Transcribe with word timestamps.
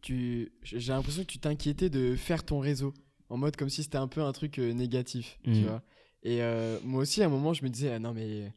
tu, 0.00 0.52
j'ai 0.62 0.92
l'impression 0.92 1.22
que 1.22 1.28
tu 1.28 1.38
t'inquiétais 1.38 1.90
de 1.90 2.14
faire 2.16 2.44
ton 2.44 2.58
réseau. 2.60 2.92
En 3.30 3.36
mode 3.38 3.56
comme 3.56 3.70
si 3.70 3.82
c'était 3.82 3.96
un 3.98 4.08
peu 4.08 4.20
un 4.22 4.32
truc 4.32 4.58
euh, 4.58 4.72
négatif, 4.72 5.38
tu 5.44 5.50
Mm. 5.50 5.62
vois. 5.64 5.82
Et 6.22 6.42
euh, 6.42 6.78
moi 6.84 7.02
aussi, 7.02 7.22
à 7.22 7.26
un 7.26 7.28
moment, 7.30 7.52
je 7.54 7.64
me 7.64 7.68
disais, 7.70 7.90
ah 7.92 7.98
non, 7.98 8.12
mais 8.12 8.52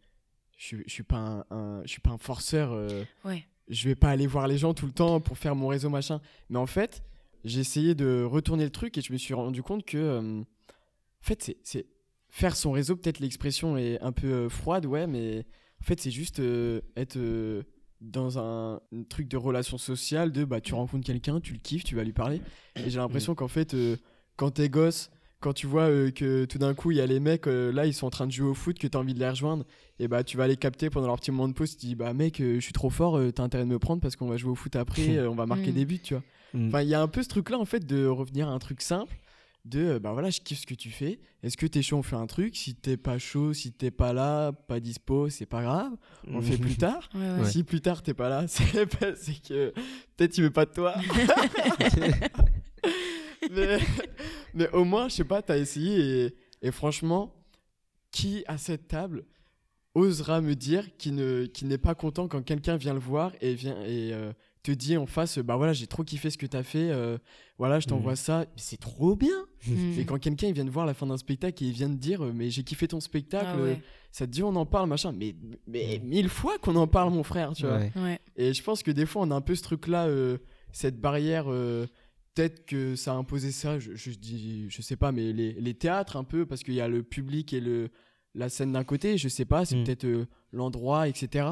je, 0.57 0.63
suis- 0.65 0.83
je 0.85 0.91
suis 0.91 1.03
pas 1.03 1.17
un, 1.17 1.45
un- 1.55 1.81
je 1.83 1.87
suis 1.89 2.01
pas 2.01 2.11
un 2.11 2.17
forceur. 2.17 2.71
euh, 2.73 3.03
Ouais. 3.25 3.45
je 3.69 3.87
vais 3.89 3.95
pas 3.95 4.09
aller 4.09 4.27
voir 4.27 4.47
les 4.47 4.57
gens 4.57 4.73
tout 4.73 4.85
le 4.85 4.91
temps 4.91 5.19
pour 5.21 5.37
faire 5.37 5.55
mon 5.55 5.67
réseau, 5.67 5.89
machin. 5.89 6.21
Mais 6.49 6.57
en 6.59 6.65
fait, 6.67 7.01
j'ai 7.45 7.59
essayé 7.61 7.95
de 7.95 8.23
retourner 8.23 8.63
le 8.65 8.69
truc 8.71 8.97
et 8.97 9.01
je 9.01 9.11
me 9.13 9.17
suis 9.17 9.33
rendu 9.33 9.63
compte 9.63 9.85
que, 9.85 9.97
euh, 9.97 10.41
en 10.41 11.23
fait, 11.23 11.41
c'est- 11.43 11.57
c'est 11.63 11.85
faire 12.29 12.55
son 12.55 12.71
réseau. 12.71 12.95
Peut-être 12.97 13.19
l'expression 13.19 13.77
est 13.77 13.99
un 14.01 14.11
peu 14.11 14.27
euh, 14.27 14.49
froide, 14.49 14.85
ouais, 14.85 15.07
mais 15.07 15.45
en 15.81 15.85
fait, 15.85 15.99
c'est 16.01 16.11
juste 16.11 16.39
euh, 16.39 16.81
être 16.97 17.15
euh, 17.17 17.63
dans 18.01 18.37
un, 18.39 18.75
un 18.93 19.03
truc 19.09 19.27
de 19.27 19.37
relation 19.37 19.77
sociale, 19.77 20.31
de 20.31 20.45
bah, 20.45 20.61
tu 20.61 20.73
rencontres 20.73 21.05
quelqu'un, 21.05 21.39
tu 21.39 21.53
le 21.53 21.59
kiffes, 21.59 21.83
tu 21.83 21.95
vas 21.95 22.03
lui 22.03 22.13
parler. 22.13 22.41
Et 22.75 22.89
j'ai 22.89 22.97
l'impression 22.99 23.33
qu'en 23.35 23.47
fait, 23.47 23.73
euh, 23.73 23.97
quand 24.35 24.51
t'es 24.51 24.69
gosse, 24.69 25.09
quand 25.39 25.53
tu 25.53 25.67
vois 25.67 25.83
euh, 25.89 26.09
que 26.11 26.45
tout 26.45 26.57
d'un 26.57 26.73
coup, 26.73 26.91
il 26.91 26.97
y 26.97 27.01
a 27.01 27.05
les 27.05 27.19
mecs, 27.19 27.47
euh, 27.47 27.71
là, 27.71 27.85
ils 27.85 27.93
sont 27.93 28.07
en 28.07 28.11
train 28.11 28.25
de 28.27 28.31
jouer 28.31 28.47
au 28.49 28.53
foot, 28.53 28.77
que 28.79 28.87
t'as 28.87 28.99
envie 28.99 29.13
de 29.13 29.19
les 29.19 29.29
rejoindre, 29.29 29.65
et 29.99 30.07
bah, 30.07 30.23
tu 30.23 30.37
vas 30.37 30.47
les 30.47 30.57
capter 30.57 30.89
pendant 30.89 31.07
leur 31.07 31.17
petit 31.17 31.31
moment 31.31 31.47
de 31.47 31.53
pause, 31.53 31.77
tu 31.77 31.85
dis, 31.87 31.95
bah, 31.95 32.13
mec, 32.13 32.39
euh, 32.39 32.55
je 32.55 32.59
suis 32.61 32.73
trop 32.73 32.89
fort, 32.89 33.17
euh, 33.17 33.31
t'as 33.31 33.43
intérêt 33.43 33.63
de 33.65 33.69
me 33.69 33.79
prendre 33.79 34.01
parce 34.01 34.15
qu'on 34.15 34.27
va 34.27 34.37
jouer 34.37 34.51
au 34.51 34.55
foot 34.55 34.75
après, 34.75 35.01
euh, 35.17 35.29
on 35.29 35.35
va 35.35 35.45
marquer 35.45 35.71
Mm. 35.71 35.75
des 35.75 35.85
buts, 35.85 35.99
tu 36.03 36.13
vois. 36.15 36.23
Mm. 36.53 36.67
Enfin, 36.67 36.81
il 36.81 36.89
y 36.89 36.93
a 36.95 37.01
un 37.01 37.07
peu 37.07 37.21
ce 37.23 37.29
truc-là, 37.29 37.59
en 37.59 37.65
fait, 37.65 37.85
de 37.85 38.05
revenir 38.07 38.47
à 38.47 38.51
un 38.51 38.59
truc 38.59 38.81
simple, 38.81 39.15
de, 39.69 39.79
euh, 39.85 39.99
bah 39.99 40.13
voilà, 40.13 40.29
je 40.29 40.39
kiffe 40.41 40.59
ce 40.61 40.65
que 40.65 40.73
tu 40.73 40.89
fais, 40.91 41.19
est-ce 41.43 41.57
que 41.57 41.65
t'es 41.65 41.81
chaud, 41.81 41.97
on 41.97 42.03
fait 42.03 42.15
un 42.15 42.27
truc, 42.27 42.55
si 42.55 42.75
t'es 42.75 42.97
pas 42.97 43.17
chaud, 43.17 43.53
si 43.53 43.71
t'es 43.71 43.91
pas 43.91 44.13
là, 44.13 44.51
pas 44.51 44.79
dispo, 44.79 45.29
c'est 45.29 45.45
pas 45.45 45.61
grave, 45.61 45.91
on 46.27 46.37
le 46.37 46.41
fait 46.43 46.57
plus 46.57 46.77
tard. 46.85 47.09
Ouais, 47.13 47.21
ouais. 47.21 47.39
Ouais. 47.41 47.49
Si 47.49 47.63
plus 47.63 47.81
tard 47.81 48.01
t'es 48.03 48.13
pas 48.13 48.29
là, 48.29 48.45
c'est 48.47 48.85
pas- 48.85 49.15
c'est 49.15 49.41
que 49.41 49.73
peut-être 50.15 50.37
il 50.37 50.43
veut 50.43 50.51
pas 50.51 50.65
de 50.65 50.73
toi. 50.73 50.95
mais, 53.51 53.77
mais 54.53 54.69
au 54.71 54.83
moins, 54.83 55.07
je 55.09 55.15
sais 55.15 55.23
pas, 55.23 55.41
t'as 55.41 55.57
essayé 55.57 56.25
et, 56.25 56.35
et 56.61 56.71
franchement, 56.71 57.33
qui 58.11 58.43
à 58.47 58.57
cette 58.57 58.87
table 58.87 59.25
osera 59.97 60.41
me 60.41 60.55
dire 60.55 60.85
qu'il 60.97 61.15
ne 61.15 61.45
qu'il 61.45 61.67
n'est 61.67 61.77
pas 61.77 61.95
content 61.95 62.27
quand 62.27 62.41
quelqu'un 62.43 62.77
vient 62.77 62.93
le 62.93 62.99
voir 62.99 63.31
et 63.41 63.53
vient 63.53 63.79
et 63.85 64.13
euh, 64.13 64.31
te 64.63 64.71
dit 64.71 64.97
en 64.97 65.05
face, 65.05 65.39
bah 65.39 65.55
voilà, 65.55 65.71
j'ai 65.73 65.87
trop 65.87 66.03
kiffé 66.03 66.29
ce 66.29 66.37
que 66.37 66.45
t'as 66.45 66.63
fait, 66.63 66.89
euh, 66.91 67.17
voilà, 67.57 67.79
je 67.79 67.87
t'envoie 67.87 68.11
Mhm. 68.13 68.15
ça, 68.17 68.45
c'est 68.57 68.79
trop 68.79 69.15
bien. 69.15 69.45
Mm. 69.65 69.99
Et 69.99 70.05
quand 70.05 70.19
quelqu'un 70.19 70.47
il 70.47 70.53
vient 70.53 70.65
de 70.65 70.69
voir 70.69 70.85
la 70.85 70.93
fin 70.93 71.07
d'un 71.07 71.15
spectacle 71.17 71.63
et 71.63 71.67
il 71.67 71.73
vient 71.73 71.89
de 71.89 71.95
dire, 71.95 72.23
euh, 72.25 72.31
mais 72.35 72.49
j'ai 72.49 72.63
kiffé 72.63 72.87
ton 72.87 72.99
spectacle, 72.99 73.47
Ah 73.53 73.61
ouais. 73.61 73.81
ça 74.11 74.25
te 74.27 74.31
dit 74.31 74.43
on 74.43 74.55
en 74.55 74.65
parle 74.65 74.89
machin 74.89 75.13
mais 75.13 75.35
mais 75.67 76.01
mille 76.03 76.27
fois 76.29 76.57
qu'on 76.59 76.75
en 76.75 76.87
parle 76.87 77.13
mon 77.13 77.23
frère 77.23 77.53
tu 77.53 77.63
vois 77.65 77.79
Ouais. 77.95 78.19
Et 78.35 78.53
je 78.53 78.61
pense 78.63 78.83
que 78.83 78.91
des 78.91 79.05
fois 79.05 79.21
on 79.23 79.31
a 79.31 79.35
un 79.35 79.41
peu 79.41 79.55
ce 79.55 79.63
truc 79.63 79.87
là 79.87 80.07
cette 80.73 80.99
barrière 80.99 81.45
euh, 81.47 81.87
peut-être 82.35 82.65
que 82.65 82.95
ça 82.95 83.13
a 83.13 83.15
imposé 83.15 83.51
ça 83.51 83.79
je, 83.79 83.95
je 83.95 84.11
dis 84.11 84.65
je 84.69 84.81
sais 84.81 84.95
pas 84.97 85.11
mais 85.11 85.31
les, 85.33 85.53
les 85.53 85.73
théâtres 85.73 86.17
un 86.17 86.23
peu 86.23 86.45
parce 86.45 86.61
qu'il 86.63 86.73
y 86.75 86.81
a 86.81 86.87
le 86.87 87.03
public 87.03 87.53
et 87.53 87.59
le 87.61 87.89
la 88.37 88.49
scène 88.49 88.71
d'un 88.71 88.83
côté 88.83 89.17
je 89.17 89.27
sais 89.27 89.45
pas 89.45 89.65
c'est 89.65 89.75
Mm. 89.77 89.83
peut-être 89.83 90.05
euh, 90.05 90.25
l'endroit 90.53 91.07
etc 91.07 91.47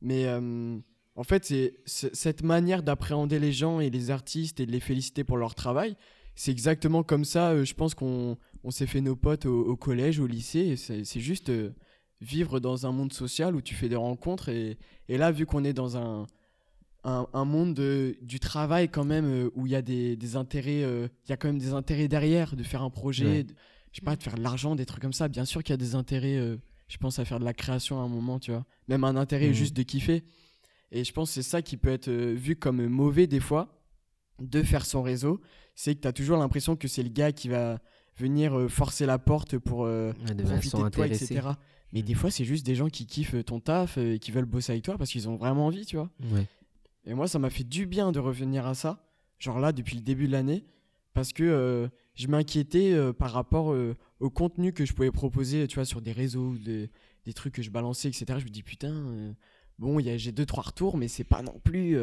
mais 0.00 0.24
euh, 0.26 0.78
en 1.16 1.24
fait 1.24 1.44
c'est 1.44 1.74
cette 1.86 2.42
manière 2.42 2.82
d'appréhender 2.82 3.38
les 3.38 3.52
gens 3.52 3.80
et 3.80 3.90
les 3.90 4.10
artistes 4.10 4.60
et 4.60 4.66
de 4.66 4.72
les 4.72 4.80
féliciter 4.80 5.24
pour 5.24 5.36
leur 5.36 5.54
travail 5.54 5.96
c'est 6.34 6.50
exactement 6.50 7.02
comme 7.02 7.24
ça 7.24 7.50
euh, 7.50 7.64
je 7.64 7.74
pense 7.74 7.94
qu'on 7.94 8.36
on 8.62 8.70
s'est 8.70 8.86
fait 8.86 9.00
nos 9.00 9.16
potes 9.16 9.46
au, 9.46 9.60
au 9.66 9.76
collège 9.76 10.18
au 10.20 10.26
lycée 10.26 10.76
c'est 10.76 11.20
juste 11.20 11.50
vivre 12.20 12.60
dans 12.60 12.86
un 12.86 12.92
monde 12.92 13.12
social 13.12 13.54
où 13.54 13.60
tu 13.60 13.74
fais 13.74 13.88
des 13.88 13.96
rencontres 13.96 14.48
et, 14.48 14.78
et 15.08 15.18
là 15.18 15.30
vu 15.32 15.44
qu'on 15.46 15.64
est 15.64 15.74
dans 15.74 15.96
un 15.96 16.26
un, 17.06 17.26
un 17.34 17.44
monde 17.44 17.74
de- 17.74 18.16
du 18.22 18.40
travail 18.40 18.88
quand 18.88 19.04
même 19.04 19.50
où 19.54 19.66
il 19.66 19.72
y 19.72 19.76
a 19.76 19.82
des, 19.82 20.16
des 20.16 20.36
intérêts 20.36 20.80
il 21.26 21.28
y 21.28 21.32
a 21.32 21.36
quand 21.36 21.48
même 21.48 21.58
des 21.58 21.74
intérêts 21.74 22.08
derrière 22.08 22.56
de 22.56 22.62
faire 22.62 22.82
un 22.82 22.88
projet 22.90 23.24
Ouais. 23.26 23.46
Je 23.94 24.00
sais 24.00 24.04
pas 24.04 24.16
de 24.16 24.22
faire 24.22 24.34
de 24.34 24.42
l'argent 24.42 24.74
des 24.76 24.84
trucs 24.84 25.00
comme 25.00 25.12
ça 25.14 25.28
bien 25.28 25.46
sûr 25.46 25.62
qu'il 25.62 25.72
y 25.72 25.74
a 25.74 25.78
des 25.78 25.94
intérêts 25.94 26.36
euh, 26.36 26.56
je 26.88 26.98
pense 26.98 27.18
à 27.18 27.24
faire 27.24 27.40
de 27.40 27.44
la 27.46 27.54
création 27.54 27.98
à 28.00 28.02
un 28.02 28.08
moment 28.08 28.38
tu 28.38 28.50
vois 28.50 28.66
même 28.88 29.04
un 29.04 29.16
intérêt 29.16 29.48
Mhm. 29.48 29.54
juste 29.54 29.74
de 29.76 29.82
kiffer 29.82 30.22
et 30.92 31.02
je 31.04 31.12
pense 31.12 31.30
que 31.30 31.34
c'est 31.34 31.42
ça 31.48 31.62
qui 31.62 31.76
peut 31.78 31.88
être 31.88 32.08
euh, 32.08 32.34
vu 32.36 32.56
comme 32.56 32.86
mauvais 32.88 33.26
des 33.26 33.40
fois 33.40 33.80
de 34.40 34.62
faire 34.62 34.84
son 34.84 35.00
réseau 35.02 35.40
c'est 35.74 35.94
que 35.94 36.00
tu 36.02 36.08
as 36.08 36.12
toujours 36.12 36.36
l'impression 36.36 36.76
que 36.76 36.88
c'est 36.88 37.02
le 37.02 37.08
gars 37.08 37.32
qui 37.32 37.48
va 37.48 37.80
venir 38.16 38.56
euh, 38.58 38.68
forcer 38.68 39.06
la 39.06 39.18
porte 39.18 39.58
pour 39.58 39.88
profiter 40.44 40.76
de 40.84 40.88
toi, 40.90 41.06
etc. 41.06 41.48
Mais 41.92 42.02
des 42.02 42.14
fois, 42.14 42.30
c'est 42.30 42.44
juste 42.44 42.64
des 42.66 42.74
gens 42.76 42.88
qui 42.88 43.06
kiffent 43.06 43.44
ton 43.44 43.58
taf 43.60 43.98
et 43.98 44.18
qui 44.20 44.30
veulent 44.32 44.44
bosser 44.44 44.70
avec 44.72 44.84
toi 44.84 44.96
parce 44.98 45.10
qu'ils 45.10 45.28
ont 45.28 45.34
vraiment 45.36 45.66
envie, 45.66 45.84
tu 45.86 45.96
vois. 45.96 46.10
Ouais. 46.32 46.46
Et 47.06 47.14
moi, 47.14 47.26
ça 47.28 47.38
m'a 47.40 47.50
fait 47.50 47.64
du 47.64 47.86
bien 47.86 48.12
de 48.12 48.18
revenir 48.20 48.66
à 48.66 48.74
ça, 48.74 49.04
genre 49.40 49.58
là, 49.60 49.72
depuis 49.72 49.96
le 49.96 50.02
début 50.02 50.26
de 50.28 50.32
l'année, 50.32 50.64
parce 51.14 51.32
que 51.32 51.42
euh, 51.44 51.88
je 52.14 52.26
m'inquiétais 52.28 52.92
euh, 52.92 53.12
par 53.12 53.30
rapport 53.32 53.72
euh, 53.72 53.94
au 54.20 54.30
contenu 54.30 54.72
que 54.72 54.84
je 54.84 54.92
pouvais 54.92 55.10
proposer, 55.10 55.66
tu 55.68 55.76
vois, 55.76 55.84
sur 55.84 56.00
des 56.02 56.12
réseaux, 56.12 56.54
des, 56.58 56.90
des 57.24 57.32
trucs 57.32 57.54
que 57.54 57.62
je 57.62 57.70
balançais, 57.70 58.08
etc. 58.08 58.24
Je 58.38 58.44
me 58.44 58.50
dis, 58.50 58.62
putain, 58.62 58.92
euh, 58.94 59.32
bon, 59.78 59.98
il 60.00 60.06
y 60.06 60.10
a- 60.10 60.16
j'ai 60.16 60.32
deux, 60.32 60.44
trois 60.46 60.64
retours, 60.64 60.96
mais 60.96 61.08
c'est 61.08 61.24
pas 61.24 61.42
non 61.42 61.58
plus. 61.64 61.96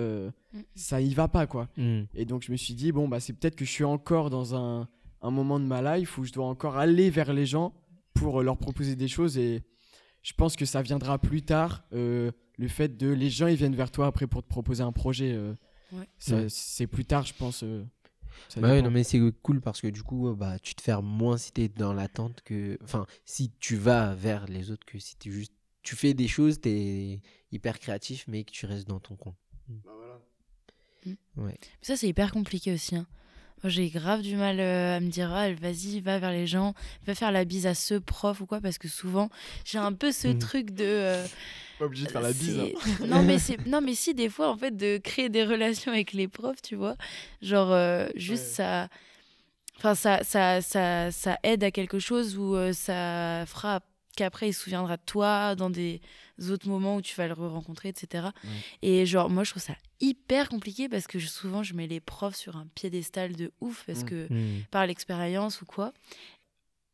ça 0.75 1.00
y 1.01 1.13
va 1.13 1.27
pas, 1.27 1.45
quoi. 1.47 1.69
Mm. 1.77 2.01
Et 2.16 2.25
donc 2.25 2.44
je 2.44 2.51
me 2.51 2.57
suis 2.57 2.73
dit, 2.73 2.91
bon, 2.91 3.07
bah, 3.07 3.19
c'est 3.19 3.33
peut-être 3.33 3.55
que 3.55 3.66
je 3.66 3.69
suis 3.71 3.83
encore 3.83 4.29
dans 4.29 4.55
un, 4.55 4.88
un 5.21 5.31
moment 5.31 5.59
de 5.59 5.66
ma 5.66 5.97
life 5.97 6.17
où 6.17 6.23
je 6.23 6.31
dois 6.31 6.45
encore 6.47 6.77
aller 6.77 7.09
vers 7.09 7.33
les 7.33 7.45
gens 7.45 7.73
pour 8.13 8.41
leur 8.41 8.57
proposer 8.57 8.95
des 8.95 9.07
choses. 9.07 9.38
Et 9.38 9.61
je 10.23 10.33
pense 10.33 10.55
que 10.55 10.66
ça 10.66 10.81
viendra 10.81 11.17
plus 11.19 11.41
tard, 11.44 11.83
euh, 11.94 12.31
le 12.57 12.67
fait 12.67 12.95
de 12.97 13.07
les 13.09 13.29
gens, 13.29 13.47
ils 13.47 13.55
viennent 13.55 13.75
vers 13.75 13.89
toi 13.91 14.07
après 14.07 14.27
pour 14.27 14.44
te 14.44 14.47
proposer 14.47 14.83
un 14.83 14.91
projet. 14.91 15.31
euh, 15.33 15.53
Ouais. 15.94 16.07
C'est 16.50 16.88
plus 16.88 17.03
tard, 17.05 17.25
je 17.25 17.33
pense. 17.33 17.63
Bah 18.58 18.74
dépend. 18.75 18.86
non, 18.86 18.92
mais 18.92 19.03
c'est 19.03 19.19
cool 19.42 19.62
parce 19.62 19.81
que 19.81 19.88
du 19.88 20.03
coup, 20.03 20.34
bah, 20.36 20.58
tu 20.59 20.75
te 20.75 20.81
fermes 20.81 21.06
moins 21.08 21.38
si 21.38 21.52
t'es 21.52 21.68
dans 21.69 21.94
l'attente 21.94 22.42
que. 22.44 22.78
Enfin, 22.84 23.06
si 23.25 23.52
tu 23.59 23.75
vas 23.75 24.14
vers 24.16 24.46
les 24.47 24.72
autres 24.72 24.86
que 24.86 25.00
si 25.00 25.16
tu 25.18 25.31
juste. 25.31 25.53
Tu 25.84 25.96
fais 25.96 26.14
des 26.14 26.28
choses, 26.28 26.62
t'es 26.62 27.22
hyper 27.52 27.80
créatif, 27.80 28.25
mais 28.28 28.44
que 28.44 28.52
tu 28.52 28.66
restes 28.68 28.88
dans 28.88 29.00
ton 29.00 29.16
coin. 29.16 29.36
Ouais. 31.38 31.58
Ça, 31.81 31.97
c'est 31.97 32.08
hyper 32.08 32.31
compliqué 32.31 32.72
aussi. 32.74 32.96
hein. 32.96 33.08
Moi, 33.63 33.69
j'ai 33.69 33.89
grave 33.89 34.22
du 34.22 34.35
mal 34.35 34.59
euh, 34.59 34.97
à 34.97 34.99
me 34.99 35.09
dire, 35.09 35.31
ah, 35.33 35.51
vas-y, 35.53 35.99
va 35.99 36.17
vers 36.19 36.31
les 36.31 36.47
gens, 36.47 36.73
va 37.05 37.13
faire 37.16 37.31
la 37.31 37.45
bise 37.45 37.67
à 37.67 37.75
ce 37.75 37.94
prof 37.95 38.41
ou 38.41 38.45
quoi, 38.45 38.59
parce 38.59 38.77
que 38.77 38.88
souvent, 38.88 39.29
j'ai 39.66 39.77
un 39.77 39.94
peu 39.94 40.11
ce 40.11 40.29
Mhm. 40.29 40.38
truc 40.39 40.72
de. 40.72 40.83
euh, 40.85 41.27
Pas 41.79 41.85
obligé 41.85 42.05
de 42.05 42.11
faire 42.11 42.21
la 42.21 42.33
bise. 42.33 42.59
hein. 42.59 43.05
non, 43.07 43.21
mais 43.23 43.38
non, 43.67 43.81
mais 43.81 43.94
si, 43.95 44.13
des 44.13 44.29
fois, 44.29 44.50
en 44.50 44.57
fait, 44.57 44.75
de 44.75 44.97
créer 44.97 45.29
des 45.29 45.44
relations 45.44 45.91
avec 45.91 46.13
les 46.13 46.27
profs, 46.27 46.61
tu 46.61 46.75
vois. 46.75 46.95
Genre, 47.41 47.71
euh, 47.71 48.07
juste 48.16 48.44
Ouais. 48.50 48.53
ça. 48.55 48.88
Enfin, 49.77 49.95
ça, 49.95 50.23
ça, 50.23 50.61
ça, 50.61 51.11
ça 51.11 51.39
aide 51.44 51.63
à 51.63 51.71
quelque 51.71 51.97
chose 51.97 52.38
où 52.38 52.55
euh, 52.55 52.71
ça 52.73 53.45
fera 53.47 53.79
qu'après, 54.16 54.49
il 54.49 54.53
se 54.53 54.61
souviendra 54.63 54.97
de 54.97 55.01
toi 55.05 55.55
dans 55.55 55.69
des 55.69 56.01
autres 56.49 56.67
moments 56.67 56.95
où 56.97 57.01
tu 57.01 57.16
vas 57.16 57.27
le 57.27 57.33
re-rencontrer, 57.33 57.89
etc. 57.89 58.29
Et 58.81 59.05
genre, 59.05 59.29
moi, 59.29 59.44
je 59.44 59.51
trouve 59.51 59.63
ça 59.63 59.75
hyper 59.99 60.49
compliqué 60.49 60.89
parce 60.89 61.07
que 61.07 61.19
je- 61.19 61.27
souvent, 61.27 61.61
je 61.63 61.73
mets 61.73 61.88
les 61.88 61.99
profs 61.99 62.35
sur 62.35 62.57
un 62.57 62.67
piédestal 62.75 63.35
de 63.35 63.51
ouf 63.61 63.83
parce 63.85 64.03
Mm. 64.03 64.05
que 64.05 64.27
Mm. 64.33 64.63
par 64.71 64.85
l'expérience 64.88 65.61
ou 65.61 65.66
quoi. 65.66 65.94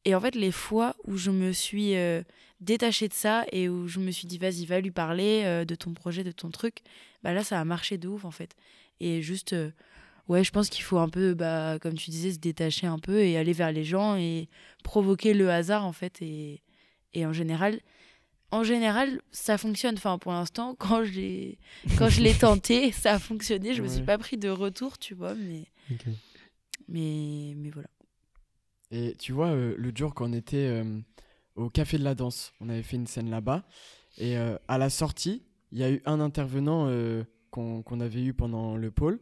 Et 0.05 0.15
en 0.15 0.21
fait, 0.21 0.35
les 0.35 0.51
fois 0.51 0.95
où 1.05 1.17
je 1.17 1.31
me 1.31 1.51
suis 1.51 1.95
euh, 1.95 2.23
détachée 2.61 3.07
de 3.09 3.13
ça 3.13 3.45
et 3.51 3.67
où 3.69 3.87
je 3.87 3.99
me 3.99 4.11
suis 4.11 4.27
dit, 4.27 4.37
vas-y, 4.37 4.65
va 4.65 4.79
lui 4.79 4.91
parler 4.91 5.43
euh, 5.45 5.65
de 5.65 5.75
ton 5.75 5.93
projet, 5.93 6.23
de 6.23 6.31
ton 6.31 6.49
truc, 6.49 6.79
bah 7.23 7.33
là, 7.33 7.43
ça 7.43 7.59
a 7.59 7.65
marché 7.65 7.97
de 7.97 8.07
ouf, 8.07 8.23
en 8.25 8.31
fait. 8.31 8.55
Et 9.01 9.21
juste, 9.21 9.51
euh, 9.53 9.69
ouais, 10.29 10.43
je 10.45 10.51
pense 10.51 10.69
qu'il 10.69 10.83
faut 10.83 10.97
un 10.97 11.09
peu, 11.09 11.33
bah, 11.33 11.77
comme 11.81 11.95
tu 11.95 12.09
disais, 12.09 12.31
se 12.31 12.39
détacher 12.39 12.87
un 12.87 12.99
peu 12.99 13.19
et 13.21 13.37
aller 13.37 13.51
vers 13.53 13.71
les 13.73 13.83
gens 13.83 14.15
et 14.15 14.47
provoquer 14.83 15.33
le 15.33 15.49
hasard, 15.51 15.85
en 15.85 15.91
fait. 15.93 16.21
Et, 16.21 16.61
et 17.17 17.25
en 17.25 17.33
général, 17.33 17.79
en 18.51 18.63
général, 18.63 19.21
ça 19.31 19.57
fonctionne. 19.57 19.95
Enfin, 19.97 20.17
pour 20.17 20.31
l'instant, 20.31 20.75
quand 20.75 21.03
j'ai, 21.13 21.57
quand 21.97 22.09
je 22.09 22.21
l'ai 22.21 22.33
tenté, 22.47 22.91
ça 22.91 23.13
a 23.15 23.19
fonctionné. 23.19 23.73
Je 23.73 23.81
me 23.81 23.87
suis 23.87 23.99
Ouais. 23.99 24.05
pas 24.05 24.17
pris 24.17 24.37
de 24.37 24.49
retour, 24.49 24.97
tu 24.97 25.13
vois, 25.15 25.33
mais, 25.35 25.65
mais, 26.87 27.53
mais 27.57 27.69
voilà. 27.69 27.89
Et 28.91 29.15
tu 29.19 29.33
vois, 29.33 29.47
euh, 29.47 29.75
le 29.77 29.91
jour 29.93 30.13
quand 30.13 30.29
on 30.29 30.33
était 30.33 30.67
euh, 30.67 30.99
au 31.55 31.69
Café 31.69 31.97
de 31.97 32.03
la 32.03 32.15
Danse, 32.15 32.53
on 32.61 32.69
avait 32.69 32.83
fait 32.83 32.95
une 32.95 33.07
scène 33.07 33.29
là-bas. 33.29 33.63
Et 34.17 34.37
euh, 34.37 34.57
à 34.67 34.77
la 34.77 34.89
sortie, 34.89 35.43
il 35.71 35.79
y 35.79 35.83
a 35.83 35.91
eu 35.91 36.01
un 36.05 36.19
intervenant 36.21 36.89
qu'on 37.51 37.83
qu'on 37.83 37.99
avait 37.99 38.23
eu 38.23 38.33
pendant 38.33 38.77
le 38.77 38.89
pôle. 38.91 39.19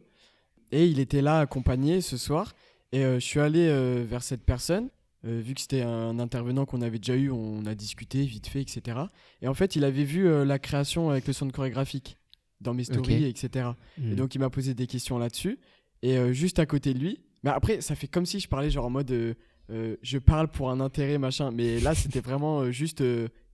Et 0.70 0.86
il 0.86 1.00
était 1.00 1.22
là 1.22 1.40
accompagné 1.40 2.00
ce 2.00 2.16
soir. 2.16 2.54
Et 2.92 3.02
je 3.02 3.18
suis 3.18 3.40
allé 3.40 3.68
vers 4.04 4.22
cette 4.22 4.44
personne. 4.44 4.88
Euh, 5.26 5.40
vu 5.40 5.54
que 5.54 5.60
c'était 5.60 5.82
un 5.82 6.18
intervenant 6.18 6.66
qu'on 6.66 6.82
avait 6.82 6.98
déjà 6.98 7.16
eu, 7.16 7.30
on 7.30 7.66
a 7.66 7.74
discuté 7.74 8.24
vite 8.24 8.46
fait, 8.46 8.60
etc. 8.60 8.98
Et 9.42 9.48
en 9.48 9.54
fait, 9.54 9.74
il 9.76 9.84
avait 9.84 10.04
vu 10.04 10.28
euh, 10.28 10.44
la 10.44 10.58
création 10.58 11.10
avec 11.10 11.26
le 11.26 11.32
son 11.32 11.48
chorégraphique 11.48 12.16
dans 12.60 12.74
mes 12.74 12.84
stories, 12.84 13.24
etc. 13.24 13.70
Mm. 13.98 14.12
Et 14.12 14.14
donc 14.14 14.34
il 14.34 14.38
m'a 14.38 14.50
posé 14.50 14.74
des 14.74 14.86
questions 14.86 15.18
là-dessus. 15.18 15.58
Et 16.02 16.16
euh, 16.16 16.32
juste 16.32 16.58
à 16.58 16.66
côté 16.66 16.94
de 16.94 16.98
lui, 16.98 17.20
mais 17.42 17.50
après 17.50 17.80
ça 17.80 17.94
fait 17.94 18.06
comme 18.06 18.26
si 18.26 18.40
je 18.40 18.48
parlais 18.48 18.70
genre 18.70 18.86
en 18.86 18.90
mode 18.90 19.36
je 19.68 20.18
parle 20.18 20.48
pour 20.48 20.70
un 20.70 20.80
intérêt 20.80 21.18
machin. 21.18 21.50
Mais 21.50 21.80
là 21.80 21.94
c'était 21.94 22.20
vraiment 22.20 22.70
juste 22.70 23.02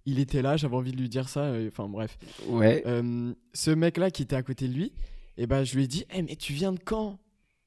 il 0.04 0.18
était 0.18 0.42
là, 0.42 0.56
j'avais 0.56 0.76
envie 0.76 0.92
de 0.92 0.98
lui 0.98 1.08
dire 1.08 1.28
ça. 1.28 1.52
Enfin 1.66 1.88
bref. 1.88 2.18
Ouais. 2.48 2.84
Ce 3.54 3.70
mec 3.70 3.96
là 3.96 4.10
qui 4.10 4.22
était 4.22 4.36
à 4.36 4.42
côté 4.42 4.68
de 4.68 4.74
lui, 4.74 4.92
Et 5.38 5.46
bah, 5.46 5.64
je 5.64 5.74
lui 5.74 5.84
ai 5.84 5.86
dit, 5.86 6.04
Eh, 6.14 6.22
mais 6.22 6.36
tu 6.36 6.52
viens 6.52 6.72
de 6.72 6.80
quand? 6.80 7.18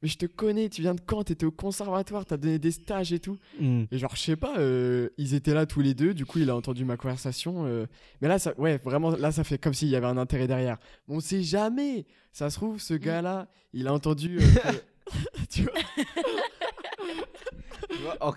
Mais 0.05 0.09
je 0.09 0.19
te 0.19 0.27
connais, 0.27 0.69
tu 0.69 0.83
viens 0.83 0.93
de 0.93 1.01
quand 1.03 1.23
T'étais 1.23 1.47
au 1.47 1.51
conservatoire, 1.51 2.27
t'as 2.27 2.37
donné 2.37 2.59
des 2.59 2.69
stages 2.69 3.11
et 3.11 3.17
tout. 3.17 3.39
Mm. 3.59 3.85
Et 3.91 3.97
genre, 3.97 4.15
je 4.15 4.21
sais 4.21 4.35
pas, 4.35 4.59
euh, 4.59 5.09
ils 5.17 5.33
étaient 5.33 5.55
là 5.55 5.65
tous 5.65 5.81
les 5.81 5.95
deux, 5.95 6.13
du 6.13 6.27
coup, 6.27 6.37
il 6.37 6.47
a 6.51 6.55
entendu 6.55 6.85
ma 6.85 6.95
conversation. 6.95 7.65
euh, 7.65 7.87
mais 8.21 8.27
là, 8.27 8.37
ça, 8.37 8.53
ouais, 8.59 8.77
vraiment, 8.83 9.09
là, 9.15 9.31
ça 9.31 9.43
fait 9.43 9.57
comme 9.57 9.73
s'il 9.73 9.87
y 9.87 9.95
avait 9.95 10.05
un 10.05 10.17
intérêt 10.17 10.45
derrière. 10.45 10.77
On 11.07 11.19
sait 11.21 11.41
jamais. 11.41 12.05
Ça 12.31 12.51
se 12.51 12.57
trouve, 12.57 12.79
ce 12.79 12.93
gars-là, 12.93 13.47
il 13.73 13.87
a 13.87 13.93
entendu. 13.93 14.37
euh, 14.37 14.43
que- 15.11 15.45
tu 15.49 15.63
vois? 15.63 15.73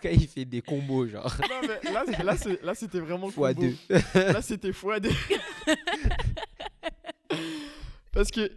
Cas, 0.01 0.11
il 0.11 0.27
fait 0.27 0.47
des 0.47 0.63
combos, 0.63 1.07
genre. 1.07 1.37
Non, 1.51 1.69
mais 2.07 2.25
là, 2.25 2.35
là, 2.63 2.75
c'était 2.75 3.01
vraiment 3.01 3.29
Fois 3.29 3.53
combo. 3.53 3.67
deux. 3.91 3.97
Là, 4.15 4.41
c'était 4.41 4.73
fois 4.73 5.01
deux. 5.01 5.11
Parce 8.19 8.33
que 8.33 8.51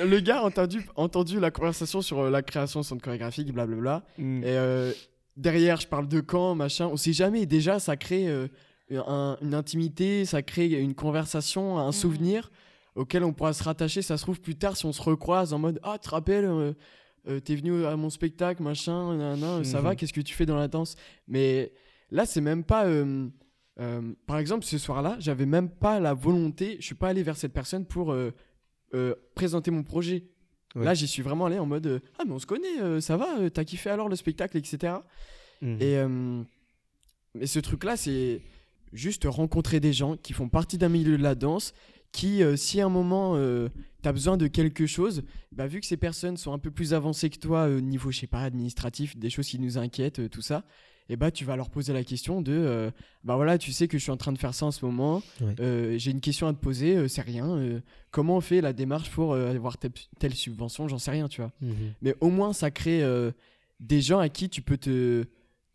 le 0.00 0.20
gars 0.20 0.38
a 0.38 0.42
entendu, 0.44 0.86
entendu 0.94 1.40
la 1.40 1.50
conversation 1.50 2.02
sur 2.02 2.20
euh, 2.20 2.30
la 2.30 2.40
création 2.42 2.78
de 2.80 2.84
son 2.84 2.98
chorégraphique, 2.98 3.52
blablabla. 3.52 4.04
Mm. 4.16 4.42
Et 4.44 4.46
euh, 4.46 4.92
derrière, 5.36 5.80
je 5.80 5.88
parle 5.88 6.06
de 6.06 6.20
quand, 6.20 6.54
machin. 6.54 6.86
On 6.86 6.96
sait 6.96 7.12
jamais. 7.12 7.44
Déjà, 7.44 7.80
ça 7.80 7.96
crée 7.96 8.28
euh, 8.28 8.46
un- 8.92 9.36
une 9.42 9.54
intimité, 9.54 10.24
ça 10.24 10.40
crée 10.42 10.68
une 10.68 10.94
conversation, 10.94 11.78
un 11.80 11.86
Mhm. 11.86 11.92
souvenir 11.92 12.50
auquel 12.94 13.24
on 13.24 13.32
pourra 13.32 13.52
se 13.54 13.64
rattacher. 13.64 14.02
Ça 14.02 14.16
se 14.16 14.22
trouve 14.22 14.40
plus 14.40 14.54
tard 14.54 14.76
si 14.76 14.86
on 14.86 14.92
se 14.92 15.02
recroise 15.02 15.52
en 15.52 15.58
mode 15.58 15.80
Ah, 15.82 15.98
tu 16.00 16.08
te 16.08 16.14
rappelles, 16.14 16.44
euh, 16.44 16.72
euh, 17.28 17.40
t'es 17.40 17.56
venu 17.56 17.86
à 17.86 17.96
mon 17.96 18.10
spectacle, 18.10 18.62
machin, 18.62 19.16
nanana, 19.16 19.64
ça 19.64 19.80
va, 19.80 19.90
Mhm. 19.90 19.96
qu'est-ce 19.96 20.12
que 20.12 20.20
tu 20.20 20.34
fais 20.34 20.46
dans 20.46 20.56
la 20.56 20.68
danse? 20.68 20.94
Mais 21.26 21.72
là, 22.12 22.24
c'est 22.24 22.40
même 22.40 22.62
pas. 22.62 22.86
euh, 22.86 23.26
euh, 23.80 24.00
par 24.28 24.38
exemple, 24.38 24.64
ce 24.64 24.78
soir-là, 24.78 25.16
j'avais 25.18 25.46
même 25.46 25.68
pas 25.70 25.98
la 25.98 26.14
volonté, 26.14 26.76
je 26.78 26.86
suis 26.86 26.94
pas 26.94 27.08
allé 27.08 27.24
vers 27.24 27.36
cette 27.36 27.52
personne 27.52 27.84
pour 27.84 28.12
euh, 28.94 29.14
présenter 29.34 29.70
mon 29.70 29.82
projet. 29.82 30.24
Ouais. 30.74 30.84
Là, 30.84 30.94
j'y 30.94 31.06
suis 31.06 31.22
vraiment 31.22 31.46
allé 31.46 31.58
en 31.58 31.66
mode 31.66 31.86
euh, 31.86 32.00
Ah, 32.18 32.24
mais 32.26 32.32
on 32.32 32.38
se 32.38 32.46
connaît, 32.46 32.80
euh, 32.80 33.00
ça 33.00 33.16
va, 33.16 33.50
t'as 33.50 33.64
kiffé 33.64 33.90
alors 33.90 34.08
le 34.08 34.16
spectacle, 34.16 34.56
etc. 34.56 34.94
Et 35.62 35.96
euh, 35.96 36.42
mais 37.34 37.46
ce 37.46 37.58
truc-là, 37.58 37.96
c'est 37.96 38.42
juste 38.92 39.24
rencontrer 39.26 39.80
des 39.80 39.92
gens 39.92 40.16
qui 40.16 40.32
font 40.32 40.48
partie 40.48 40.78
d'un 40.78 40.88
milieu 40.88 41.16
de 41.18 41.22
la 41.22 41.34
danse, 41.34 41.74
qui, 42.12 42.42
si 42.56 42.80
à 42.80 42.86
un 42.86 42.88
moment, 42.88 43.34
euh, 43.36 43.68
tu 44.02 44.08
as 44.08 44.12
besoin 44.12 44.36
de 44.36 44.46
quelque 44.46 44.86
chose, 44.86 45.22
bah, 45.52 45.66
vu 45.66 45.80
que 45.80 45.86
ces 45.86 45.96
personnes 45.96 46.36
sont 46.36 46.52
un 46.52 46.58
peu 46.58 46.70
plus 46.70 46.94
avancées 46.94 47.28
que 47.28 47.38
toi 47.38 47.66
au 47.66 47.80
niveau, 47.80 48.10
je 48.10 48.20
sais 48.20 48.26
pas, 48.26 48.42
administratif, 48.42 49.16
des 49.16 49.30
choses 49.30 49.48
qui 49.48 49.58
nous 49.58 49.78
inquiètent, 49.78 50.30
tout 50.30 50.42
ça, 50.42 50.64
et 51.08 51.16
bah 51.16 51.30
tu 51.30 51.44
vas 51.44 51.56
leur 51.56 51.70
poser 51.70 51.92
la 51.92 52.04
question 52.04 52.42
de, 52.42 52.52
euh, 52.52 52.90
bah 53.24 53.36
voilà, 53.36 53.56
tu 53.58 53.72
sais 53.72 53.88
que 53.88 53.96
je 53.96 54.02
suis 54.02 54.12
en 54.12 54.16
train 54.16 54.32
de 54.32 54.38
faire 54.38 54.54
ça 54.54 54.66
en 54.66 54.70
ce 54.70 54.84
moment, 54.84 55.22
euh, 55.60 55.96
j'ai 55.98 56.10
une 56.10 56.20
question 56.20 56.46
à 56.46 56.52
te 56.52 56.58
poser, 56.58 56.96
euh, 56.96 57.08
c'est 57.08 57.22
rien, 57.22 57.80
comment 58.10 58.36
on 58.36 58.40
fait 58.40 58.60
la 58.60 58.72
démarche 58.72 59.10
pour 59.10 59.34
avoir 59.34 59.78
telle, 59.78 59.92
telle 60.18 60.34
subvention, 60.34 60.88
j'en 60.88 60.98
sais 60.98 61.10
rien, 61.10 61.28
tu 61.28 61.40
vois. 61.40 61.52
Mhm. 61.60 61.94
mais 62.02 62.14
au 62.20 62.30
moins 62.30 62.52
ça 62.52 62.70
crée 62.70 63.02
des 63.80 64.00
gens 64.00 64.18
à 64.18 64.28
qui 64.28 64.48
tu 64.48 64.62
peux 64.62 64.76
te 64.76 65.24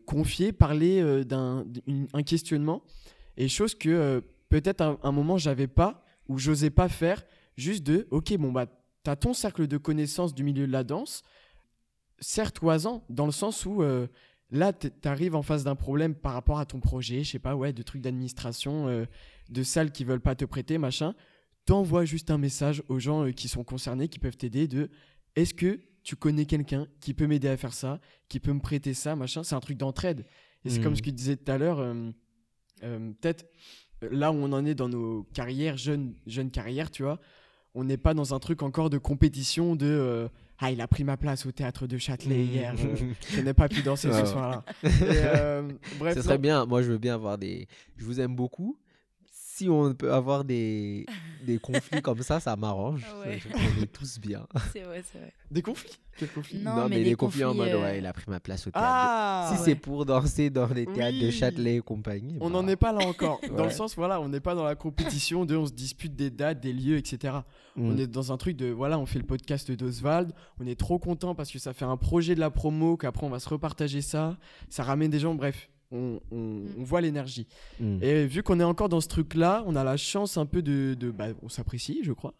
confier, 0.06 0.51
parler 0.51 1.24
d'un 1.25 1.65
un 2.13 2.24
questionnement. 2.24 2.83
Et 3.38 3.47
chose 3.47 3.74
que 3.74 4.21
peut-être 4.50 4.81
à 4.81 4.89
un, 4.89 4.97
un 5.01 5.12
moment 5.12 5.38
j'avais 5.38 5.68
pas 5.68 6.03
ou 6.27 6.38
j'osais 6.38 6.69
pas 6.69 6.89
faire 6.89 7.24
juste 7.57 7.83
de 7.83 8.07
ok 8.12 8.38
bon 8.38 8.51
bah 8.51 8.68
t'as 9.03 9.15
ton 9.15 9.33
cercle 9.33 9.68
de 9.68 9.77
connaissances 9.77 10.36
du 10.36 10.44
milieu 10.44 10.68
de 10.68 10.71
la 10.71 10.83
danse. 10.83 11.24
Serre-toi-en 12.19 13.03
dans 13.09 13.25
le 13.25 13.31
sens 13.31 13.65
où 13.65 13.83
là 14.51 14.73
t- 14.73 14.89
t'arrives 14.89 15.35
en 15.35 15.41
face 15.41 15.63
d'un 15.63 15.75
problème 15.75 16.15
par 16.15 16.33
rapport 16.33 16.59
à 16.59 16.65
ton 16.65 16.79
projet 16.79 17.23
je 17.23 17.31
sais 17.31 17.39
pas 17.39 17.55
ouais 17.55 17.73
de 17.73 17.81
trucs 17.81 18.01
d'administration 18.01 18.87
euh, 18.87 19.05
de 19.49 19.63
salles 19.63 19.91
qui 19.91 20.03
veulent 20.03 20.21
pas 20.21 20.35
te 20.35 20.45
prêter 20.45 20.77
machin. 20.77 21.15
T'envoies 21.65 22.05
juste 22.05 22.29
un 22.29 22.37
message 22.37 22.83
aux 22.89 22.99
gens 22.99 23.25
euh, 23.25 23.31
qui 23.31 23.47
sont 23.47 23.63
concernés 23.63 24.09
qui 24.09 24.19
peuvent 24.19 24.37
t'aider 24.37 24.67
de 24.67 24.89
est-ce 25.35 25.53
que 25.53 25.79
tu 26.03 26.17
connais 26.17 26.45
quelqu'un 26.45 26.87
qui 26.99 27.13
peut 27.13 27.27
m'aider 27.27 27.47
à 27.47 27.55
faire 27.55 27.73
ça, 27.73 28.01
qui 28.27 28.41
peut 28.41 28.51
me 28.51 28.59
prêter 28.59 28.93
ça, 28.93 29.15
machin? 29.15 29.43
C'est 29.43 29.55
un 29.55 29.61
truc 29.61 29.77
d'entraide. 29.77 30.25
Et 30.65 30.69
c'est 30.69 30.81
comme 30.81 30.95
ce 30.95 31.01
que 31.01 31.09
tu 31.09 31.13
disais 31.13 31.37
tout 31.37 31.49
à 31.49 31.57
l'heure, 31.57 31.79
euh, 31.79 32.11
peut-être 32.81 33.45
euh, 34.03 34.09
là 34.11 34.31
où 34.31 34.35
on 34.35 34.51
en 34.51 34.65
est 34.65 34.75
dans 34.75 34.89
nos 34.89 35.23
carrières, 35.33 35.77
jeunes, 35.77 36.13
jeunes 36.27 36.51
carrières, 36.51 36.91
tu 36.91 37.03
vois, 37.03 37.21
on 37.73 37.85
n'est 37.85 37.97
pas 37.97 38.13
dans 38.13 38.33
un 38.33 38.39
truc 38.39 38.61
encore 38.61 38.89
de 38.89 38.97
compétition 38.97 39.77
de 39.77 40.29
Ah, 40.65 40.71
il 40.71 40.80
a 40.80 40.88
pris 40.88 41.04
ma 41.04 41.18
place 41.18 41.45
au 41.45 41.51
théâtre 41.51 41.88
de 41.88 41.98
Châtelet 41.98 42.45
hier, 42.45 42.74
euh, 42.80 42.95
je 43.36 43.42
n'ai 43.42 43.54
pas 43.54 43.68
pu 43.68 43.81
danser 43.81 44.10
ce 44.10 44.13
ouais. 44.13 44.25
soir-là. 44.25 44.63
Euh, 45.04 45.69
bref, 46.00 46.15
Ça 46.15 46.24
serait 46.24 46.38
bien. 46.38 46.65
Moi, 46.65 46.81
je 46.81 46.92
veux 46.92 46.98
bien 46.98 47.15
avoir 47.15 47.38
des. 47.38 47.68
Je 47.98 48.06
vous 48.06 48.21
aime 48.21 48.33
beaucoup. 48.33 48.77
Si 49.63 49.69
on 49.69 49.94
peut 49.94 50.12
avoir 50.12 50.44
des, 50.44 51.06
des 51.45 51.57
conflits 51.57 52.01
comme 52.01 52.21
ça, 52.21 52.42
ça 52.42 52.56
m'arrange. 52.57 53.06
Ouais. 53.24 53.39
On 53.56 53.81
est 53.81 53.88
tous 53.88 54.19
bien. 54.19 54.45
C'est 54.74 54.81
vrai, 54.81 55.01
c'est 55.10 55.18
vrai. 55.18 55.31
Des 55.50 55.62
conflits? 55.62 55.98
Quels 56.18 56.30
conflits 56.30 56.60
Non, 56.60 56.89
mais 56.89 57.04
les 57.04 57.15
conflits, 57.15 57.45
en 57.45 57.54
mode 57.54 57.69
euh, 57.69 57.81
ouais, 57.81 58.00
il 58.00 58.06
a 58.06 58.12
pris 58.12 58.25
ma 58.27 58.39
place 58.39 58.68
au 58.68 58.71
théâtre. 58.71 58.86
Ah 58.86 59.50
si 59.51 59.60
ouais. 59.60 59.65
c'est 59.65 59.75
pour 59.75 60.06
danser 60.06 60.50
dans 60.50 60.68
les 60.68 60.86
théâtres 60.86 61.19
de. 61.19 61.31
Châtelet 61.31 61.77
et 61.77 61.81
compagnie. 61.81 62.38
On 62.42 62.50
bah, 62.50 62.62
n'en 62.62 62.68
est 62.68 62.75
pas 62.75 62.92
là 62.92 63.06
encore. 63.06 63.39
Dans 63.56 63.63
le 63.63 63.71
sens, 63.71 63.95
voilà, 63.95 64.19
on 64.19 64.27
n'est 64.27 64.42
pas 64.42 64.56
dans 64.56 64.63
la 64.63 64.75
compétition 64.75 65.45
de 65.45 65.56
on 65.56 65.65
se 65.65 65.71
dispute 65.71 66.15
des 66.15 66.30
dates, 66.30 66.60
des 66.60 66.74
lieux, 66.74 66.98
etc. 66.98 67.36
mm. 67.75 67.86
On 67.86 67.98
est 67.98 68.07
dans 68.07 68.31
un 68.31 68.38
truc 68.38 68.57
de 68.57 68.68
voilà, 68.68 69.00
on 69.00 69.06
fait 69.06 69.19
le 69.19 69.25
podcast 69.25 69.71
d'Oswald, 69.71 70.33
on 70.60 70.68
est 70.68 70.80
trop 70.80 71.00
content 71.00 71.33
parce 71.33 71.51
que 71.51 71.60
ça 71.60 71.74
fait 71.74 71.86
un 71.86 71.98
projet 71.98 72.36
de 72.36 72.39
la 72.39 72.50
promo, 72.50 72.98
qu'après 72.98 73.25
on 73.25 73.30
va 73.30 73.39
se 73.39 73.50
repartager 73.50 74.01
ça, 74.01 74.38
ça 74.69 74.83
ramène 74.83 75.12
des 75.12 75.19
gens, 75.19 75.33
bref, 75.33 75.69
on, 75.93 76.19
on- 76.31 76.63
on 76.77 76.83
voit 76.83 76.99
l'énergie. 77.01 77.47
Mm. 77.79 77.99
Et 78.01 78.25
vu 78.25 78.43
qu'on 78.43 78.59
est 78.59 78.63
encore 78.65 78.89
dans 78.89 78.99
ce 79.01 79.07
truc-là, 79.07 79.63
on 79.67 79.75
a 79.75 79.83
la 79.83 79.95
chance 79.97 80.37
un 80.37 80.45
peu 80.45 80.61
de. 80.61 80.95
de- 80.99 81.11
bah, 81.11 81.27
on 81.41 81.49
s'apprécie, 81.49 81.99
je 82.03 82.11
crois. 82.11 82.33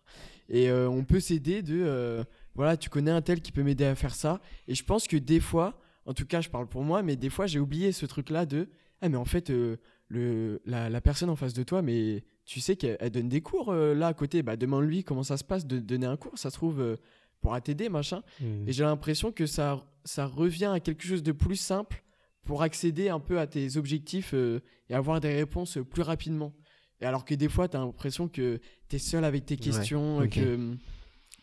Et 0.50 0.70
euh, 0.70 0.90
on 0.90 1.04
peut 1.06 1.20
s'aider 1.20 1.62
de. 1.62 1.82
euh, 1.86 2.24
voilà, 2.56 2.76
tu 2.78 2.90
connais 2.90 3.12
un 3.12 3.22
tel 3.22 3.42
qui 3.42 3.52
peut 3.52 3.64
m'aider 3.64 3.86
à 3.86 3.96
faire 3.96 4.14
ça. 4.16 4.42
Et 4.68 4.76
je 4.76 4.84
pense 4.84 5.08
que 5.08 5.18
des 5.18 5.40
fois, 5.40 5.80
en 6.06 6.14
tout 6.14 6.26
cas, 6.26 6.42
je 6.42 6.50
parle 6.50 6.68
pour 6.68 6.84
moi, 6.84 7.02
mais 7.04 7.16
des 7.16 7.30
fois, 7.30 7.46
j'ai 7.48 7.60
oublié 7.60 7.92
ce 7.92 8.06
truc-là 8.06 8.46
de. 8.46 8.68
Ah, 9.02 9.10
mais 9.10 9.18
en 9.18 9.26
fait, 9.26 9.50
euh, 9.50 9.78
le, 10.08 10.62
la, 10.66 10.90
la 10.90 11.02
personne 11.02 11.30
en 11.30 11.36
face 11.36 11.54
de 11.54 11.64
toi, 11.64 11.82
mais 11.82 12.24
tu 12.46 12.60
sais 12.60 12.76
qu'elle 12.76 12.98
elle 13.00 13.10
donne 13.12 13.30
des 13.30 13.42
cours 13.42 13.70
euh, 13.72 13.94
là 13.96 14.08
à 14.08 14.14
côté. 14.14 14.44
Bah, 14.44 14.56
demande-lui 14.58 15.04
comment 15.04 15.24
ça 15.24 15.38
se 15.38 15.44
passe 15.44 15.66
de 15.66 15.80
donner 15.80 16.06
un 16.06 16.18
cours. 16.18 16.38
Ça 16.38 16.50
se 16.50 16.56
trouve, 16.56 16.80
euh, 16.82 16.98
pourra 17.42 17.60
t'aider, 17.62 17.90
machin. 17.90 18.22
Mm. 18.40 18.68
Et 18.68 18.74
j'ai 18.74 18.84
l'impression 18.84 19.32
que 19.32 19.46
ça, 19.46 19.84
ça 20.06 20.26
revient 20.26 20.72
à 20.74 20.80
quelque 20.80 21.04
chose 21.06 21.24
de 21.24 21.32
plus 21.32 21.56
simple 21.56 22.04
pour 22.44 22.62
accéder 22.62 23.10
un 23.10 23.20
peu 23.20 23.40
à 23.40 23.48
tes 23.48 23.78
objectifs 23.78 24.34
euh, 24.34 24.62
et 24.90 24.94
avoir 24.96 25.20
des 25.22 25.34
réponses 25.34 25.78
euh, 25.78 25.84
plus 25.84 26.02
rapidement. 26.02 26.54
Et 27.02 27.06
alors 27.06 27.26
que 27.26 27.34
des 27.36 27.50
fois, 27.50 27.68
tu 27.68 27.78
as 27.78 27.80
l'impression 27.80 28.28
que 28.28 28.60
tu 28.90 28.96
es 28.96 29.00
seul 29.00 29.24
avec 29.26 29.46
tes 29.46 29.58
questions, 29.58 30.22
euh, 30.22 30.28
que 30.28 30.56
hum, 30.56 30.78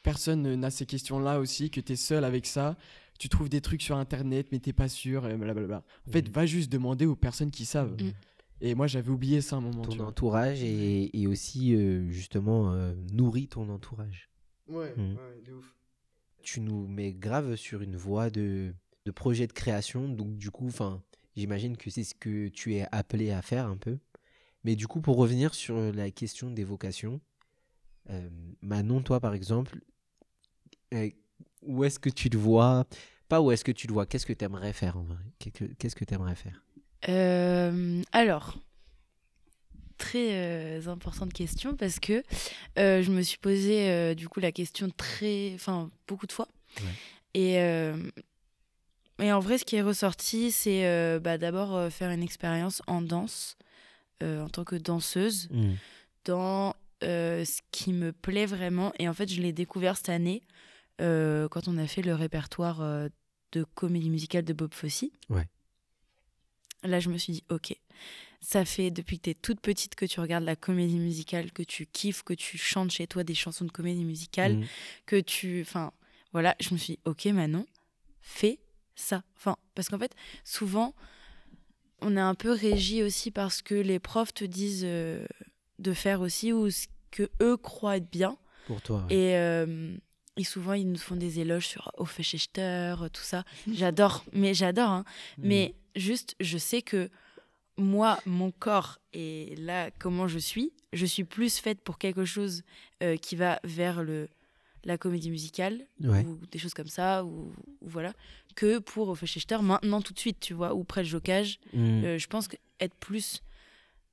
personne 0.03 0.55
n'a 0.55 0.71
ces 0.71 0.87
questions-là 0.87 1.39
aussi, 1.41 1.71
que 1.71 1.81
tu 1.81 1.93
es 1.93 1.97
seul 1.97 2.25
avec 2.25 2.47
ça. 2.47 2.77
Tu 3.19 3.29
trouves 3.29 3.51
des 3.51 3.61
trucs 3.61 3.83
sur 3.83 3.97
Internet, 3.97 4.47
mais 4.51 4.59
t'es 4.61 4.73
pas 4.73 4.89
sûr, 4.89 5.27
et 5.29 5.37
blablabla. 5.37 5.83
En 6.09 6.11
fait, 6.11 6.27
Mhm. 6.29 6.33
va 6.33 6.47
juste 6.47 6.73
demander 6.73 7.05
aux 7.05 7.17
personnes 7.17 7.51
qui 7.51 7.67
savent. 7.67 7.93
Mm. 8.03 8.13
Et 8.63 8.75
moi, 8.75 8.87
j'avais 8.87 9.11
oublié 9.11 9.41
ça 9.43 9.57
un 9.57 9.61
moment. 9.61 9.83
ton 9.83 10.01
entourage 10.01 10.63
et, 10.63 11.19
et 11.19 11.27
aussi 11.27 11.75
euh, 11.75 12.09
justement 12.11 12.73
euh, 12.73 12.95
nourris 13.13 13.49
ton 13.49 13.69
entourage. 13.69 14.31
Ouais, 14.69 14.95
Mhm. 14.97 15.17
ouais, 15.17 15.43
de 15.45 15.53
ouf. 15.53 15.75
Tu 16.43 16.61
nous 16.63 16.87
mets 16.87 17.13
grave 17.13 17.57
sur 17.57 17.83
une 17.83 17.97
voie 17.97 18.31
de, 18.31 18.75
de 19.11 19.15
projet 19.15 19.49
de 19.49 19.53
création, 19.53 20.09
donc 20.09 20.37
du 20.37 20.51
coup, 20.53 20.69
enfin, 20.69 21.03
j'imagine 21.37 21.77
que 21.77 21.91
c'est 21.91 22.05
ce 22.05 22.15
que 22.15 22.47
tu 22.49 22.77
es 22.77 22.87
appelé 22.93 23.33
à 23.33 23.43
faire 23.43 23.67
un 23.67 23.77
peu. 23.77 23.99
Mais 24.63 24.77
du 24.77 24.87
coup, 24.87 25.01
pour 25.01 25.17
revenir 25.17 25.53
sur 25.53 25.77
la 25.93 26.11
question 26.13 26.51
des 26.51 26.63
vocations, 26.65 27.21
euh, 28.11 28.29
Manon, 28.63 29.03
toi 29.03 29.19
par 29.19 29.35
exemple, 29.35 29.81
euh, 30.95 31.11
où 31.63 31.83
est-ce 31.85 31.99
que 31.99 32.09
tu 32.11 32.31
te 32.31 32.37
vois? 32.37 32.87
Pas 33.29 33.41
où 33.41 33.51
est-ce 33.51 33.65
que 33.65 33.73
tu 33.73 33.89
te 33.89 33.93
vois, 33.93 34.07
qu'est-ce 34.07 34.27
que 34.27 34.33
tu 34.33 34.45
aimerais 34.45 34.73
faire 34.73 34.97
en 34.97 35.03
vrai? 35.03 35.17
Qu'est-ce 35.39 35.97
que- 35.97 36.05
tu 36.05 36.15
aimerais 36.15 36.37
faire? 36.37 36.63
Euh, 37.09 38.03
alors, 38.13 38.59
très 39.99 40.87
importante 40.87 41.33
question 41.33 41.75
parce 41.75 41.99
que 41.99 42.23
je 42.77 43.11
me 43.11 43.23
suis 43.23 43.39
posé 43.39 44.15
du 44.15 44.29
coup 44.29 44.41
la 44.41 44.53
question 44.53 44.89
très, 44.97 45.53
enfin 45.55 45.91
beaucoup 46.07 46.27
de 46.27 46.33
fois. 46.33 46.49
Ouais. 46.79 46.95
Et, 47.35 47.59
et 49.21 49.33
en 49.33 49.41
vrai, 49.41 49.59
ce 49.59 49.65
qui 49.65 49.77
est 49.77 49.83
ressorti, 49.83 50.51
c'est 50.51 50.87
euh, 50.87 51.19
bah, 51.21 51.39
d'abord 51.39 51.75
euh, 51.77 51.91
faire 51.91 52.11
une 52.11 52.23
expérience 52.23 52.83
en 52.87 53.03
danse 53.03 53.57
euh, 54.23 54.43
en 54.43 54.49
tant 54.49 54.65
que 54.65 54.77
danseuse 54.77 55.49
dans 56.25 56.75
euh, 57.03 57.45
ce 57.45 57.61
qui 57.71 57.93
me 57.93 58.13
plaît 58.13 58.47
vraiment. 58.47 58.93
Et 58.99 59.09
en 59.09 59.15
fait, 59.15 59.29
je 59.33 59.41
l'ai 59.41 59.53
découvert 59.53 59.97
cette 59.97 60.09
année 60.11 60.43
quand 60.99 61.67
on 61.67 61.79
a 61.79 61.87
fait 61.87 62.03
le 62.03 62.15
répertoire 62.15 62.81
de 63.53 63.65
comédie 63.75 64.11
musicale 64.11 64.45
de 64.45 64.53
Bob 64.53 64.75
Fosse. 64.75 65.07
Ouais. 65.31 65.47
Là, 66.83 67.01
je 67.01 67.09
me 67.09 67.17
suis 67.17 67.33
dit, 67.33 67.45
ok, 67.49 67.75
ça 68.43 68.67
fait 68.67 68.91
depuis 68.91 69.19
que 69.19 69.25
tu 69.25 69.31
es 69.31 69.35
toute 69.35 69.61
petite 69.61 69.95
que 69.95 70.05
tu 70.05 70.21
regardes 70.21 70.45
la 70.45 70.57
comédie 70.57 70.99
musicale, 70.99 71.53
que 71.53 71.63
tu 71.63 71.87
kiffes, 71.87 72.23
que 72.23 72.35
tu 72.35 72.59
chantes 72.59 72.91
chez 72.91 73.07
toi 73.07 73.25
des 73.25 73.35
chansons 73.35 73.65
de 73.65 73.71
comédie 73.71 74.05
musicale, 74.05 74.57
Mhm. 74.59 74.67
que 75.07 75.21
tu. 75.21 75.63
Enfin, 75.63 75.93
voilà, 76.33 76.55
je 76.61 76.73
me 76.75 76.79
suis 76.79 76.95
dit, 76.95 77.01
ok, 77.07 77.25
Manon, 77.27 77.65
fais 78.21 78.59
ça. 79.01 79.23
Enfin, 79.37 79.57
parce 79.75 79.89
qu'en 79.89 79.99
fait, 79.99 80.15
souvent, 80.45 80.95
on 82.01 82.17
est 82.17 82.21
un 82.21 82.35
peu 82.35 82.51
régi 82.53 83.03
aussi 83.03 83.31
parce 83.31 83.63
que 83.63 83.75
les 83.75 83.99
profs 83.99 84.33
te 84.35 84.45
disent 84.45 84.83
euh, 84.85 85.27
de 85.79 85.93
faire 85.93 86.21
aussi 86.21 86.53
ou 86.53 86.71
ce 86.71 86.87
que 87.11 87.29
eux 87.43 87.57
croient 87.57 87.97
être 87.97 88.11
bien. 88.11 88.37
Pour 88.67 88.81
toi, 88.81 89.05
ouais. 89.09 89.15
Et, 89.15 89.37
euh, 89.37 89.95
et 90.37 90.45
souvent, 90.45 90.73
ils 90.75 90.91
nous 90.91 90.99
font 90.99 91.17
des 91.17 91.41
éloges 91.41 91.67
sur 91.67 91.91
Hofechter, 91.99 92.95
tout 93.13 93.23
ça. 93.23 93.45
J'adore, 93.73 94.25
mais 94.33 94.55
j'adore. 94.55 94.91
hein. 94.91 95.05
Mm. 95.39 95.43
Mais 95.49 95.75
juste, 95.97 96.37
je 96.41 96.57
sais 96.59 96.83
que 96.83 97.11
moi, 97.77 98.19
mon 98.27 98.51
corps 98.51 98.99
et 99.13 99.55
là, 99.57 99.91
comment 99.99 100.29
je 100.29 100.39
suis, 100.39 100.73
je 100.93 101.05
suis 101.07 101.25
plus 101.25 101.59
faite 101.59 101.81
pour 101.81 101.99
quelque 101.99 102.25
chose 102.25 102.63
euh, 103.03 103.17
qui 103.17 103.37
va 103.37 103.59
vers 103.65 104.03
le, 104.03 104.29
la 104.85 104.99
comédie 104.99 105.31
musicale 105.31 105.87
Ouais. 106.01 106.25
ou 106.25 106.39
des 106.51 106.59
choses 106.59 106.75
comme 106.75 106.89
ça, 106.89 107.25
ou, 107.25 107.53
ou 107.81 107.89
voilà, 107.89 108.13
que 108.61 108.79
pour 108.79 109.09
Hofechter 109.09 109.59
maintenant 109.63 110.03
tout 110.03 110.13
de 110.13 110.19
suite, 110.19 110.39
tu 110.39 110.53
vois, 110.53 110.75
ou 110.75 110.85
pré-jocage. 110.85 111.59
Mm. 111.73 112.05
Euh, 112.05 112.19
je 112.19 112.27
pense 112.27 112.47
que 112.47 112.57
être 112.79 112.95
plus 112.97 113.43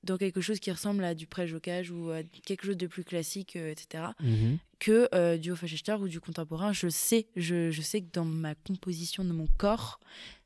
dans 0.04 0.16
quelque 0.18 0.40
chose 0.40 0.62
qui 0.62 0.72
ressemble 0.72 1.04
à 1.04 1.14
du 1.16 1.28
pré-jocage 1.28 1.92
ou 1.92 2.12
à 2.12 2.24
quelque 2.46 2.66
chose 2.66 2.78
de 2.78 2.88
plus 2.88 3.04
classique, 3.04 3.58
euh, 3.58 3.72
etc., 3.72 4.06
Mhm. 4.22 4.58
que 4.80 5.10
euh, 5.14 5.38
du 5.38 5.52
Hofechter 5.52 5.96
ou 5.96 6.08
du 6.08 6.22
contemporain. 6.22 6.72
Je 6.72 6.88
sais, 6.88 7.28
je, 7.36 7.72
je 7.72 7.82
sais 7.82 8.00
que 8.02 8.08
dans 8.14 8.24
ma 8.24 8.56
composition 8.56 9.26
de 9.26 9.34
mon 9.34 9.48
corps, 9.58 10.00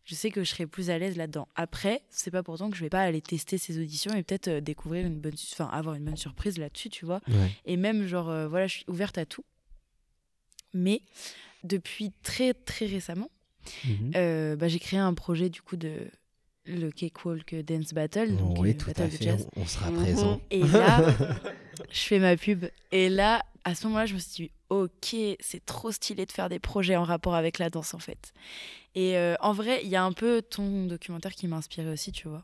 je 0.03 0.15
sais 0.15 0.31
que 0.31 0.43
je 0.43 0.50
serai 0.50 0.65
plus 0.65 0.89
à 0.89 0.98
l'aise 0.98 1.15
là-dedans. 1.15 1.48
Après, 1.55 2.01
c'est 2.10 2.31
pas 2.31 2.41
pourtant 2.41 2.72
que 2.72 2.77
je 2.77 2.81
vais 2.84 2.89
pas 2.89 3.01
aller 3.03 3.22
tester 3.22 3.60
ces 3.60 3.77
auditions 3.79 4.15
et 4.15 4.24
peut-être 4.24 4.48
euh, 4.48 4.62
découvrir 4.62 5.05
une 5.05 5.20
bonne, 5.20 5.36
enfin 5.53 5.65
avoir 5.72 5.93
une 5.93 6.05
bonne 6.05 6.17
surprise 6.17 6.58
là-dessus, 6.58 6.89
tu 6.89 7.05
vois. 7.05 7.22
Ouais. 7.27 7.51
Et 7.65 7.77
même 7.77 8.08
genre, 8.08 8.34
voilà, 8.50 8.65
je 8.65 8.77
suis 8.77 8.86
ouverte 8.88 9.20
à 9.20 9.27
tout. 9.27 9.46
Mais 10.74 11.03
depuis 11.63 12.12
très 12.24 12.55
très 12.55 12.88
récemment, 12.88 13.29
Mhm. 13.86 14.12
euh, 14.15 14.56
bah, 14.56 14.68
j'ai 14.68 14.80
créé 14.80 15.00
un 15.00 15.13
projet 15.13 15.50
du 15.50 15.62
coup 15.62 15.75
de 15.77 15.94
le 16.65 16.91
Cakewalk 16.91 17.56
Dance 17.65 17.94
Battle, 17.94 18.36
donc 18.38 18.60
oui, 18.60 18.70
euh, 18.70 18.74
tout 18.77 18.88
battle 18.88 19.01
à 19.03 19.10
fait. 19.10 19.24
jazz. 19.25 19.48
On, 19.56 19.65
sera 19.65 19.89
Mhm. 19.89 19.96
présent. 20.03 20.41
Et 20.51 20.63
là, 20.63 21.03
je 21.91 22.00
fais 22.01 22.20
ma 22.20 22.38
pub. 22.38 22.65
Et 22.91 23.10
là, 23.10 23.44
à 23.63 23.74
ce 23.74 23.88
moment-là, 23.88 24.06
je 24.06 24.13
me 24.13 24.20
suis 24.20 24.44
dit, 24.46 24.51
ok, 24.70 25.15
c'est 25.39 25.65
trop 25.65 25.91
stylé 25.91 26.25
de 26.27 26.32
faire 26.32 26.50
des 26.50 26.60
projets 26.60 26.96
en 26.96 27.03
rapport 27.03 27.34
avec 27.34 27.58
la 27.58 27.70
danse, 27.72 27.94
en 27.96 28.00
fait. 28.00 28.32
Et 28.94 29.18
euh, 29.18 29.36
en 29.39 29.53
vrai, 29.53 29.82
il 29.84 29.89
y 29.89 29.96
a 29.96 30.03
un 30.03 30.12
peu 30.13 30.41
ton 30.44 30.86
documentaire 30.86 31.32
qui 31.34 31.48
m'a 31.48 31.58
inspiré 31.58 31.89
aussi, 31.89 32.12
tu 32.12 32.27
vois. 32.27 32.44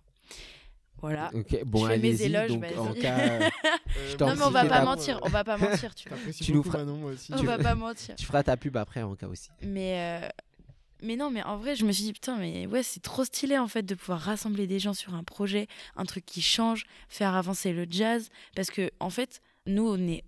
Voilà. 1.00 1.30
Bon, 1.68 1.84
Je 1.86 1.92
fais 1.92 2.00
mes 2.00 2.22
éloges, 2.24 2.50
Donc, 2.50 2.62
vas-y. 2.64 2.78
en 2.80 2.94
cas, 2.96 3.18
Euh, 3.98 4.16
t'en 4.18 4.30
Non, 4.30 4.36
mais 4.36 4.44
on 4.46 4.50
va 4.50 4.66
pas 4.66 4.84
mentir, 4.84 5.20
on 5.22 5.30
va 5.30 5.44
pas 5.44 5.58
mentir, 5.58 5.94
tu 5.94 6.10
vois. 6.10 6.18
Tu 6.34 6.54
nous 6.54 6.64
feras- 6.64 6.80
Manon, 6.80 6.98
moi 6.98 7.12
aussi. 7.12 7.32
On 7.36 7.44
va 7.44 7.58
pas 7.60 7.76
mentir. 7.76 8.16
tu 8.16 8.26
feras 8.26 8.42
ta 8.44 8.58
pub 8.58 8.76
après 8.78 9.04
en 9.04 9.16
cas 9.16 9.28
aussi. 9.28 9.50
Mais, 9.62 10.22
euh, 10.24 10.28
mais 11.02 11.16
non, 11.16 11.30
mais 11.32 11.44
en 11.44 11.58
vrai, 11.58 11.76
je 11.76 11.86
me 11.86 11.92
suis 11.92 12.04
dit, 12.04 12.14
putain, 12.14 12.38
mais 12.38 12.66
ouais, 12.68 12.84
c'est 12.84 13.02
trop 13.02 13.24
stylé 13.24 13.58
en 13.58 13.68
fait 13.68 13.84
de 13.84 13.96
pouvoir 13.96 14.20
rassembler 14.20 14.68
des 14.68 14.80
gens 14.80 14.94
sur 14.94 15.14
un 15.14 15.24
projet, 15.24 15.68
un 15.96 16.06
truc 16.06 16.26
qui 16.26 16.42
change, 16.42 16.86
faire 17.10 17.36
avancer 17.36 17.74
le 17.74 17.86
jazz. 17.90 18.30
Parce 18.56 18.72
que, 18.72 18.90
en 19.00 19.10
fait, 19.10 19.42
nous, 19.66 19.88
on 19.88 19.98
est, 20.08 20.24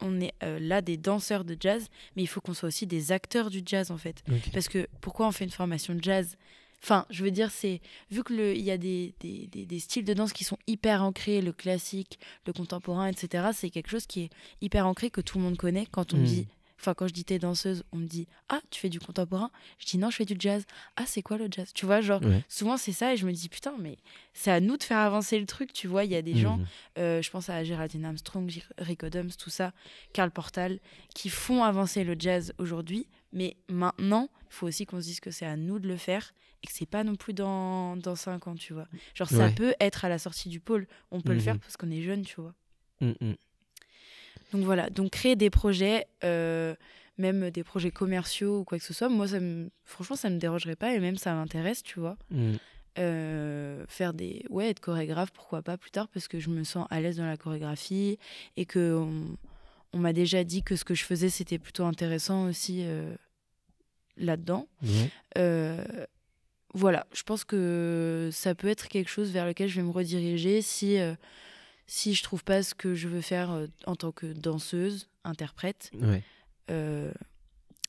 on 0.00 0.20
est 0.20 0.32
euh, 0.42 0.58
là 0.60 0.80
des 0.82 0.96
danseurs 0.96 1.44
de 1.44 1.56
jazz, 1.58 1.88
mais 2.16 2.22
il 2.22 2.26
faut 2.26 2.40
qu'on 2.40 2.54
soit 2.54 2.68
aussi 2.68 2.86
des 2.86 3.12
acteurs 3.12 3.50
du 3.50 3.62
jazz 3.64 3.90
en 3.90 3.98
fait. 3.98 4.22
Parce 4.52 4.68
que 4.68 4.86
pourquoi 5.00 5.26
on 5.26 5.32
fait 5.32 5.44
une 5.44 5.50
formation 5.50 5.94
de 5.94 6.02
jazz? 6.02 6.36
Enfin, 6.82 7.04
je 7.10 7.24
veux 7.24 7.32
dire, 7.32 7.50
c'est 7.50 7.80
vu 8.12 8.22
que 8.22 8.32
le- 8.32 8.54
il 8.54 8.62
y 8.62 8.70
a 8.70 8.78
des, 8.78 9.12
des, 9.18 9.48
des- 9.48 9.66
des 9.66 9.80
styles 9.80 10.04
de 10.04 10.14
danse 10.14 10.32
qui 10.32 10.44
sont 10.44 10.58
hyper 10.68 11.02
ancrés, 11.02 11.40
le 11.40 11.52
classique, 11.52 12.20
le 12.46 12.52
contemporain, 12.52 13.08
etc. 13.08 13.48
C'est 13.52 13.70
quelque 13.70 13.90
chose 13.90 14.06
qui 14.06 14.20
est 14.22 14.30
hyper 14.60 14.86
ancré 14.86 15.10
que 15.10 15.20
tout 15.20 15.38
le 15.38 15.44
monde 15.44 15.56
connaît. 15.56 15.86
Quand 15.90 16.14
on 16.14 16.18
me 16.18 16.22
Mm. 16.22 16.26
dit, 16.26 16.46
enfin, 16.78 16.94
quand 16.94 17.06
je 17.08 17.12
dis 17.12 17.24
t'es 17.24 17.38
danseuse, 17.38 17.82
on 17.92 17.96
me 17.96 18.06
dit 18.06 18.26
ah 18.48 18.60
tu 18.70 18.80
fais 18.80 18.88
du 18.88 19.00
contemporain? 19.00 19.50
Je 19.78 19.86
dis 19.86 19.98
non, 19.98 20.10
je 20.10 20.16
fais 20.16 20.24
du 20.24 20.36
jazz. 20.38 20.64
Ah 20.96 21.04
c'est 21.06 21.22
quoi 21.22 21.36
le 21.38 21.48
jazz? 21.50 21.72
Tu 21.74 21.86
vois, 21.86 22.00
genre 22.00 22.22
Ouais. 22.22 22.44
souvent 22.48 22.76
c'est 22.76 22.92
ça 22.92 23.12
et 23.12 23.16
je 23.16 23.26
me 23.26 23.32
dis 23.32 23.48
putain 23.48 23.74
mais 23.78 23.96
c'est 24.32 24.50
à 24.50 24.60
nous 24.60 24.76
de 24.76 24.82
faire 24.82 24.98
avancer 24.98 25.38
le 25.38 25.46
truc. 25.46 25.72
Tu 25.72 25.86
vois, 25.88 26.04
il 26.04 26.10
y 26.10 26.16
a 26.16 26.22
des 26.22 26.36
gens 26.36 26.58
Mhm. 26.58 26.66
euh, 26.98 27.22
je 27.22 27.30
pense 27.30 27.48
à 27.50 27.62
Géraldine 27.64 28.04
Armstrong, 28.04 28.50
Rick 28.78 29.04
Adams, 29.04 29.30
tout 29.38 29.50
ça, 29.50 29.72
Karl 30.12 30.30
Portal, 30.30 30.78
qui 31.14 31.28
font 31.28 31.64
avancer 31.64 32.04
le 32.04 32.14
jazz 32.18 32.52
aujourd'hui. 32.58 33.06
Mais 33.32 33.56
maintenant, 33.68 34.30
il 34.50 34.54
faut 34.54 34.66
aussi 34.66 34.86
qu'on 34.86 35.00
se 35.00 35.06
dise 35.06 35.20
que 35.20 35.30
c'est 35.30 35.44
à 35.46 35.56
nous 35.56 35.78
de 35.78 35.86
le 35.88 35.96
faire 35.98 36.32
et 36.62 36.66
que 36.66 36.72
c'est 36.72 36.86
pas 36.86 37.04
non 37.04 37.14
plus 37.14 37.34
dans, 37.34 37.96
dans 37.96 38.16
5 38.16 38.46
ans, 38.48 38.54
tu 38.54 38.72
vois. 38.72 38.88
Genre, 39.14 39.28
ça 39.28 39.46
Ouais. 39.46 39.54
peut 39.54 39.74
être 39.80 40.04
à 40.04 40.08
la 40.08 40.18
sortie 40.18 40.48
du 40.48 40.60
pôle. 40.60 40.86
On 41.10 41.20
peut 41.20 41.32
le 41.32 41.38
Mhm. 41.38 41.44
faire 41.44 41.58
parce 41.58 41.76
qu'on 41.76 41.90
est 41.90 42.02
jeune, 42.02 42.22
tu 42.22 42.40
vois. 42.40 42.54
Donc 44.52 44.64
voilà, 44.64 44.90
donc 44.90 45.10
créer 45.10 45.36
des 45.36 45.50
projets, 45.50 46.06
euh, 46.24 46.74
même 47.18 47.50
des 47.50 47.64
projets 47.64 47.90
commerciaux 47.90 48.60
ou 48.60 48.64
quoi 48.64 48.78
que 48.78 48.84
ce 48.84 48.94
soit, 48.94 49.08
moi, 49.08 49.28
ça 49.28 49.40
me, 49.40 49.68
franchement, 49.84 50.16
ça 50.16 50.30
me 50.30 50.38
dérangerait 50.38 50.76
pas 50.76 50.94
et 50.94 51.00
même 51.00 51.16
ça 51.16 51.34
m'intéresse, 51.34 51.82
tu 51.82 52.00
vois. 52.00 52.16
Mm. 52.30 52.54
Euh, 52.98 53.84
faire 53.86 54.12
des 54.12 54.44
ouais 54.50 54.70
être 54.70 54.80
chorégraphe 54.80 55.30
pourquoi 55.30 55.62
pas 55.62 55.76
plus 55.76 55.92
tard 55.92 56.08
parce 56.08 56.26
que 56.26 56.40
je 56.40 56.48
me 56.48 56.64
sens 56.64 56.84
à 56.90 57.00
l'aise 57.00 57.18
dans 57.18 57.26
la 57.26 57.36
chorégraphie 57.36 58.18
et 58.56 58.64
que 58.64 58.96
on, 58.96 59.36
on 59.92 59.98
m'a 59.98 60.12
déjà 60.12 60.42
dit 60.42 60.64
que 60.64 60.74
ce 60.74 60.84
que 60.84 60.94
je 60.94 61.04
faisais 61.04 61.28
c'était 61.28 61.58
plutôt 61.58 61.84
intéressant 61.84 62.48
aussi 62.48 62.80
euh, 62.82 63.14
là-dedans. 64.16 64.66
Euh, 65.36 65.84
voilà 66.74 67.06
je 67.12 67.22
pense 67.22 67.44
que 67.44 68.30
ça 68.32 68.56
peut 68.56 68.68
être 68.68 68.88
quelque 68.88 69.10
chose 69.10 69.30
vers 69.30 69.46
lequel 69.46 69.68
je 69.68 69.76
vais 69.76 69.86
me 69.86 69.92
rediriger 69.92 70.60
si 70.60 70.98
si 71.88 72.14
je 72.14 72.22
trouve 72.22 72.44
pas 72.44 72.62
ce 72.62 72.74
que 72.74 72.94
je 72.94 73.08
veux 73.08 73.20
faire 73.22 73.50
euh, 73.50 73.66
en 73.86 73.96
tant 73.96 74.12
que 74.12 74.26
danseuse 74.32 75.08
interprète 75.24 75.90
Ouais. 76.00 76.22
euh, 76.70 77.10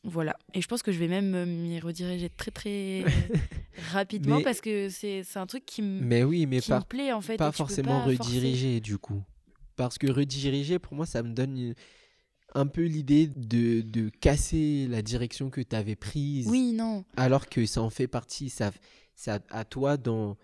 voilà. 0.06 0.36
Et 0.54 0.62
je 0.62 0.68
pense 0.68 0.82
que 0.82 0.92
je 0.94 0.98
vais 0.98 1.10
même 1.10 1.36
euh, 1.36 1.46
m'y 1.46 1.80
rediriger 1.80 2.30
très 2.30 2.52
très 2.52 3.04
rapidement 3.92 4.38
Mais- 4.38 4.44
parce 4.44 4.62
que 4.62 4.88
c'est 4.90 5.24
un 5.36 5.46
truc 5.46 5.66
qui, 5.66 5.82
me 5.82 6.00
Mais 6.02 6.24
oui, 6.24 6.46
mais 6.46 6.62
qui 6.62 6.70
pas, 6.70 6.80
me 6.80 6.86
plaît 6.86 7.12
en 7.12 7.22
fait. 7.22 7.36
pas 7.38 7.52
forcément 7.52 8.00
pas 8.06 8.16
forcer. 8.16 8.34
rediriger 8.34 8.80
du 8.80 8.98
coup. 8.98 9.22
Parce 9.76 9.98
que 9.98 10.08
rediriger, 10.12 10.80
pour 10.80 10.94
moi, 10.94 11.06
ça 11.06 11.22
me 11.24 11.34
donne 11.34 11.58
une- 11.58 11.76
un 12.56 12.66
peu 12.68 12.84
l'idée 12.84 13.28
de, 13.28 13.82
de 13.82 14.10
casser 14.10 14.88
la 14.90 15.02
direction 15.02 15.50
que 15.50 15.62
tu 15.62 15.76
avais 15.76 15.96
prise. 15.96 16.48
Oui, 16.48 16.72
non. 16.74 17.06
Alors 17.16 17.48
que 17.48 17.66
ça 17.66 17.82
en 17.82 17.90
fait 17.92 18.08
partie. 18.08 18.50
Ça, 18.50 18.72
ça 19.16 19.40
à 19.50 19.66
toi 19.66 19.98
dans. 19.98 20.36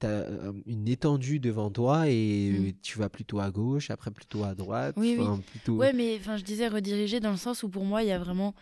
T'as 0.00 0.08
euh, 0.08 0.52
une 0.66 0.86
étendue 0.86 1.40
devant 1.40 1.70
toi 1.70 2.08
et 2.08 2.50
Mm. 2.52 2.72
tu 2.82 2.98
vas 2.98 3.08
plutôt 3.08 3.40
à 3.40 3.50
gauche, 3.50 3.90
après 3.90 4.10
plutôt 4.12 4.44
à 4.44 4.54
droite. 4.54 4.94
Oui, 4.96 5.16
oui. 5.18 5.24
enfin, 5.24 5.40
plutôt... 5.44 5.74
Ouais, 5.76 5.92
mais 5.92 6.16
enfin, 6.20 6.36
je 6.36 6.44
disais 6.44 6.68
rediriger 6.68 7.18
dans 7.18 7.32
le 7.32 7.36
sens 7.36 7.64
où 7.64 7.68
pour 7.68 7.84
moi, 7.84 8.02
il 8.04 8.08
y 8.08 8.12
a 8.12 8.18
vraiment 8.18 8.54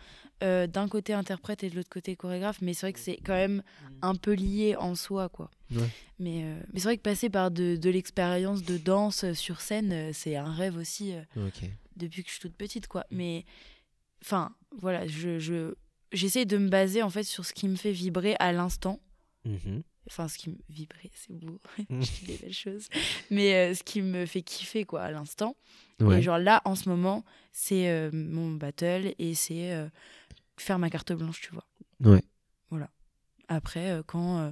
euh, 0.43 0.65
d'un 0.65 0.87
côté 0.87 1.13
interprète 1.13 1.63
et 1.63 1.69
de 1.69 1.75
l'autre 1.75 1.89
côté 1.89 2.15
chorégraphe, 2.15 2.59
mais 2.61 2.73
c'est 2.73 2.87
vrai 2.87 2.93
que 2.93 2.99
c'est 2.99 3.17
quand 3.17 3.33
même 3.35 3.61
un 4.01 4.15
peu 4.15 4.33
lié 4.33 4.75
en 4.77 4.95
soi, 4.95 5.29
quoi. 5.29 5.51
Ouais. 5.71 5.87
Mais, 6.19 6.43
euh, 6.43 6.59
mais 6.73 6.79
c'est 6.79 6.85
vrai 6.87 6.97
que 6.97 7.03
passer 7.03 7.29
par 7.29 7.51
de, 7.51 7.75
de 7.75 7.89
l'expérience 7.91 8.63
de 8.63 8.77
danse 8.77 9.31
sur 9.33 9.61
scène, 9.61 10.11
c'est 10.13 10.35
un 10.37 10.51
rêve 10.51 10.75
aussi. 10.77 11.13
euh, 11.13 11.21
depuis 11.97 12.23
que 12.23 12.29
je 12.29 12.33
suis 12.33 12.41
toute 12.41 12.55
petite, 12.55 12.87
quoi. 12.87 13.05
Mais, 13.11 13.45
enfin, 14.23 14.55
voilà, 14.79 15.05
je, 15.07 15.37
je, 15.39 15.75
j'essaie 16.11 16.45
de 16.45 16.57
me 16.57 16.69
baser, 16.69 17.03
en 17.03 17.09
fait, 17.11 17.23
sur 17.23 17.45
ce 17.45 17.53
qui 17.53 17.67
me 17.67 17.75
fait 17.75 17.91
vibrer 17.91 18.35
à 18.39 18.51
l'instant. 18.51 18.99
Mhm. 19.45 19.83
Enfin, 20.07 20.27
ce 20.27 20.37
qui 20.37 20.49
me 20.49 20.55
vibrer, 20.69 21.11
c'est 21.13 21.33
beau, 21.33 21.59
Mm. 21.89 22.01
je 22.01 22.11
dis 22.11 22.25
des 22.25 22.37
belles 22.37 22.53
choses. 22.53 22.87
Mais 23.29 23.53
euh, 23.53 23.73
ce 23.73 23.83
qui 23.83 24.01
me 24.01 24.25
fait 24.25 24.41
kiffer, 24.41 24.83
quoi, 24.85 25.01
à 25.01 25.11
l'instant. 25.11 25.55
Ouais. 25.99 26.19
Et 26.19 26.21
genre 26.21 26.37
là, 26.39 26.61
en 26.65 26.75
ce 26.75 26.87
moment, 26.89 27.23
c'est 27.51 27.89
euh, 27.89 28.09
mon 28.13 28.51
battle 28.51 29.13
et 29.19 29.33
c'est 29.35 29.71
euh, 29.73 29.87
faire 30.57 30.79
ma 30.79 30.89
carte 30.89 31.11
blanche, 31.13 31.41
tu 31.41 31.51
vois. 31.53 31.65
Ouais. 32.03 32.21
Après, 33.49 33.91
euh, 33.91 34.03
quand, 34.05 34.39
euh, 34.39 34.51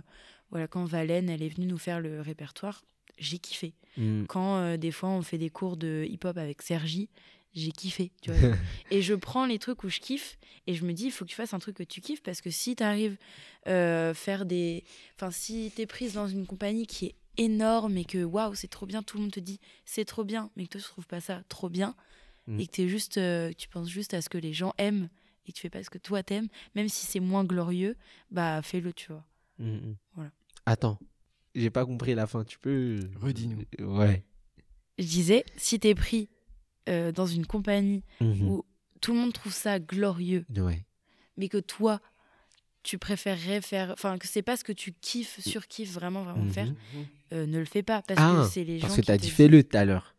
voilà, 0.51 0.67
quand 0.67 0.85
Valène, 0.85 1.29
elle 1.29 1.43
est 1.43 1.49
venue 1.49 1.67
nous 1.67 1.77
faire 1.77 1.99
le 1.99 2.21
répertoire, 2.21 2.85
j'ai 3.17 3.39
kiffé. 3.39 3.73
Mm. 3.97 4.23
Quand 4.25 4.57
euh, 4.57 4.77
des 4.77 4.91
fois 4.91 5.09
on 5.09 5.21
fait 5.21 5.37
des 5.37 5.49
cours 5.49 5.75
de 5.75 6.05
hip-hop 6.09 6.37
avec 6.37 6.61
Sergi, 6.61 7.09
j'ai 7.55 7.71
kiffé. 7.71 8.11
Tu 8.21 8.31
vois. 8.31 8.55
et 8.91 9.01
je 9.01 9.13
prends 9.13 9.45
les 9.45 9.59
trucs 9.59 9.83
où 9.83 9.89
je 9.89 9.99
kiffe 9.99 10.37
et 10.67 10.73
je 10.75 10.85
me 10.85 10.93
dis, 10.93 11.05
il 11.05 11.11
faut 11.11 11.25
que 11.25 11.29
tu 11.29 11.35
fasses 11.35 11.53
un 11.53 11.59
truc 11.59 11.77
que 11.77 11.83
tu 11.83 12.01
kiffes 12.01 12.21
parce 12.21 12.41
que 12.41 12.49
si 12.49 12.75
tu 12.75 12.83
arrives 12.83 13.17
euh, 13.67 14.13
faire 14.13 14.45
des. 14.45 14.83
Enfin, 15.15 15.31
si 15.31 15.71
tu 15.75 15.81
es 15.81 15.85
prise 15.85 16.13
dans 16.13 16.27
une 16.27 16.45
compagnie 16.45 16.85
qui 16.85 17.07
est 17.07 17.15
énorme 17.37 17.97
et 17.97 18.05
que 18.05 18.23
waouh, 18.23 18.55
c'est 18.55 18.67
trop 18.67 18.85
bien, 18.85 19.03
tout 19.03 19.17
le 19.17 19.23
monde 19.23 19.31
te 19.31 19.39
dit 19.39 19.59
c'est 19.85 20.05
trop 20.05 20.23
bien, 20.23 20.51
mais 20.55 20.65
que 20.65 20.71
toi 20.71 20.81
tu 20.81 20.87
trouves 20.87 21.07
pas 21.07 21.19
ça 21.19 21.41
trop 21.49 21.69
bien 21.69 21.95
Mm. 22.47 22.59
et 22.59 22.67
que 22.67 22.81
es 22.81 22.87
juste, 22.87 23.17
euh, 23.17 23.51
tu 23.57 23.67
penses 23.67 23.89
juste 23.89 24.13
à 24.13 24.21
ce 24.21 24.29
que 24.29 24.37
les 24.37 24.53
gens 24.53 24.73
aiment 24.77 25.09
et 25.45 25.51
que 25.51 25.57
tu 25.57 25.61
fais 25.61 25.69
pas 25.69 25.83
ce 25.83 25.89
que 25.89 25.97
toi 25.97 26.23
t'aimes, 26.23 26.47
même 26.75 26.89
si 26.89 27.05
c'est 27.05 27.19
moins 27.19 27.43
glorieux, 27.43 27.95
bah 28.31 28.61
fais-le, 28.61 28.93
tu 28.93 29.11
vois. 29.11 29.25
Mm, 29.59 29.71
mm. 29.71 29.95
Voilà. 30.13 30.31
Attends, 30.65 30.99
j'ai 31.53 31.69
pas 31.69 31.85
compris 31.85 32.15
la 32.15 32.27
fin. 32.27 32.43
Tu 32.43 32.59
peux. 32.59 32.99
Redis-nous. 33.21 33.63
Ouais. 33.85 34.23
Je 34.97 35.05
disais, 35.05 35.45
si 35.57 35.79
t'es 35.79 35.93
pris 35.93 36.29
euh, 36.89 37.11
dans 37.11 37.25
une 37.27 37.45
compagnie 37.45 38.03
Mhm. 38.21 38.47
où 38.49 38.65
tout 39.01 39.13
le 39.13 39.19
monde 39.19 39.33
trouve 39.33 39.53
ça 39.53 39.79
glorieux, 39.79 40.45
Ouais. 40.55 40.85
mais 41.37 41.47
que 41.49 41.57
toi, 41.57 41.99
tu 42.83 42.97
préférerais 42.99 43.61
faire, 43.61 43.91
enfin 43.91 44.17
que 44.17 44.27
c'est 44.27 44.41
pas 44.43 44.57
ce 44.57 44.63
que 44.63 44.71
tu 44.71 44.93
kiffes, 44.93 45.39
surkiffes 45.41 45.91
vraiment 45.93 46.23
vraiment 46.23 46.43
Mhm. 46.43 46.51
faire, 46.53 46.73
euh, 47.33 47.45
ne 47.47 47.57
le 47.59 47.65
fais 47.65 47.81
pas 47.83 48.01
parce 48.03 48.19
Ah, 48.21 48.43
que 48.43 48.49
c'est 48.51 48.63
les 48.63 48.77
gens. 48.79 48.87
Parce 48.87 48.97
que 48.99 49.01
t'as 49.05 49.17
dit 49.17 49.29
fais-le 49.31 49.63
tout 49.63 49.75
à 49.77 49.85
l'heure. 49.85 50.15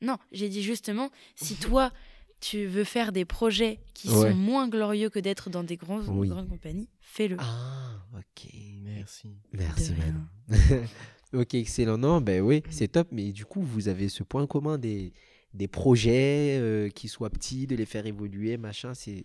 Non, 0.00 0.16
j'ai 0.32 0.48
dit 0.48 0.62
justement, 0.62 1.10
si 1.34 1.56
toi 1.56 1.92
tu 2.40 2.64
veux 2.64 2.84
faire 2.84 3.12
des 3.12 3.26
projets 3.26 3.80
qui 3.92 4.08
Ouais. 4.08 4.30
sont 4.30 4.34
moins 4.34 4.66
glorieux 4.66 5.10
que 5.10 5.18
d'être 5.18 5.50
dans 5.50 5.62
des 5.62 5.76
grands, 5.76 6.00
Oui. 6.08 6.28
grandes 6.28 6.48
compagnies, 6.48 6.88
fais-le. 7.00 7.36
Ah, 7.38 8.02
ok. 8.16 8.48
Merci. 8.82 9.36
Merci, 9.52 9.92
rien. 9.92 10.26
ok, 11.34 11.54
excellent. 11.54 11.98
Non, 11.98 12.20
ben 12.22 12.40
oui, 12.40 12.62
c'est 12.70 12.88
top. 12.88 13.08
Mais 13.12 13.32
du 13.32 13.44
coup, 13.44 13.60
vous 13.62 13.88
avez 13.88 14.08
ce 14.08 14.22
point 14.22 14.46
commun 14.46 14.78
des, 14.78 15.12
des 15.54 15.68
projets 15.68 16.58
euh, 16.58 16.88
qui 16.88 17.08
soient 17.08 17.30
petits, 17.30 17.66
de 17.66 17.76
les 17.76 17.86
faire 17.86 18.06
évoluer, 18.06 18.56
machin. 18.56 18.94
C'est 18.94 19.24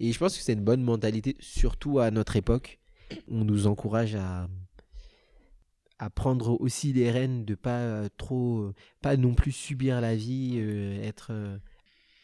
et 0.00 0.12
je 0.12 0.18
pense 0.18 0.36
que 0.36 0.42
c'est 0.42 0.54
une 0.54 0.64
bonne 0.64 0.82
mentalité, 0.82 1.36
surtout 1.38 2.00
à 2.00 2.10
notre 2.10 2.36
époque. 2.36 2.80
On 3.28 3.44
nous 3.44 3.66
encourage 3.66 4.16
à 4.16 4.48
à 6.02 6.10
prendre 6.10 6.60
aussi 6.60 6.92
les 6.92 7.12
rênes, 7.12 7.44
de 7.44 7.54
pas 7.54 7.78
euh, 7.78 8.08
trop, 8.16 8.72
pas 9.02 9.16
non 9.16 9.34
plus 9.34 9.52
subir 9.52 10.00
la 10.00 10.16
vie, 10.16 10.54
euh, 10.56 11.00
être 11.00 11.28
euh, 11.30 11.56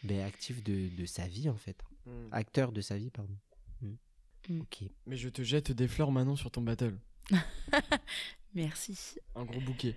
ben, 0.03 0.21
actif 0.27 0.65
de, 0.65 0.89
de 0.97 1.07
sa 1.07 1.29
vie 1.29 1.49
en 1.49 1.55
fait, 1.55 1.77
acteur 2.33 2.73
de 2.73 2.81
sa 2.81 2.99
vie 2.99 3.11
pardon. 3.11 3.37
Mm. 3.81 3.93
Mm. 4.49 4.61
Ok. 4.63 4.83
Mais 5.07 5.17
je 5.17 5.29
te 5.29 5.43
jette 5.43 5.71
des 5.71 5.87
fleurs 5.87 6.11
maintenant 6.11 6.35
sur 6.35 6.51
ton 6.51 6.61
battle. 6.61 6.99
Merci. 8.55 8.99
Un 9.37 9.45
gros 9.45 9.61
bouquet. 9.61 9.95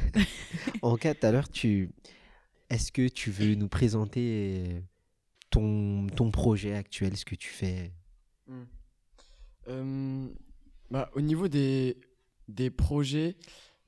En 0.80 0.96
cas, 0.96 1.14
tout 1.14 1.26
à 1.26 1.30
l'heure, 1.32 1.50
tu, 1.50 1.90
est-ce 2.70 2.92
que 2.92 3.08
tu 3.08 3.30
veux 3.30 3.54
nous 3.54 3.68
présenter 3.68 4.82
ton, 5.50 6.06
ton 6.08 6.30
projet 6.30 6.74
actuel, 6.74 7.16
ce 7.16 7.24
que 7.24 7.34
tu 7.34 7.48
fais? 7.48 7.92
Euh, 9.68 10.26
bah, 10.90 11.10
au 11.14 11.20
niveau 11.20 11.48
des, 11.48 11.96
des 12.48 12.70
projets, 12.70 13.36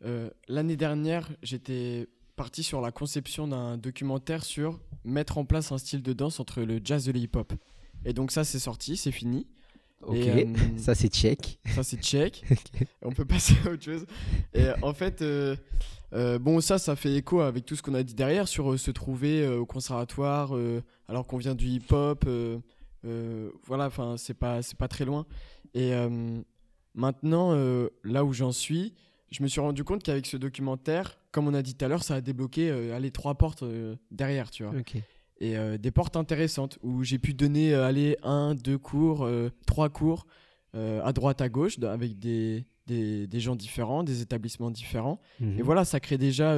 euh, 0.05 0.29
l'année 0.49 0.77
dernière, 0.77 1.31
j'étais 1.43 2.09
parti 2.37 2.63
sur 2.63 2.81
la 2.81 2.91
conception 2.91 3.47
d'un 3.47 3.77
documentaire 3.79 4.45
sur 4.45 4.81
mettre 5.05 5.39
en 5.39 5.45
place 5.45 5.71
un 5.73 5.79
style 5.79 6.03
de 6.03 6.13
danse 6.13 6.41
entre 6.41 6.63
le 6.63 6.81
jazz 6.83 7.09
et 7.09 7.13
le 7.13 7.21
hip-hop. 7.21 7.53
Et 8.05 8.13
donc 8.13 8.33
ça, 8.33 8.43
c'est 8.45 8.59
sorti, 8.59 8.97
c'est 8.97 9.13
fini. 9.13 9.47
Ok, 10.03 10.17
Et, 10.17 10.47
euh, 10.47 10.55
ça 10.77 10.95
c'est 10.95 11.13
check. 11.13 11.59
Ça, 11.75 11.83
c'est 11.83 12.03
check. 12.03 12.45
On 13.03 13.13
peut 13.13 13.25
passer 13.25 13.55
à 13.65 13.71
autre 13.71 13.85
chose. 13.85 14.05
Et 14.53 14.65
euh, 14.65 14.75
en 14.83 14.93
fait, 14.93 15.23
euh, 15.23 15.57
euh, 16.13 16.39
bon, 16.39 16.61
ça, 16.61 16.79
ça 16.79 16.97
fait 16.97 17.15
écho 17.15 17.41
avec 17.41 17.65
tout 17.65 17.77
ce 17.77 17.83
qu'on 17.83 17.95
a 17.95 18.03
dit 18.03 18.15
derrière 18.15 18.49
sur 18.49 18.73
euh, 18.73 18.77
se 18.77 18.91
trouver 18.91 19.47
au 19.47 19.65
conservatoire 19.65 20.53
alors 21.09 21.27
qu'on 21.27 21.39
vient 21.39 21.55
du 21.55 21.67
hip-hop. 21.69 22.27
voilà, 23.67 23.87
enfin, 23.87 24.17
c'est 24.19 24.35
pas, 24.35 24.63
c'est 24.63 24.77
pas 24.77 24.89
très 24.89 25.05
loin. 25.05 25.27
Et 25.75 25.93
maintenant, 26.95 27.55
là 28.05 28.25
où 28.25 28.33
j'en 28.33 28.53
suis, 28.53 28.95
je 29.31 29.43
me 29.43 29.49
suis 29.49 29.61
rendu 29.61 29.85
compte 29.85 30.03
qu'avec 30.03 30.27
ce 30.27 30.37
documentaire, 30.37 31.19
comme 31.31 31.49
on 31.49 31.55
a 31.55 31.63
dit 31.63 31.75
tout 31.75 31.85
à 31.85 31.89
l'heure, 31.89 32.03
ça 32.03 32.17
a 32.17 32.21
débloqué 32.21 32.71
allez, 32.93 33.11
trois 33.11 33.35
portes 33.35 33.65
derrière, 34.11 34.51
tu 34.51 34.65
vois 34.65 34.73
Ok. 34.79 34.97
Et 35.43 35.57
euh, 35.57 35.77
des 35.77 35.91
portes 35.91 36.17
intéressantes 36.17 36.79
où 36.83 37.03
j'ai 37.03 37.19
pu 37.19 37.35
donner 37.35 37.75
euh, 37.75 37.85
aller 37.85 38.17
un, 38.23 38.55
deux 38.55 38.79
cours, 38.79 39.25
euh, 39.25 39.51
trois 39.67 39.91
cours 39.91 40.27
à 40.75 41.13
droite, 41.13 41.43
à 41.43 41.51
gauche 41.51 41.79
avec 41.83 42.19
des, 42.19 42.65
des, 42.87 43.27
des 43.27 43.41
gens 43.41 43.57
différents, 43.57 44.05
des 44.05 44.23
établissements 44.23 44.71
différents. 44.71 45.21
Mhm. 45.39 45.59
Et 45.59 45.63
voilà, 45.63 45.85
ça 45.85 46.01
crée 46.01 46.17
déjà 46.17 46.57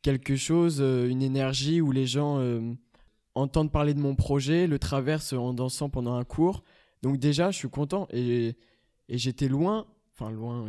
quelque 0.00 0.36
chose, 0.36 0.80
une 0.80 1.20
énergie 1.20 1.82
où 1.82 1.92
les 1.92 2.06
gens 2.06 2.42
entendent 3.34 3.70
parler 3.70 3.92
de 3.92 4.00
mon 4.00 4.14
projet, 4.14 4.66
le 4.66 4.78
traversent 4.78 5.34
en 5.34 5.52
dansant 5.52 5.90
pendant 5.90 6.14
un 6.14 6.24
cours. 6.24 6.64
Donc 7.02 7.18
déjà, 7.18 7.50
je 7.50 7.58
suis 7.58 7.68
content 7.68 8.08
et, 8.10 8.56
et 9.10 9.18
j'étais 9.18 9.48
loin, 9.48 9.84
enfin 10.14 10.30
loin. 10.30 10.64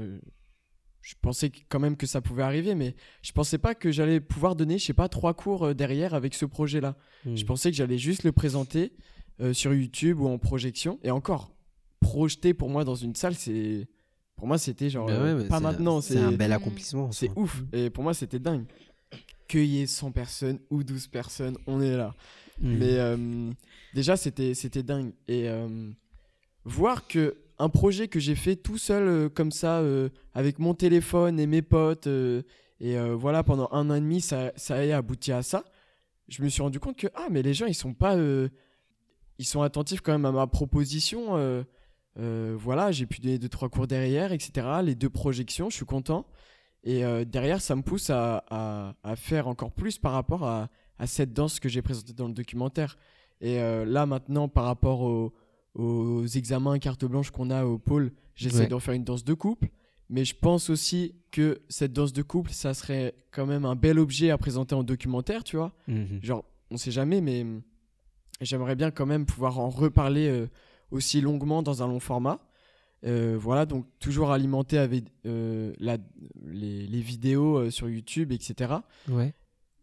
Euh, 1.07 1.11
je 1.11 1.15
pensais 1.21 1.51
quand 1.69 1.79
même 1.79 1.95
que 1.97 2.05
ça 2.07 2.21
pouvait 2.21 2.43
arriver, 2.43 2.75
mais 2.75 2.95
je 3.21 3.31
pensais 3.31 3.57
pas 3.57 3.75
que 3.75 3.91
j'allais 3.91 4.19
pouvoir 4.19 4.55
donner, 4.55 4.77
je 4.77 4.85
sais 4.85 4.93
pas, 4.93 5.09
trois 5.09 5.33
cours 5.33 5.63
euh, 5.67 5.73
derrière 5.73 6.13
avec 6.13 6.33
ce 6.33 6.45
projet-là. 6.45 6.95
Je 7.25 7.43
pensais 7.45 7.71
que 7.71 7.77
j'allais 7.77 7.97
juste 7.97 8.23
le 8.23 8.31
présenter 8.31 8.93
euh, 9.41 9.53
sur 9.53 9.73
YouTube 9.73 10.19
ou 10.19 10.27
en 10.27 10.37
projection. 10.37 10.99
Et 11.03 11.11
encore, 11.11 11.51
projeter 11.99 12.53
pour 12.53 12.69
moi 12.69 12.83
dans 12.83 12.95
une 12.95 13.15
salle, 13.15 13.35
c'est. 13.35 13.87
Pour 14.35 14.47
moi, 14.47 14.57
c'était 14.57 14.89
genre. 14.89 15.07
Ben 15.07 15.13
euh, 15.13 15.35
ouais, 15.35 15.43
mais 15.43 15.49
pas 15.49 15.57
c'est- 15.57 15.63
maintenant. 15.63 16.01
C'est 16.01 16.17
un 16.19 16.31
bel 16.31 16.53
accomplissement. 16.53 17.11
C'est 17.11 17.31
ouf. 17.35 17.63
Et 17.73 17.89
pour 17.89 18.03
moi, 18.03 18.13
c'était 18.13 18.39
dingue. 18.39 18.65
Ait 19.53 19.85
100 19.87 20.11
personnes 20.11 20.59
ou 20.69 20.83
12 20.83 21.07
personnes, 21.07 21.57
on 21.67 21.81
est 21.81 21.95
là. 21.95 22.13
Mais 22.59 22.97
euh, 22.99 23.49
déjà, 23.93 24.17
c'était 24.17 24.53
c'était 24.53 24.83
dingue. 24.83 25.13
Et 25.27 25.47
euh, 25.47 25.89
voir 26.65 27.07
que 27.07 27.37
un 27.59 27.69
projet 27.69 28.07
que 28.07 28.19
j'ai 28.19 28.35
fait 28.35 28.55
tout 28.55 28.77
seul 28.77 29.07
euh, 29.07 29.29
comme 29.29 29.51
ça, 29.51 29.79
euh, 29.79 30.09
avec 30.33 30.59
mon 30.59 30.73
téléphone 30.73 31.39
et 31.39 31.47
mes 31.47 31.61
potes, 31.61 32.07
euh, 32.07 32.43
et 32.79 32.95
voilà, 32.99 33.41
pendant 33.41 33.67
un 33.71 33.89
an 33.89 33.95
et 33.95 33.99
demi, 33.99 34.21
ça, 34.21 34.51
ça 34.55 34.85
ait 34.85 34.91
abouti 34.91 35.31
à 35.31 35.41
ça, 35.41 35.63
je 36.27 36.43
me 36.43 36.49
suis 36.49 36.61
rendu 36.61 36.79
compte 36.79 36.95
que, 36.95 37.07
ah, 37.15 37.25
mais 37.31 37.41
les 37.41 37.55
gens, 37.55 37.65
ils 37.65 37.73
sont 37.73 37.95
pas... 37.95 38.15
ils 38.15 39.45
sont 39.45 39.63
attentifs 39.63 40.01
quand 40.01 40.11
même 40.11 40.25
à 40.25 40.31
ma 40.31 40.45
proposition. 40.45 41.65
voilà, 42.15 42.91
j'ai 42.91 43.07
pu 43.07 43.19
donner 43.19 43.39
deux, 43.39 43.49
trois 43.49 43.69
cours 43.69 43.87
derrière, 43.87 44.31
etc. 44.31 44.67
Les 44.83 44.93
deux 44.93 45.09
projections, 45.09 45.71
je 45.71 45.75
suis 45.75 45.87
content. 45.87 46.27
Et 46.83 47.01
derrière, 47.25 47.61
ça 47.61 47.75
me 47.75 47.81
pousse 47.81 48.11
à, 48.11 48.45
à- 48.51 49.15
faire 49.15 49.47
encore 49.47 49.71
plus 49.71 49.97
par 49.97 50.11
rapport 50.11 50.43
à, 50.43 50.69
à 50.99 51.07
cette 51.07 51.33
danse 51.33 51.59
que 51.59 51.69
j'ai 51.69 51.81
présentée 51.81 52.13
dans 52.13 52.27
le 52.27 52.33
documentaire. 52.35 52.95
Et 53.41 53.57
là, 53.57 54.05
maintenant, 54.05 54.49
par 54.49 54.65
rapport 54.65 55.01
aux, 55.01 55.33
aux 55.77 56.25
examens 56.25 56.79
carte 56.79 57.05
blanche 57.05 57.31
qu'on 57.31 57.49
a 57.49 57.63
au 57.65 57.77
pôle, 57.77 58.11
j'essaie 58.35 58.61
Ouais. 58.61 58.67
d'en 58.67 58.79
faire 58.79 58.93
une 58.95 59.03
danse 59.03 59.23
de 59.23 59.33
couple. 59.33 59.69
Mais 60.09 60.25
je 60.25 60.35
pense 60.35 60.69
aussi 60.69 61.15
que 61.31 61.59
cette 61.69 61.93
danse 61.93 62.13
de 62.13 62.21
couple, 62.21 62.51
ça 62.51 62.73
serait 62.73 63.13
quand 63.31 63.45
même 63.45 63.65
un 63.65 63.75
bel 63.75 63.99
objet 63.99 64.29
à 64.31 64.37
présenter 64.37 64.73
en 64.75 64.83
documentaire, 64.83 65.43
tu 65.43 65.57
vois. 65.57 65.73
Mhm. 65.87 66.19
Genre, 66.23 66.45
on 66.71 66.77
sait 66.77 66.91
jamais, 66.91 67.19
mais 67.21 67.45
j'aimerais 68.41 68.75
bien 68.75 68.89
quand 68.91 69.05
même 69.05 69.25
pouvoir 69.25 69.59
en 69.59 69.69
reparler 69.69 70.27
euh, 70.29 70.47
aussi 70.91 71.21
longuement 71.21 71.61
dans 71.63 71.83
un 71.83 71.87
long 71.87 71.99
format. 71.99 72.39
Euh, 73.05 73.37
voilà, 73.39 73.65
donc 73.65 73.85
toujours 73.99 74.31
alimenté 74.31 74.77
avec 74.79 75.05
euh, 75.25 75.73
la- 75.79 75.97
les, 76.45 76.87
les 76.87 77.01
vidéos 77.01 77.69
sur 77.69 77.89
YouTube, 77.89 78.31
etc. 78.31 78.73
Ouais. 79.09 79.33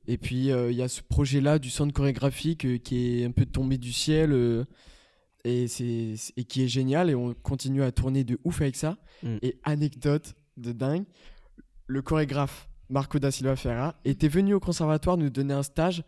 Et 0.07 0.19
puis 0.19 0.47
il 0.49 0.73
y 0.75 0.83
a 0.83 0.89
ce 0.89 1.01
projet-là 1.03 1.59
du 1.59 1.71
centre 1.71 1.93
chorégraphique 1.95 2.83
qui 2.83 3.21
est 3.21 3.25
un 3.25 3.31
peu 3.31 3.47
tombé 3.47 3.79
du 3.79 3.93
ciel 3.93 4.33
et, 5.45 5.69
c'est, 5.69 6.15
et 6.37 6.45
qui 6.45 6.65
est 6.65 6.69
génial 6.69 7.11
et 7.11 7.15
on 7.15 7.35
continue 7.35 7.83
à 7.83 7.93
tourner 7.93 8.25
de 8.25 8.39
ouf 8.45 8.61
avec 8.61 8.77
ça. 8.77 8.97
Mm. 9.23 9.37
Et 9.43 9.59
anecdote 9.65 10.35
de 10.57 10.73
dingue, 10.73 11.05
le 11.87 12.03
chorégraphe 12.03 12.69
Marco 12.89 13.19
da 13.19 13.31
Silva 13.31 13.57
Ferra 13.57 13.97
était 14.05 14.29
venu 14.29 14.55
au 14.55 14.61
conservatoire 14.61 15.17
nous 15.17 15.31
donner 15.31 15.55
un 15.55 15.63
stage 15.63 16.05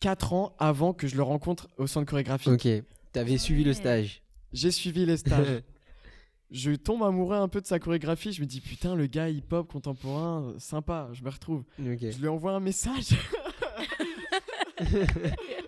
4 0.00 0.32
ans 0.32 0.56
avant 0.58 0.92
que 0.92 1.06
je 1.06 1.16
le 1.16 1.22
rencontre 1.22 1.68
au 1.76 1.86
centre 1.86 2.08
chorégraphique. 2.08 2.52
Ok. 2.52 2.68
T'avais 3.12 3.38
suivi 3.38 3.64
le 3.64 3.72
stage. 3.72 4.22
J'ai 4.52 4.70
suivi 4.70 5.04
les 5.06 5.16
stages. 5.16 5.62
je 6.50 6.72
tombe 6.72 7.02
amoureux 7.02 7.36
un 7.36 7.48
peu 7.48 7.60
de 7.60 7.66
sa 7.66 7.78
chorégraphie. 7.78 8.32
Je 8.32 8.40
me 8.40 8.46
dis, 8.46 8.60
putain, 8.60 8.94
le 8.94 9.06
gars 9.06 9.28
hip-hop 9.28 9.70
contemporain, 9.70 10.54
sympa, 10.58 11.08
je 11.12 11.22
me 11.22 11.30
retrouve. 11.30 11.64
Je 11.78 12.20
lui 12.20 12.28
envoie 12.28 12.52
un 12.52 12.60
message. 12.60 13.08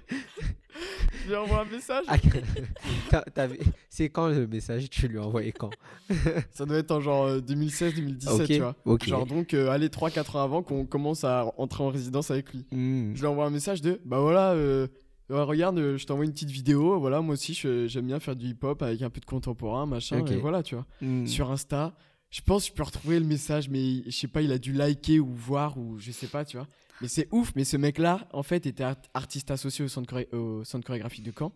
je 1.31 1.35
lui 1.35 1.41
envoie 1.41 1.61
un 1.61 1.65
message. 1.65 2.05
Ah, 2.09 2.17
C'est 3.89 4.09
quand 4.09 4.29
le 4.29 4.47
message 4.47 4.91
Tu 4.91 5.09
lui 5.09 5.19
as 5.19 5.23
envoyé 5.23 5.53
quand 5.53 5.71
Ça 6.51 6.67
doit 6.67 6.79
être 6.79 6.91
en 6.91 7.01
genre 7.01 7.29
2016-2017, 7.39 8.29
Ok, 8.31 8.47
tu 8.47 8.59
vois. 8.61 8.75
Genre 9.05 9.27
donc, 9.27 9.55
euh, 9.55 9.71
allez, 9.71 9.89
3-4 9.89 10.37
ans 10.37 10.43
avant 10.43 10.63
qu'on 10.63 10.85
commence 10.87 11.25
à 11.25 11.47
entrer 11.59 11.83
en 11.85 11.89
résidence 11.89 12.31
avec 12.31 12.53
lui. 12.53 12.65
Mhm. 12.73 13.13
Je 13.15 13.21
lui 13.21 13.27
envoie 13.27 13.47
un 13.47 13.51
message 13.51 13.81
de, 13.83 14.01
bah 14.05 14.19
voilà, 14.21 14.53
euh, 14.53 14.87
regarde, 15.29 15.79
euh, 15.79 15.97
je 15.97 16.07
t'envoie 16.07 16.25
une 16.25 16.33
petite 16.33 16.51
vidéo. 16.51 16.99
Voilà, 16.99 17.21
moi 17.21 17.35
aussi, 17.35 17.55
je- 17.55 17.87
j'aime 17.87 18.07
bien 18.07 18.21
faire 18.21 18.35
du 18.37 18.47
hip-hop 18.47 18.83
avec 18.83 19.03
un 19.03 19.11
peu 19.11 19.21
de 19.21 19.27
contemporain, 19.27 19.87
machin. 19.87 20.19
Et 20.33 20.37
voilà, 20.41 20.63
tu 20.63 20.75
vois. 20.75 20.87
Mhm. 21.01 21.27
Sur 21.27 21.51
Insta. 21.51 21.95
Je 22.31 22.41
pense 22.43 22.65
que 22.65 22.69
je 22.71 22.75
peux 22.75 22.83
retrouver 22.85 23.19
le 23.19 23.27
message, 23.27 23.69
mais 23.69 24.03
je 24.07 24.11
sais 24.11 24.29
pas, 24.29 24.41
il 24.43 24.53
a 24.53 24.59
dû 24.59 24.73
liker 24.73 25.19
ou 25.21 25.33
voir, 25.35 25.77
ou 25.79 25.99
je 25.99 26.13
sais 26.13 26.29
pas, 26.29 26.45
tu 26.45 26.57
vois. 26.57 26.67
Mais 27.01 27.09
c'est 27.09 27.27
ouf, 27.33 27.53
mais 27.57 27.65
ce 27.65 27.77
mec-là, 27.77 28.29
en 28.33 28.43
fait, 28.43 28.67
était 28.67 28.85
art- 28.85 28.97
artiste 29.15 29.51
associé 29.51 29.85
au 29.85 29.89
centre, 29.89 30.09
choré- 30.09 30.29
au 30.33 30.63
centre 30.65 30.87
chorégraphique 30.87 31.25
de 31.25 31.33
Caen. 31.37 31.53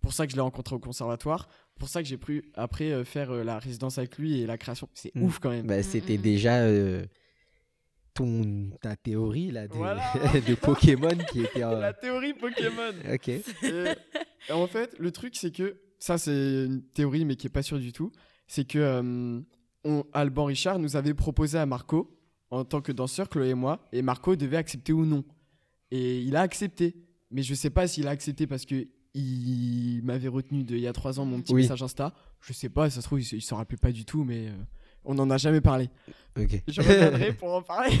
Pour 0.00 0.12
ça 0.12 0.26
que 0.26 0.30
je 0.32 0.36
l'ai 0.36 0.42
rencontré 0.42 0.74
au 0.74 0.78
conservatoire. 0.78 1.48
Pour 1.78 1.88
ça 1.88 2.02
que 2.02 2.08
j'ai 2.08 2.16
pu, 2.16 2.50
après, 2.54 2.90
euh, 2.92 3.04
faire 3.04 3.30
euh, 3.30 3.44
la 3.44 3.58
résidence 3.58 3.98
avec 3.98 4.18
lui 4.18 4.40
et 4.40 4.46
la 4.46 4.56
création. 4.58 4.88
C'est 4.94 5.14
Mm. 5.14 5.22
ouf 5.22 5.38
quand 5.38 5.50
même. 5.50 5.66
Bah, 5.66 5.82
c'était 5.82 6.16
Mhm. 6.16 6.22
déjà 6.22 6.56
euh, 6.60 7.04
ton, 8.14 8.70
ta 8.80 8.96
théorie 8.96 9.50
là, 9.50 9.68
de, 9.68 9.74
Voilà. 9.74 10.02
de 10.48 10.54
Pokémon 10.54 11.16
qui 11.30 11.42
était. 11.42 11.64
en- 11.64 11.78
La 11.78 11.92
théorie 11.92 12.34
Pokémon. 12.34 12.92
Ok. 13.12 13.28
Et, 13.28 13.42
et 14.48 14.52
en 14.52 14.66
fait, 14.66 14.94
le 14.98 15.10
truc, 15.12 15.36
c'est 15.36 15.50
que 15.54 15.76
ça, 15.98 16.18
c'est 16.18 16.64
une 16.64 16.82
théorie, 16.94 17.24
mais 17.24 17.36
qui 17.36 17.46
est 17.46 17.50
pas 17.50 17.62
sûre 17.62 17.78
du 17.78 17.92
tout. 17.92 18.10
C'est 18.46 18.66
que 18.66 18.78
euh, 18.78 19.40
on- 19.86 20.04
Alban 20.12 20.44
Richard 20.46 20.78
nous 20.78 20.96
avait 20.96 21.14
proposé 21.14 21.58
à 21.58 21.66
Marco, 21.66 22.12
en 22.50 22.64
tant 22.64 22.80
que 22.80 22.92
danseur, 22.92 23.28
Chloé 23.28 23.48
et 23.50 23.54
moi, 23.54 23.80
et 23.92 24.02
Marco 24.02 24.36
devait 24.36 24.56
accepter 24.56 24.92
ou 24.92 25.04
non. 25.04 25.24
Et 25.90 26.20
il 26.22 26.34
a 26.36 26.40
accepté. 26.42 26.94
Mais 27.30 27.42
je 27.42 27.54
sais 27.54 27.70
pas 27.70 27.86
s'il 27.88 28.06
a 28.06 28.10
accepté 28.10 28.46
parce 28.46 28.64
que 28.64 28.86
il 29.14 30.00
m'avait 30.04 30.28
retenu 30.28 30.62
de, 30.62 30.74
il 30.76 30.80
y 30.82 30.86
a 30.86 30.92
trois 30.92 31.18
ans 31.18 31.24
mon 31.24 31.40
petit 31.40 31.54
Oui. 31.54 31.62
message 31.62 31.82
Insta. 31.82 32.12
Je 32.40 32.52
sais 32.52 32.68
pas, 32.68 32.90
ça 32.90 33.00
se 33.00 33.06
trouve, 33.06 33.20
il, 33.20 33.24
se- 33.24 33.36
il 33.36 33.40
s'en 33.42 33.56
rappelle 33.56 33.78
pas 33.78 33.90
du 33.92 34.04
tout, 34.04 34.24
mais 34.24 34.48
euh, 34.48 34.52
on 35.04 35.14
n'en 35.14 35.28
a 35.30 35.38
jamais 35.38 35.60
parlé. 35.62 35.88
Ok. 36.38 36.62
Je 36.68 36.80
reviendrai 36.82 37.32
pour 37.38 37.54
en 37.54 37.62
parler. 37.62 37.96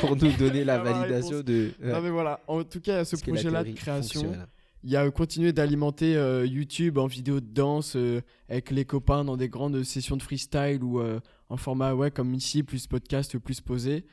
Pour 0.00 0.16
nous 0.16 0.32
donner 0.32 0.64
la 0.64 0.78
validation 0.78 1.40
de. 1.42 1.70
Non, 1.82 2.00
mais 2.02 2.10
voilà. 2.10 2.40
En 2.48 2.64
tout 2.64 2.80
cas, 2.80 2.92
il 2.92 2.96
y 2.96 2.98
a 3.00 3.04
ce 3.04 3.16
projet-là 3.16 3.62
de 3.64 3.72
création. 3.72 4.20
fonctionne. 4.22 4.46
Il 4.84 4.90
y 4.90 4.96
a 4.96 5.08
continué 5.12 5.52
d'alimenter 5.52 6.16
euh, 6.16 6.44
YouTube 6.44 6.98
en 6.98 7.06
vidéo 7.06 7.38
de 7.38 7.46
danse 7.46 7.94
euh, 7.94 8.20
avec 8.48 8.72
les 8.72 8.84
copains 8.84 9.24
dans 9.24 9.36
des 9.36 9.48
grandes 9.48 9.84
sessions 9.84 10.16
de 10.16 10.22
freestyle 10.22 10.82
ou 10.82 10.98
euh, 10.98 11.20
en 11.48 11.56
format 11.56 11.94
ouais, 11.94 12.10
comme 12.10 12.34
ici, 12.34 12.64
plus 12.64 12.88
podcast, 12.88 13.38
plus 13.38 13.60
posé. 13.60 14.04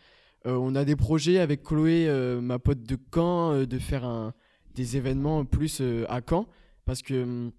On 0.45 0.73
a 0.75 0.85
des 0.85 0.95
projets 0.95 1.39
avec 1.39 1.63
Chloé, 1.63 2.07
ma 2.41 2.59
pote 2.59 2.81
de 2.83 2.97
Caen, 3.13 3.65
de 3.65 3.77
faire 3.77 4.31
des 4.73 4.95
événements 4.95 5.43
plus 5.43 5.81
à 6.07 6.21
Caen. 6.27 6.47
Parce 6.85 7.01
que 7.01 7.23
hum, 7.23 7.51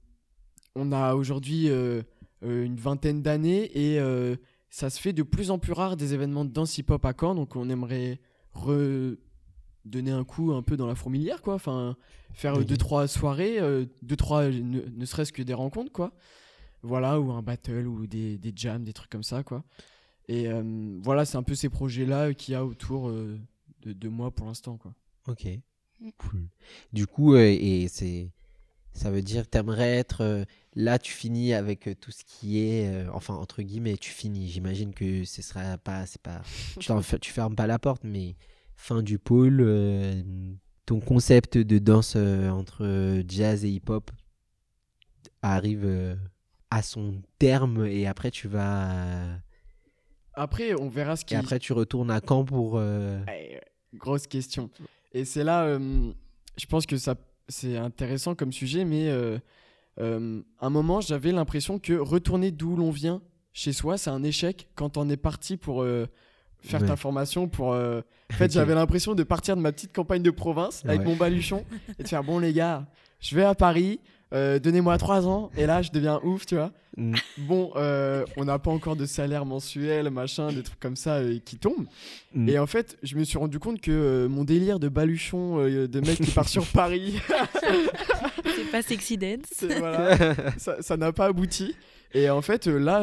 on 0.74 0.90
a 0.90 1.14
aujourd'hui 1.14 1.68
une 2.40 2.76
vingtaine 2.76 3.20
d'années 3.20 3.70
et 3.78 4.00
ça 4.70 4.88
se 4.88 4.98
fait 4.98 5.12
de 5.12 5.22
plus 5.22 5.50
en 5.50 5.58
plus 5.58 5.74
rare 5.74 5.98
des 5.98 6.14
événements 6.14 6.46
de 6.46 6.52
danse 6.52 6.78
hip-hop 6.78 7.04
à 7.04 7.12
Caen. 7.12 7.34
Donc 7.34 7.54
on 7.54 7.68
aimerait 7.68 8.18
redonner 9.90 10.12
un 10.12 10.24
coup 10.24 10.52
un 10.52 10.62
peu 10.62 10.76
dans 10.76 10.86
la 10.86 10.94
fourmilière, 10.94 11.42
quoi. 11.42 11.54
Enfin, 11.54 11.96
faire 12.32 12.64
deux, 12.64 12.76
trois 12.76 13.08
soirées, 13.08 13.58
euh, 13.58 13.84
deux, 14.02 14.16
trois, 14.16 14.48
ne, 14.48 14.80
ne 14.88 15.04
serait-ce 15.04 15.32
que 15.32 15.42
des 15.42 15.54
rencontres, 15.54 15.92
quoi. 15.92 16.12
Voilà, 16.82 17.20
ou 17.20 17.30
un 17.32 17.42
battle, 17.42 17.86
ou 17.86 18.06
des, 18.06 18.38
des 18.38 18.52
jams, 18.54 18.84
des 18.84 18.92
trucs 18.92 19.10
comme 19.10 19.22
ça, 19.22 19.42
quoi. 19.42 19.64
Et 20.28 20.48
euh, 20.48 20.98
voilà, 21.02 21.24
c'est 21.24 21.36
un 21.36 21.42
peu 21.42 21.54
ces 21.54 21.68
projets-là 21.68 22.32
qu'il 22.34 22.52
y 22.52 22.54
a 22.54 22.64
autour 22.64 23.08
euh, 23.08 23.38
de, 23.82 23.92
de 23.92 24.08
moi 24.08 24.30
pour 24.30 24.46
l'instant, 24.46 24.76
quoi. 24.76 24.94
Ok. 25.26 25.44
Mm. 26.00 26.10
Cool. 26.16 26.48
Du 26.92 27.06
coup, 27.06 27.34
euh, 27.34 27.44
et 27.44 27.88
c'est, 27.88 28.30
ça 28.94 29.10
veut 29.10 29.22
dire, 29.22 29.46
t'aimerais 29.46 29.98
être 29.98 30.22
euh, 30.22 30.44
là, 30.74 30.98
tu 30.98 31.12
finis 31.12 31.52
avec 31.52 31.88
euh, 31.88 31.94
tout 31.94 32.10
ce 32.10 32.24
qui 32.24 32.60
est, 32.60 32.86
euh, 32.86 33.10
enfin 33.12 33.34
entre 33.34 33.62
guillemets, 33.62 33.96
tu 33.96 34.10
finis. 34.10 34.48
J'imagine 34.48 34.94
que 34.94 35.24
ce 35.24 35.42
sera 35.42 35.76
pas, 35.78 36.06
c'est 36.06 36.22
pas, 36.22 36.40
tu, 36.78 36.90
tu 37.20 37.32
fermes 37.32 37.54
pas 37.54 37.66
la 37.66 37.78
porte, 37.78 38.04
mais 38.04 38.36
fin 38.80 39.02
du 39.02 39.18
pôle, 39.18 39.58
euh, 39.60 40.22
ton 40.86 41.00
concept 41.00 41.58
de 41.58 41.78
danse 41.78 42.14
euh, 42.16 42.48
entre 42.48 43.22
jazz 43.28 43.64
et 43.64 43.68
hip-hop 43.68 44.10
arrive 45.42 45.84
euh, 45.84 46.16
à 46.70 46.80
son 46.82 47.20
terme 47.38 47.84
et 47.86 48.06
après 48.06 48.30
tu 48.30 48.48
vas, 48.48 49.36
Après, 50.32 50.74
on 50.80 50.88
verra 50.88 51.16
ce 51.16 51.26
qui... 51.26 51.34
et 51.34 51.36
après 51.36 51.58
tu 51.58 51.74
retournes 51.74 52.10
à 52.10 52.20
Caen 52.26 52.44
pour. 52.44 52.78
euh, 52.78 53.22
grosse 53.94 54.26
question. 54.26 54.70
Et 55.12 55.24
c'est 55.26 55.44
là, 55.44 55.64
euh, 55.64 56.12
je 56.56 56.66
pense 56.66 56.86
que 56.86 56.96
ça, 56.96 57.16
c'est 57.48 57.76
intéressant 57.76 58.34
comme 58.34 58.52
sujet, 58.52 58.84
mais 58.86 59.10
euh, 59.10 59.38
à 59.98 60.66
un 60.66 60.70
moment, 60.70 61.02
j'avais 61.02 61.32
l'impression 61.32 61.78
que 61.78 61.92
retourner 61.92 62.50
d'où 62.50 62.76
l'on 62.76 62.90
vient 62.90 63.20
chez 63.52 63.72
soi, 63.74 63.98
c'est 63.98 64.10
un 64.10 64.22
échec 64.22 64.70
quand 64.74 64.96
on 64.96 65.10
est 65.10 65.16
parti 65.18 65.56
pour 65.58 65.84
faire 66.62 66.80
Ouais. 66.82 66.86
ta 66.88 66.96
formation. 66.96 67.48
Pour, 67.48 67.72
euh, 67.72 68.00
En 68.30 68.34
fait, 68.36 68.52
j'avais 68.52 68.74
l'impression 68.74 69.14
de 69.14 69.22
partir 69.22 69.56
de 69.56 69.60
ma 69.60 69.72
petite 69.72 69.92
campagne 69.92 70.22
de 70.22 70.30
province 70.30 70.82
avec 70.84 71.00
Ouais. 71.00 71.06
mon 71.06 71.16
baluchon 71.16 71.64
et 71.98 72.02
de 72.02 72.08
faire 72.08 72.22
bon, 72.24 72.38
les 72.38 72.52
gars, 72.52 72.86
je 73.20 73.34
vais 73.36 73.44
à 73.44 73.54
Paris. 73.54 74.00
euh, 74.32 74.58
Donnez-moi 74.60 74.96
trois 74.98 75.26
ans 75.26 75.50
et 75.56 75.66
là 75.66 75.82
je 75.82 75.90
deviens 75.90 76.20
ouf, 76.22 76.46
tu 76.46 76.54
vois. 76.54 76.70
mm, 76.96 77.16
Bon, 77.38 77.72
euh, 77.74 78.24
on 78.36 78.44
n'a 78.44 78.60
pas 78.60 78.70
encore 78.70 78.94
de 78.94 79.04
salaire 79.04 79.44
mensuel, 79.44 80.08
machin, 80.10 80.52
des 80.52 80.62
trucs 80.62 80.78
comme 80.78 80.94
ça 80.94 81.14
euh, 81.16 81.38
qui 81.44 81.56
tombent. 81.56 81.86
mm. 82.34 82.48
Et 82.48 82.58
en 82.60 82.66
fait, 82.68 82.96
je 83.02 83.16
me 83.16 83.24
suis 83.24 83.38
rendu 83.38 83.58
compte 83.58 83.80
que 83.80 83.90
euh, 83.90 84.28
mon 84.28 84.44
délire 84.44 84.78
de 84.78 84.88
baluchon, 84.88 85.58
euh, 85.58 85.88
de 85.88 86.00
mec 86.00 86.20
qui 86.20 86.30
part 86.30 86.48
sur 86.48 86.64
Paris, 86.72 87.18
C'est 88.54 88.70
pas 88.70 88.82
sexy 88.82 89.16
dance. 89.18 89.64
voilà, 89.78 90.16
ça 90.58 90.96
n'a 90.96 91.12
pas 91.12 91.26
abouti. 91.26 91.74
Et 92.14 92.28
en 92.30 92.42
fait, 92.42 92.66
euh, 92.68 92.78
là, 92.78 93.02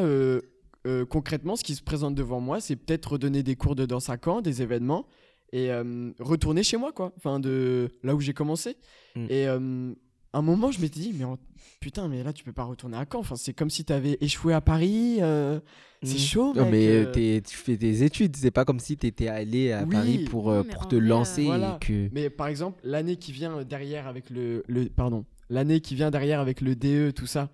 euh, 0.88 1.06
concrètement, 1.06 1.56
ce 1.56 1.64
qui 1.64 1.76
se 1.76 1.84
présente 1.84 2.16
devant 2.16 2.40
moi, 2.40 2.60
c'est 2.62 2.76
peut-être 2.76 3.12
redonner 3.14 3.44
des 3.44 3.56
cours 3.56 3.76
de 3.76 3.86
danse 3.86 4.10
à 4.10 4.18
Caen, 4.24 4.42
des 4.42 4.62
événements, 4.62 5.06
et 5.54 5.72
euh, 5.72 6.12
retourner 6.20 6.64
chez 6.64 6.78
moi, 6.78 6.92
quoi. 6.92 7.14
Enfin, 7.18 7.40
de 7.40 7.90
là 8.04 8.16
où 8.16 8.20
j'ai 8.22 8.34
commencé. 8.34 8.78
Mm. 9.16 9.26
Et 9.30 9.48
euh, 9.48 9.94
à 10.34 10.40
un 10.40 10.42
moment, 10.42 10.72
je 10.72 10.80
m'étais 10.82 11.00
dit, 11.00 11.14
mais 11.18 11.24
en- 11.26 11.38
putain, 11.80 12.08
mais 12.08 12.24
là, 12.24 12.34
tu 12.34 12.44
peux 12.44 12.52
pas 12.54 12.64
retourner 12.64 12.98
à 12.98 13.06
Caen. 13.12 13.20
Enfin, 13.20 13.36
c'est 13.36 13.54
comme 13.54 13.70
si 13.70 13.86
tu 13.86 13.94
avais 13.94 14.18
échoué 14.22 14.54
à 14.54 14.62
Paris. 14.62 15.18
euh, 15.22 15.60
c'est 16.04 16.16
Mm. 16.16 16.20
chaud, 16.20 16.54
Non, 16.56 16.64
mec, 16.64 16.72
mais 16.72 16.88
euh. 16.90 17.12
t'es- 17.12 17.42
tu 17.48 17.56
fais 17.58 17.76
des 17.78 18.04
études, 18.04 18.36
c'est 18.36 18.52
pas 18.52 18.66
comme 18.66 18.80
si 18.80 18.98
tu 18.98 19.08
étais 19.08 19.28
allé 19.30 19.72
à 19.72 19.84
Oui. 19.84 19.90
Paris 19.90 20.18
pour, 20.30 20.52
Non, 20.52 20.64
mais 20.64 20.70
pour 20.74 20.88
te 20.88 20.96
vrai, 20.96 21.06
lancer 21.06 21.42
euh, 21.44 21.46
Voilà. 21.46 21.80
et 21.82 21.86
que. 21.86 22.10
Mais 22.14 22.30
par 22.30 22.48
exemple, 22.48 22.80
l'année 22.84 23.16
qui 23.16 23.32
vient 23.32 23.64
derrière 23.64 24.08
avec 24.08 24.30
le, 24.30 24.64
le 24.68 24.86
pardon, 24.90 25.26
l'année 25.50 25.80
qui 25.82 25.96
vient 25.96 26.12
derrière 26.12 26.40
avec 26.40 26.62
le 26.62 26.76
DE, 26.76 27.12
tout 27.12 27.26
ça, 27.26 27.50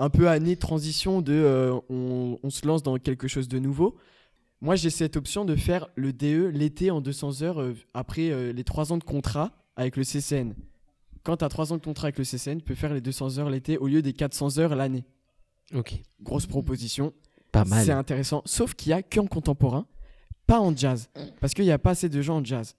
un 0.00 0.08
peu 0.08 0.28
année 0.28 0.54
de 0.54 0.60
transition 0.60 1.20
de 1.20 1.34
euh, 1.34 1.78
on, 1.90 2.38
on 2.42 2.50
se 2.50 2.66
lance 2.66 2.82
dans 2.82 2.96
quelque 2.96 3.28
chose 3.28 3.48
de 3.48 3.58
nouveau. 3.58 3.96
Moi, 4.62 4.74
j'ai 4.74 4.88
cette 4.90 5.16
option 5.16 5.44
de 5.44 5.54
faire 5.56 5.88
le 5.94 6.12
DE 6.12 6.50
l'été 6.52 6.90
en 6.90 7.00
200 7.00 7.42
heures 7.42 7.60
euh, 7.60 7.74
après 7.94 8.30
euh, 8.30 8.52
les 8.52 8.64
3 8.64 8.92
ans 8.92 8.98
de 8.98 9.04
contrat 9.04 9.52
avec 9.76 9.96
le 9.96 10.02
CCN. 10.04 10.54
Quand 11.22 11.36
tu 11.36 11.44
as 11.44 11.48
3 11.50 11.72
ans 11.72 11.76
de 11.76 11.82
contrat 11.82 12.06
avec 12.06 12.18
le 12.18 12.24
CCN, 12.24 12.58
tu 12.58 12.64
peux 12.64 12.74
faire 12.74 12.94
les 12.94 13.02
200 13.02 13.38
heures 13.38 13.50
l'été 13.50 13.76
au 13.76 13.88
lieu 13.88 14.00
des 14.00 14.14
400 14.14 14.58
heures 14.58 14.74
l'année. 14.74 15.04
Ok. 15.74 15.94
Grosse 16.22 16.46
proposition. 16.46 17.12
Pas 17.52 17.64
C'est 17.64 17.70
mal. 17.88 17.90
intéressant. 17.90 18.42
Sauf 18.46 18.74
qu'il 18.74 18.90
y 18.90 18.92
a 18.94 19.02
qu'en 19.02 19.26
contemporain, 19.26 19.86
pas 20.46 20.60
en 20.60 20.74
jazz. 20.74 21.10
Parce 21.40 21.52
qu'il 21.52 21.64
n'y 21.64 21.72
a 21.72 21.78
pas 21.78 21.90
assez 21.90 22.08
de 22.08 22.22
gens 22.22 22.38
en 22.38 22.44
jazz. 22.44 22.74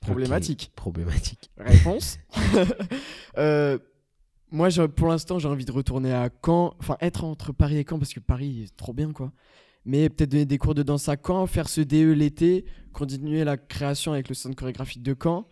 Problématique. 0.00 0.72
Problématique. 0.76 1.50
Réponse. 1.56 2.18
Euh, 3.38 3.78
moi, 4.52 4.68
pour 4.94 5.08
l'instant, 5.08 5.38
j'ai 5.38 5.48
envie 5.48 5.64
de 5.64 5.72
retourner 5.72 6.12
à 6.12 6.28
Caen. 6.44 6.74
Enfin, 6.78 6.96
être 7.00 7.24
entre 7.24 7.52
Paris 7.52 7.78
et 7.78 7.84
Caen, 7.88 7.98
parce 7.98 8.12
que 8.14 8.20
Paris, 8.20 8.64
c'est 8.66 8.76
trop 8.76 8.92
bien, 8.92 9.12
quoi. 9.12 9.32
Mais 9.84 10.08
peut-être 10.08 10.30
donner 10.30 10.44
des 10.46 10.58
cours 10.58 10.74
de 10.74 10.82
danse 10.84 11.08
à 11.08 11.16
Caen, 11.16 11.46
faire 11.46 11.68
ce 11.68 11.80
DE 11.80 12.12
l'été, 12.12 12.64
continuer 12.92 13.42
la 13.44 13.56
création 13.56 14.12
avec 14.12 14.28
le 14.28 14.34
centre 14.34 14.54
chorégraphique 14.54 15.02
de 15.02 15.16
Caen, 15.20 15.48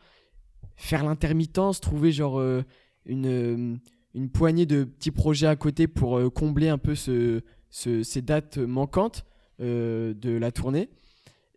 faire 0.77 1.05
l'intermittence, 1.05 1.81
trouver 1.81 2.13
genre 2.13 2.39
euh, 2.39 2.63
une, 3.07 3.27
euh, 3.27 3.77
une 4.15 4.31
poignée 4.31 4.67
de 4.67 4.85
petits 4.85 5.11
projets 5.11 5.49
à 5.49 5.57
côté 5.57 5.89
pour 5.89 6.17
euh, 6.19 6.31
combler 6.31 6.69
un 6.69 6.79
peu 6.79 6.95
ce, 6.95 7.41
ce- 7.71 8.03
ces 8.05 8.23
dates 8.23 8.59
manquantes 8.59 9.25
de 9.59 10.39
la 10.39 10.53
tournée. 10.53 10.89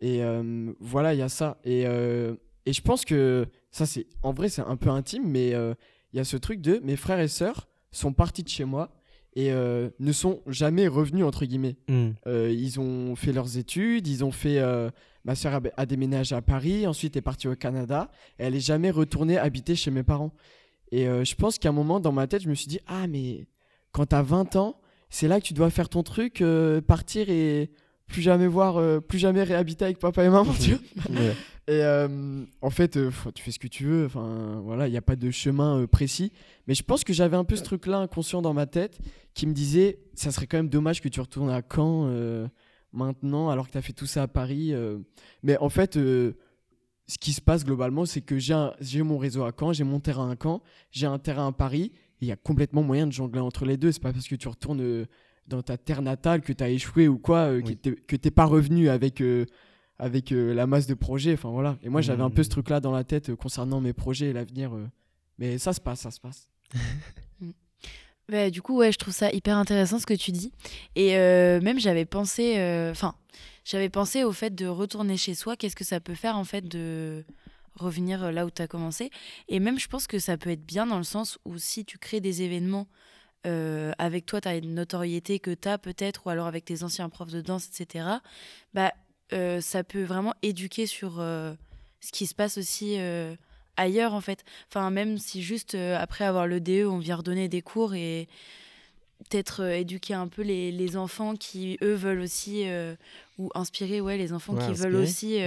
Et 0.00 0.20
voilà, 0.78 1.14
il 1.14 1.18
y 1.18 1.22
a 1.22 1.30
ça. 1.30 1.58
Et, 1.64 1.84
et 2.66 2.72
je 2.72 2.82
pense 2.82 3.06
que 3.06 3.46
ça, 3.70 3.86
c'est 3.86 4.06
en 4.22 4.34
vrai, 4.34 4.50
c'est 4.50 4.60
un 4.60 4.76
peu 4.76 4.90
intime, 4.90 5.22
mais 5.26 5.54
il 6.14 6.18
y 6.18 6.20
a 6.20 6.24
ce 6.24 6.36
truc 6.36 6.60
de 6.60 6.80
mes 6.84 6.94
frères 6.94 7.18
et 7.18 7.26
sœurs 7.28 7.68
sont 7.90 8.12
partis 8.12 8.44
de 8.44 8.48
chez 8.48 8.64
moi 8.64 8.90
et 9.34 9.52
euh, 9.52 9.90
ne 9.98 10.12
sont 10.12 10.42
jamais 10.46 10.86
revenus, 10.86 11.24
entre 11.24 11.44
guillemets. 11.44 11.76
Mm. 11.88 12.10
Euh, 12.28 12.52
ils 12.52 12.78
ont 12.78 13.16
fait 13.16 13.32
leurs 13.32 13.58
études, 13.58 14.06
ils 14.06 14.24
ont 14.24 14.30
fait. 14.30 14.60
euh, 14.60 14.90
ma 15.24 15.34
sœur 15.34 15.54
a, 15.54 15.60
a 15.76 15.86
déménagé 15.86 16.36
à 16.36 16.40
Paris, 16.40 16.86
ensuite 16.86 17.16
est 17.16 17.20
partie 17.20 17.48
au 17.48 17.56
Canada. 17.56 18.12
Et 18.38 18.44
elle 18.44 18.54
est 18.54 18.60
jamais 18.64 18.92
retournée 18.92 19.38
habiter 19.38 19.74
chez 19.74 19.90
mes 19.90 20.04
parents. 20.04 20.32
Et 20.92 21.06
je 21.06 21.34
pense 21.34 21.58
qu'à 21.58 21.70
un 21.70 21.72
moment 21.72 21.98
dans 21.98 22.12
ma 22.12 22.28
tête, 22.28 22.42
je 22.42 22.48
me 22.48 22.54
suis 22.54 22.68
dit 22.68 22.78
ah 22.86 23.08
mais 23.08 23.48
quand 23.90 24.06
t'as 24.06 24.22
20 24.22 24.54
ans, 24.54 24.80
c'est 25.10 25.26
là 25.26 25.40
que 25.40 25.44
tu 25.46 25.54
dois 25.54 25.70
faire 25.70 25.88
ton 25.88 26.04
truc, 26.04 26.44
partir 26.86 27.30
et 27.30 27.70
plus 28.06 28.22
jamais 28.22 28.46
voir, 28.46 28.76
euh, 28.76 29.00
plus 29.00 29.18
jamais 29.18 29.42
réhabiter 29.42 29.84
avec 29.84 29.98
papa 29.98 30.24
et 30.24 30.28
maman. 30.28 30.52
tu 30.54 30.72
vois 30.72 30.80
Ouais. 31.20 31.34
et 31.66 31.82
euh, 31.82 32.44
en 32.60 32.70
fait, 32.70 32.96
euh, 32.96 33.10
tu 33.34 33.42
fais 33.42 33.50
ce 33.50 33.58
que 33.58 33.68
tu 33.68 33.84
veux. 33.84 34.06
Enfin, 34.06 34.60
voilà, 34.64 34.88
il 34.88 34.90
n'y 34.90 34.96
a 34.96 35.02
pas 35.02 35.16
de 35.16 35.30
chemin 35.30 35.86
précis. 35.86 36.32
Mais 36.66 36.74
je 36.74 36.82
pense 36.82 37.04
que 37.04 37.12
j'avais 37.12 37.36
un 37.36 37.44
peu 37.44 37.56
ce 37.56 37.62
truc-là 37.62 37.98
inconscient 37.98 38.42
dans 38.42 38.54
ma 38.54 38.66
tête 38.66 38.98
qui 39.34 39.46
me 39.46 39.52
disait, 39.52 39.98
ça 40.14 40.30
serait 40.30 40.46
quand 40.46 40.58
même 40.58 40.68
dommage 40.68 41.00
que 41.00 41.08
tu 41.08 41.20
retournes 41.20 41.50
à 41.50 41.62
Caen 41.62 42.08
maintenant, 42.92 43.48
alors 43.50 43.66
que 43.66 43.72
tu 43.72 43.78
as 43.78 43.82
fait 43.82 43.92
tout 43.92 44.06
ça 44.06 44.22
à 44.22 44.28
Paris. 44.28 44.72
Mais 45.42 45.58
en 45.58 45.68
fait, 45.68 45.94
ce 45.94 47.18
qui 47.18 47.32
se 47.32 47.40
passe 47.40 47.64
globalement, 47.64 48.04
c'est 48.06 48.20
que 48.20 48.38
j'ai 48.38 49.02
mon 49.02 49.18
réseau 49.18 49.42
à 49.44 49.52
Caen, 49.58 49.72
j'ai 49.72 49.84
mon 49.84 49.98
terrain 49.98 50.30
à 50.30 50.36
Caen, 50.40 50.62
j'ai 50.92 51.06
un 51.06 51.18
terrain 51.18 51.48
à 51.48 51.52
Paris. 51.52 51.90
Il 52.20 52.28
y 52.28 52.32
a 52.32 52.36
complètement 52.36 52.82
moyen 52.82 53.06
de 53.06 53.12
jongler 53.12 53.40
entre 53.40 53.64
les 53.64 53.76
deux. 53.76 53.90
C'est 53.90 54.00
pas 54.00 54.12
parce 54.12 54.28
que 54.28 54.36
tu 54.36 54.46
retournes 54.48 55.06
dans 55.48 55.62
ta 55.62 55.76
terre 55.76 56.02
natale 56.02 56.40
que 56.40 56.52
tu 56.52 56.62
as 56.64 56.68
échoué 56.70 57.08
ou 57.08 57.18
quoi, 57.18 57.50
euh, 57.50 57.62
Oui. 57.64 57.76
que 58.06 58.16
t'es- 58.16 58.30
pas 58.30 58.44
revenu 58.46 58.88
avec. 58.88 59.20
euh, 59.20 59.46
avec 59.96 60.32
euh, 60.32 60.52
la 60.54 60.66
masse 60.66 60.88
de 60.88 60.94
projets. 60.94 61.34
Enfin 61.34 61.50
voilà. 61.50 61.78
Et 61.84 61.88
moi 61.88 62.00
j'avais 62.00 62.24
un 62.24 62.28
peu 62.30 62.42
ce 62.42 62.48
Mhm. 62.48 62.52
truc 62.52 62.68
là 62.70 62.80
dans 62.80 62.90
la 62.90 63.04
tête 63.04 63.30
euh, 63.30 63.36
concernant 63.36 63.80
mes 63.80 63.92
projets 63.92 64.26
et 64.26 64.32
l'avenir. 64.32 64.74
euh. 64.74 64.88
Mais 65.38 65.56
ça 65.58 65.72
se 65.72 65.80
passe, 65.80 66.00
ça 66.00 66.10
se 66.10 66.18
passe. 66.20 66.48
Bah, 68.28 68.48
du 68.48 68.62
coup, 68.62 68.78
ouais, 68.78 68.90
je 68.90 68.96
trouve 68.98 69.12
ça 69.12 69.30
hyper 69.30 69.58
intéressant 69.58 69.98
ce 69.98 70.06
que 70.06 70.14
tu 70.14 70.32
dis. 70.32 70.50
Et 70.96 71.16
euh, 71.18 71.60
même, 71.60 71.78
j'avais 71.78 72.06
pensé, 72.06 72.54
euh, 72.58 72.90
enfin, 72.90 73.14
j'avais 73.66 73.90
pensé 73.90 74.24
au 74.24 74.32
fait 74.32 74.54
de 74.54 74.66
retourner 74.66 75.18
chez 75.18 75.34
soi. 75.34 75.56
Qu'est-ce 75.56 75.76
que 75.76 75.84
ça 75.84 76.00
peut 76.00 76.14
faire 76.14 76.36
en 76.38 76.44
fait 76.44 76.66
de 76.66 77.24
revenir 77.74 78.32
là 78.32 78.46
où 78.46 78.50
tu 78.50 78.62
as 78.62 78.66
commencé? 78.66 79.10
Et 79.48 79.60
même, 79.60 79.78
je 79.78 79.88
pense 79.88 80.06
que 80.06 80.18
ça 80.18 80.38
peut 80.38 80.48
être 80.50 80.64
bien 80.64 80.86
dans 80.86 80.96
le 80.96 81.04
sens 81.04 81.38
où 81.44 81.58
si 81.58 81.84
tu 81.84 81.98
crées 81.98 82.20
des 82.20 82.40
événements 82.40 82.88
euh, 83.46 83.92
avec 83.98 84.26
toi, 84.26 84.40
tu 84.40 84.48
as 84.48 84.56
une 84.56 84.74
notoriété 84.74 85.38
que 85.38 85.52
tu 85.52 85.68
as 85.68 85.78
peut-être, 85.78 86.26
ou 86.26 86.30
alors 86.30 86.46
avec 86.46 86.64
tes 86.64 86.82
anciens 86.82 87.08
profs 87.08 87.30
de 87.32 87.40
danse, 87.40 87.68
etc., 87.68 88.06
bah, 88.72 88.92
euh, 89.32 89.60
ça 89.60 89.84
peut 89.84 90.02
vraiment 90.02 90.34
éduquer 90.42 90.86
sur 90.86 91.20
euh, 91.20 91.54
ce 92.00 92.12
qui 92.12 92.26
se 92.26 92.34
passe 92.34 92.58
aussi 92.58 92.96
ailleurs 93.76 94.14
en 94.14 94.20
fait. 94.20 94.44
Enfin, 94.68 94.90
même 94.90 95.18
si 95.18 95.42
juste 95.42 95.74
après 95.74 96.24
avoir 96.24 96.46
le 96.46 96.60
DE, 96.60 96.86
on 96.86 96.98
vient 96.98 97.16
redonner 97.16 97.48
des 97.48 97.62
cours 97.62 97.94
et 97.94 98.28
peut-être 99.30 99.62
éduquer 99.64 100.14
un 100.14 100.28
peu 100.28 100.42
les, 100.42 100.70
les 100.70 100.96
enfants 100.96 101.34
qui, 101.34 101.78
eux, 101.82 101.94
veulent 101.94 102.20
aussi, 102.20 102.66
ou 103.38 103.50
inspirer 103.54 104.00
ouais, 104.00 104.16
les 104.18 104.32
enfants 104.32 104.54
Ouais, 104.54 104.66
qui 104.66 104.74
veulent 104.74 104.96
aussi 104.96 105.38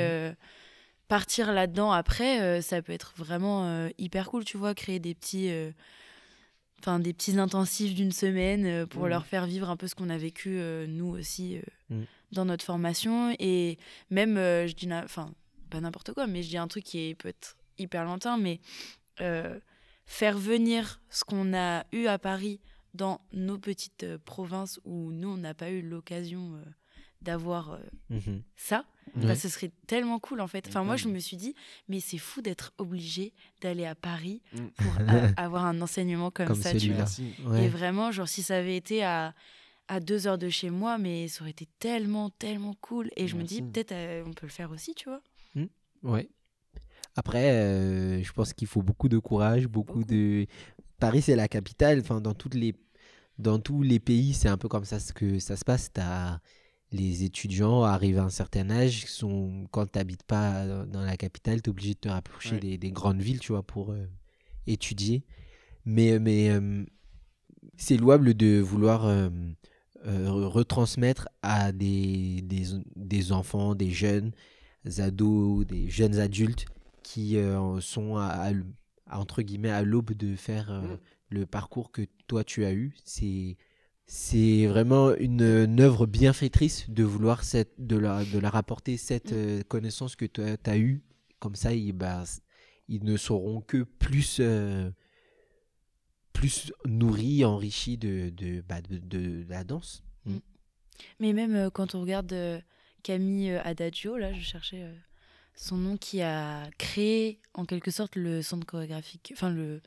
partir 1.08 1.52
là-dedans 1.54 1.92
après, 1.92 2.42
euh, 2.42 2.62
ça 2.62 2.82
peut 2.82 2.92
être 2.94 3.14
vraiment 3.16 3.66
euh, 3.66 3.90
hyper 3.98 4.30
cool, 4.30 4.44
tu 4.44 4.58
vois, 4.58 4.74
créer 4.74 5.00
des 5.00 5.16
petits. 5.16 5.50
euh, 5.50 5.72
Enfin, 6.80 7.00
des 7.00 7.12
petits 7.14 7.38
intensifs 7.40 7.96
d'une 7.96 8.12
semaine 8.12 8.66
euh, 8.66 8.86
pour 8.86 9.04
Mhm. 9.04 9.10
leur 9.10 9.26
faire 9.26 9.46
vivre 9.48 9.70
un 9.70 9.78
peu 9.78 9.88
ce 9.88 9.96
qu'on 9.96 10.10
a 10.10 10.18
vécu 10.18 10.58
euh, 10.60 10.86
nous 10.88 11.08
aussi 11.08 11.58
euh, 11.58 11.62
Mhm. 11.90 12.06
dans 12.34 12.46
notre 12.46 12.64
formation. 12.64 13.36
Et 13.40 13.78
même, 14.12 14.36
je 14.36 14.74
dis, 14.74 14.88
enfin, 14.94 15.34
pas 15.70 15.82
n'importe 15.82 16.14
quoi, 16.14 16.28
mais 16.28 16.44
je 16.44 16.50
dis 16.50 16.58
un 16.58 16.68
truc 16.68 16.84
qui 16.84 17.00
est- 17.00 17.16
peut 17.16 17.30
être 17.30 17.58
hyper 17.80 18.04
lointain, 18.06 18.38
mais 18.38 18.60
faire 20.06 20.38
venir 20.38 21.02
ce 21.10 21.24
qu'on 21.24 21.54
a 21.54 21.86
eu 21.92 22.06
à 22.06 22.18
Paris 22.20 22.60
dans 22.94 23.20
nos 23.34 23.58
petites 23.58 24.06
provinces 24.26 24.80
où 24.86 25.12
nous, 25.12 25.30
on 25.30 25.38
n'a 25.38 25.54
pas 25.54 25.70
eu 25.72 25.82
l'occasion 25.82 26.56
euh, 26.56 26.64
d'avoir 27.22 27.74
euh, 27.74 27.80
Mhm. 28.10 28.42
ça. 28.56 28.86
Bah, 29.16 29.36
ce 29.36 29.50
serait 29.50 29.72
tellement 29.88 30.20
cool 30.20 30.42
en 30.42 30.48
fait. 30.48 30.66
Enfin, 30.68 30.84
moi, 30.84 30.96
je 30.96 31.08
me 31.08 31.20
suis 31.20 31.38
dit, 31.38 31.56
mais 31.88 32.00
c'est 32.00 32.18
fou 32.18 32.42
d'être 32.42 32.74
obligé 32.78 33.34
d'aller 33.62 33.86
à 33.86 33.96
Paris 33.96 34.42
Mm. 34.54 34.68
pour 34.78 34.92
avoir 35.38 35.66
un 35.66 35.82
enseignement 35.82 36.32
comme, 36.32 36.48
Comme 36.48 36.62
ça, 36.62 36.74
tu 36.76 36.92
vois. 36.94 37.06
Ouais. 37.46 37.66
Et 37.66 37.70
vraiment, 37.70 38.12
genre, 38.12 38.28
si 38.28 38.44
ça 38.44 38.58
avait 38.58 38.76
été 38.78 39.04
à, 39.04 39.34
à 39.88 40.00
deux 40.00 40.28
heures 40.28 40.38
de 40.38 40.50
chez 40.50 40.70
moi, 40.70 40.98
mais 40.98 41.28
ça 41.28 41.42
aurait 41.42 41.52
été 41.52 41.68
tellement, 41.80 42.30
tellement 42.30 42.76
cool. 42.82 43.10
Et 43.16 43.28
je 43.28 43.36
me 43.36 43.44
dis, 43.44 43.62
peut-être 43.62 43.92
euh, 43.94 44.24
on 44.26 44.34
peut 44.34 44.46
le 44.46 44.52
faire 44.52 44.72
aussi, 44.72 44.94
tu 44.96 45.10
vois. 45.10 45.22
Ouais. 46.04 46.30
Après, 47.16 47.52
euh, 47.52 48.22
je 48.22 48.32
pense 48.32 48.54
qu'il 48.54 48.68
faut 48.68 48.84
beaucoup 48.84 49.10
de 49.10 49.18
courage, 49.18 49.68
beaucoup, 49.68 50.00
Beaucoup. 50.00 50.06
de. 50.06 50.46
Paris, 51.00 51.22
c'est 51.24 51.36
la 51.36 51.48
capitale. 51.48 52.00
Enfin, 52.02 52.22
dans 52.22 52.34
toutes 52.36 52.54
les, 52.56 52.76
dans 53.40 53.60
tous 53.60 53.82
les 53.82 54.00
pays, 54.00 54.34
c'est 54.34 54.50
un 54.50 54.58
peu 54.58 54.68
comme 54.68 54.86
ça 54.86 54.98
que 55.16 55.40
ça 55.40 55.56
se 55.56 55.66
passe. 55.66 55.92
T'as 55.92 56.40
les 56.92 57.24
étudiants 57.24 57.84
arrivent 57.84 58.20
à 58.20 58.24
un 58.24 58.30
certain 58.30 58.70
âge, 58.70 59.06
sont 59.08 59.68
quand 59.72 59.86
t'habites 59.92 60.24
pas 60.24 60.66
dans- 60.66 60.86
dans 60.86 61.02
la 61.02 61.18
capitale, 61.18 61.62
t'es 61.62 61.70
obligé 61.70 61.94
de 61.94 62.00
te 62.00 62.10
rapprocher 62.10 62.54
Ouais. 62.56 62.60
des, 62.60 62.78
des 62.78 62.92
grandes 62.92 63.22
villes, 63.22 63.40
tu 63.40 63.52
vois, 63.52 63.64
pour 63.64 63.92
euh, 63.92 64.06
étudier. 64.68 65.24
Mais, 65.86 66.20
mais 66.20 66.50
euh, 66.50 66.86
c'est 67.78 67.98
louable 67.98 68.34
de 68.34 68.60
vouloir 68.60 69.06
euh, 69.06 69.30
euh, 70.06 70.30
retransmettre 70.48 71.28
à 71.42 71.72
des, 71.72 72.42
des, 72.44 72.64
des 72.96 73.32
enfants, 73.32 73.76
des 73.76 73.92
jeunes, 73.92 74.32
ados, 75.00 75.66
des 75.66 75.90
jeunes 75.90 76.18
adultes 76.20 76.66
qui 77.04 77.38
euh, 77.38 77.80
sont 77.82 78.16
à, 78.18 78.52
entre 79.12 79.42
guillemets 79.42 79.70
à 79.72 79.82
l'aube 79.84 80.14
de 80.14 80.36
faire 80.36 80.72
euh, 80.72 80.82
Mm. 80.96 81.00
le 81.30 81.46
parcours 81.46 81.92
que 81.92 82.04
toi 82.28 82.44
tu 82.44 82.64
as 82.66 82.72
eu. 82.74 82.96
C'est 83.04 83.58
c'est 84.10 84.66
vraiment 84.68 85.14
une, 85.16 85.42
une 85.42 85.82
œuvre 85.82 86.06
bienfaitrice 86.06 86.90
de 86.90 87.04
vouloir 87.04 87.44
cette, 87.44 87.74
de, 87.78 87.98
leur, 87.98 88.26
de 88.26 88.40
leur 88.40 88.56
apporter 88.56 88.96
cette 88.98 89.32
Mm. 89.32 89.36
euh, 89.36 89.62
connaissance 89.64 90.16
que 90.16 90.26
tu 90.26 90.42
as 90.42 90.78
eue. 90.78 91.04
Comme 91.40 91.56
ça, 91.56 91.74
ils, 91.74 91.92
bah, 91.94 92.24
ils 92.88 93.04
ne 93.04 93.18
seront 93.18 93.60
que 93.62 93.84
plus, 93.84 94.38
euh, 94.40 94.90
plus 96.34 96.72
nourris, 96.86 97.44
enrichis 97.46 97.98
de, 97.98 98.30
de, 98.30 98.62
bah, 98.62 98.82
de, 98.82 98.98
de 98.98 99.46
la 99.50 99.64
danse. 99.64 100.04
Mais 101.20 101.34
même 101.34 101.56
euh, 101.56 101.70
quand 101.70 101.94
on 101.94 102.02
regarde 102.02 102.32
euh, 102.34 102.60
Camille 103.04 103.52
euh, 103.52 103.62
Adagio, 103.64 104.18
là, 104.18 104.34
je 104.34 104.40
cherchais 104.42 104.82
euh, 104.84 104.96
son 105.56 105.78
nom, 105.78 105.98
qui 105.98 106.22
a 106.22 106.70
créé 106.80 107.40
en 107.54 107.66
quelque 107.66 107.92
sorte 107.92 108.16
le 108.16 108.42
centre 108.42 108.66
chorégraphique, 108.66 109.32
enfin 109.36 109.52
le, 109.52 109.82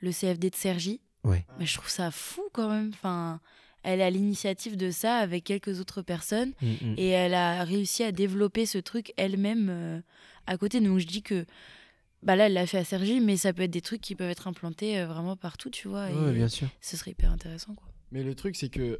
le 0.00 0.10
CFD 0.10 0.50
de 0.50 0.56
Sergi. 0.56 1.00
Ouais. 1.24 1.44
Mais 1.58 1.66
je 1.66 1.74
trouve 1.74 1.88
ça 1.88 2.10
fou 2.10 2.42
quand 2.52 2.68
même. 2.68 2.90
Enfin, 2.92 3.40
elle 3.82 4.00
à 4.00 4.10
l'initiative 4.10 4.76
de 4.76 4.90
ça 4.90 5.16
avec 5.16 5.44
quelques 5.44 5.80
autres 5.80 6.02
personnes. 6.02 6.52
Mm, 6.62 6.94
Et 6.96 7.08
elle 7.08 7.34
a 7.34 7.64
réussi 7.64 8.02
à 8.02 8.12
développer 8.12 8.66
ce 8.66 8.78
truc 8.78 9.12
elle-même 9.16 9.68
euh, 9.70 10.00
à 10.46 10.56
côté. 10.56 10.80
Donc 10.80 10.98
je 10.98 11.06
dis 11.06 11.22
que 11.22 11.44
bah 12.22 12.36
là, 12.36 12.46
elle 12.46 12.52
l'a 12.52 12.66
fait 12.66 12.78
à 12.78 12.84
Sergi, 12.84 13.20
mais 13.20 13.36
ça 13.36 13.52
peut 13.52 13.62
être 13.62 13.70
des 13.72 13.80
trucs 13.80 14.00
qui 14.00 14.14
peuvent 14.14 14.30
être 14.30 14.46
implantés 14.46 15.00
euh, 15.00 15.06
vraiment 15.06 15.34
partout, 15.36 15.70
tu 15.70 15.88
vois. 15.88 16.08
Et 16.10 16.32
bien 16.32 16.46
sûr. 16.48 16.68
ce 16.80 16.96
serait 16.96 17.10
hyper 17.10 17.32
intéressant, 17.32 17.74
quoi. 17.74 17.88
Mais 18.12 18.22
le 18.22 18.34
truc, 18.36 18.54
c'est 18.54 18.68
que 18.68 18.98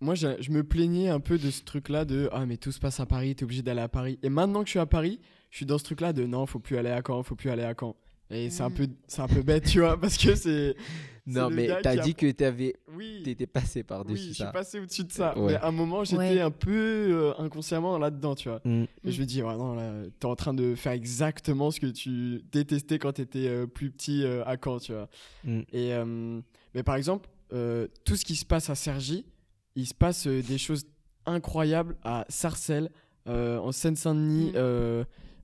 moi, 0.00 0.14
je, 0.14 0.28
je 0.40 0.50
me 0.50 0.62
plaignais 0.62 1.08
un 1.08 1.20
peu 1.20 1.38
de 1.38 1.50
ce 1.50 1.62
truc-là 1.62 2.04
de 2.04 2.28
Ah, 2.32 2.44
mais 2.44 2.58
tout 2.58 2.72
se 2.72 2.80
passe 2.80 3.00
à 3.00 3.06
Paris, 3.06 3.34
t'es 3.34 3.44
obligé 3.44 3.62
d'aller 3.62 3.80
à 3.80 3.88
Paris. 3.88 4.18
Et 4.22 4.28
maintenant 4.28 4.60
que 4.60 4.66
je 4.66 4.70
suis 4.72 4.78
à 4.78 4.84
Paris, 4.86 5.20
je 5.50 5.56
suis 5.58 5.66
dans 5.66 5.78
ce 5.78 5.84
truc-là 5.84 6.12
de 6.12 6.24
Non, 6.26 6.44
faut 6.44 6.58
plus 6.58 6.76
aller 6.76 6.90
à 6.90 7.00
Caen, 7.06 7.22
faut 7.22 7.36
plus 7.36 7.48
aller 7.48 7.62
à 7.62 7.74
Caen. 7.78 7.96
Et 8.34 8.50
c'est 8.50 8.62
un, 8.62 8.68
Mm. 8.68 8.74
peu, 8.74 8.88
c'est 9.06 9.22
un 9.22 9.28
peu 9.28 9.42
bête, 9.42 9.64
tu 9.64 9.80
vois, 9.80 9.98
parce 10.00 10.16
que 10.18 10.34
c'est. 10.34 10.74
Non, 11.26 11.48
mais 11.48 11.68
t'as 11.82 11.94
qui 11.94 12.00
a- 12.00 12.02
dit 12.02 12.14
que 12.14 12.30
t'avais, 12.32 12.74
Oui, 12.94 13.22
t'étais 13.24 13.46
passé 13.46 13.78
oui 13.80 13.82
par-dessus 13.84 14.16
je 14.18 14.32
suis 14.34 14.34
ça. 14.34 14.52
passé 14.52 14.78
au-dessus 14.78 15.04
de 15.04 15.10
ça. 15.10 15.34
Ouais. 15.38 15.52
Mais 15.52 15.54
à 15.54 15.68
un 15.68 15.72
moment, 15.72 16.04
j'étais 16.04 16.18
Ouais. 16.18 16.40
un 16.42 16.50
peu 16.50 16.70
euh, 16.70 17.32
inconsciemment 17.38 17.96
là-dedans, 17.96 18.34
tu 18.34 18.50
vois. 18.50 18.60
Mm. 18.66 18.84
Et 19.04 19.10
je 19.10 19.20
me 19.22 19.24
dis, 19.24 19.42
ouais, 19.42 19.56
non, 19.56 19.72
là, 19.74 19.90
t'es 20.20 20.26
en 20.26 20.36
train 20.36 20.52
de 20.52 20.74
faire 20.74 20.92
exactement 20.92 21.70
ce 21.70 21.80
que 21.80 21.86
tu 21.86 22.42
détestais 22.52 22.98
quand 22.98 23.12
t'étais 23.14 23.48
euh, 23.48 23.66
plus 23.66 23.90
petit 23.90 24.22
euh, 24.22 24.44
à 24.44 24.58
Caen, 24.62 24.78
tu 24.80 24.92
vois. 24.92 25.08
Mm. 25.44 25.60
Et, 25.72 25.94
euh, 25.94 26.40
mais 26.74 26.82
par 26.82 26.96
exemple, 26.96 27.30
euh, 27.54 27.88
tout 28.04 28.16
ce 28.16 28.24
qui 28.26 28.36
se 28.36 28.44
passe 28.44 28.68
à 28.68 28.74
Cergy, 28.74 29.24
il 29.76 29.86
se 29.86 29.94
passe 29.94 30.26
euh, 30.26 30.42
des 30.42 30.58
choses 30.58 30.84
incroyables 31.24 31.96
à 32.04 32.26
Sarcelles, 32.28 32.90
euh, 33.28 33.56
en 33.60 33.72
Seine-Saint-Denis, 33.72 34.52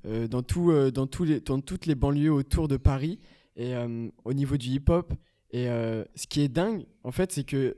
dans, 0.05 0.43
tout, 0.43 0.71
euh, 0.71 0.91
dans, 0.91 1.07
tous 1.07 1.25
les, 1.25 1.41
dans 1.41 1.61
toutes 1.61 1.87
les 1.87 1.95
banlieues 1.95 2.33
autour 2.33 2.69
de 2.69 2.77
Paris, 2.77 3.19
et 3.57 3.75
euh, 3.75 4.09
au 4.25 4.33
niveau 4.33 4.57
du 4.57 4.69
hip-hop. 4.69 5.13
Et 5.51 5.69
euh, 5.69 6.05
ce 6.15 6.27
qui 6.27 6.41
est 6.43 6.49
dingue, 6.49 6.87
en 7.05 7.11
fait, 7.13 7.33
c'est 7.33 7.45
que 7.45 7.77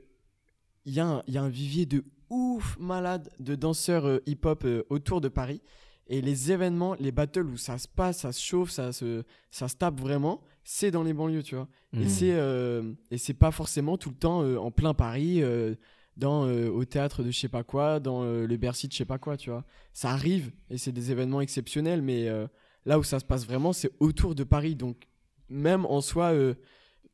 il 0.85 0.93
y, 0.93 0.99
a 0.99 1.07
un- 1.07 1.23
il 1.27 1.33
y 1.33 1.37
a 1.37 1.43
un 1.43 1.49
vivier 1.49 1.85
de 1.85 2.03
ouf 2.29 2.77
malade 2.79 3.29
de 3.39 3.55
danseurs 3.55 4.05
euh, 4.05 4.19
hip-hop 4.25 4.63
euh, 4.65 4.83
autour 4.89 5.21
de 5.21 5.29
Paris. 5.29 5.61
Et 6.07 6.21
les 6.21 6.51
événements, 6.51 6.95
les 6.99 7.11
battles 7.13 7.45
où 7.47 7.55
ça 7.57 7.77
se 7.77 7.87
passe, 7.87 8.19
ça 8.19 8.31
se 8.33 8.41
chauffe, 8.41 8.69
ça 8.71 8.91
se, 8.91 9.23
ça 9.51 9.67
se 9.69 9.75
tape 9.75 9.99
vraiment, 9.99 10.41
c'est 10.65 10.91
dans 10.91 11.03
les 11.03 11.13
banlieues, 11.13 11.43
tu 11.43 11.55
vois. 11.55 11.69
Et 11.93 12.05
Mm. 12.05 12.09
c'est 12.09 12.33
euh, 12.33 12.93
pas 13.39 13.51
forcément 13.51 13.97
tout 13.97 14.09
le 14.09 14.15
temps 14.15 14.43
euh, 14.43 14.57
en 14.57 14.69
plein 14.71 14.93
Paris, 14.93 15.41
euh, 15.41 15.75
dans 16.17 16.45
euh, 16.45 16.69
au 16.69 16.85
théâtre 16.85 17.23
de 17.23 17.31
je 17.31 17.39
sais 17.39 17.49
pas 17.49 17.63
quoi, 17.63 17.99
dans 17.99 18.23
euh, 18.23 18.45
le 18.45 18.57
Bercy 18.57 18.87
de 18.87 18.93
je 18.93 18.97
sais 18.97 19.05
pas 19.05 19.17
quoi, 19.17 19.37
tu 19.37 19.49
vois. 19.49 19.65
Ça 19.93 20.11
arrive 20.11 20.51
et 20.69 20.77
c'est 20.77 20.91
des 20.91 21.11
événements 21.11 21.41
exceptionnels, 21.41 22.01
mais 22.01 22.27
euh, 22.27 22.47
là 22.85 22.99
où 22.99 23.03
ça 23.03 23.19
se 23.19 23.25
passe 23.25 23.45
vraiment, 23.45 23.73
c'est 23.73 23.91
autour 23.99 24.35
de 24.35 24.43
Paris. 24.43 24.75
Donc 24.75 25.07
même 25.49 25.85
en 25.85 26.01
soi, 26.01 26.33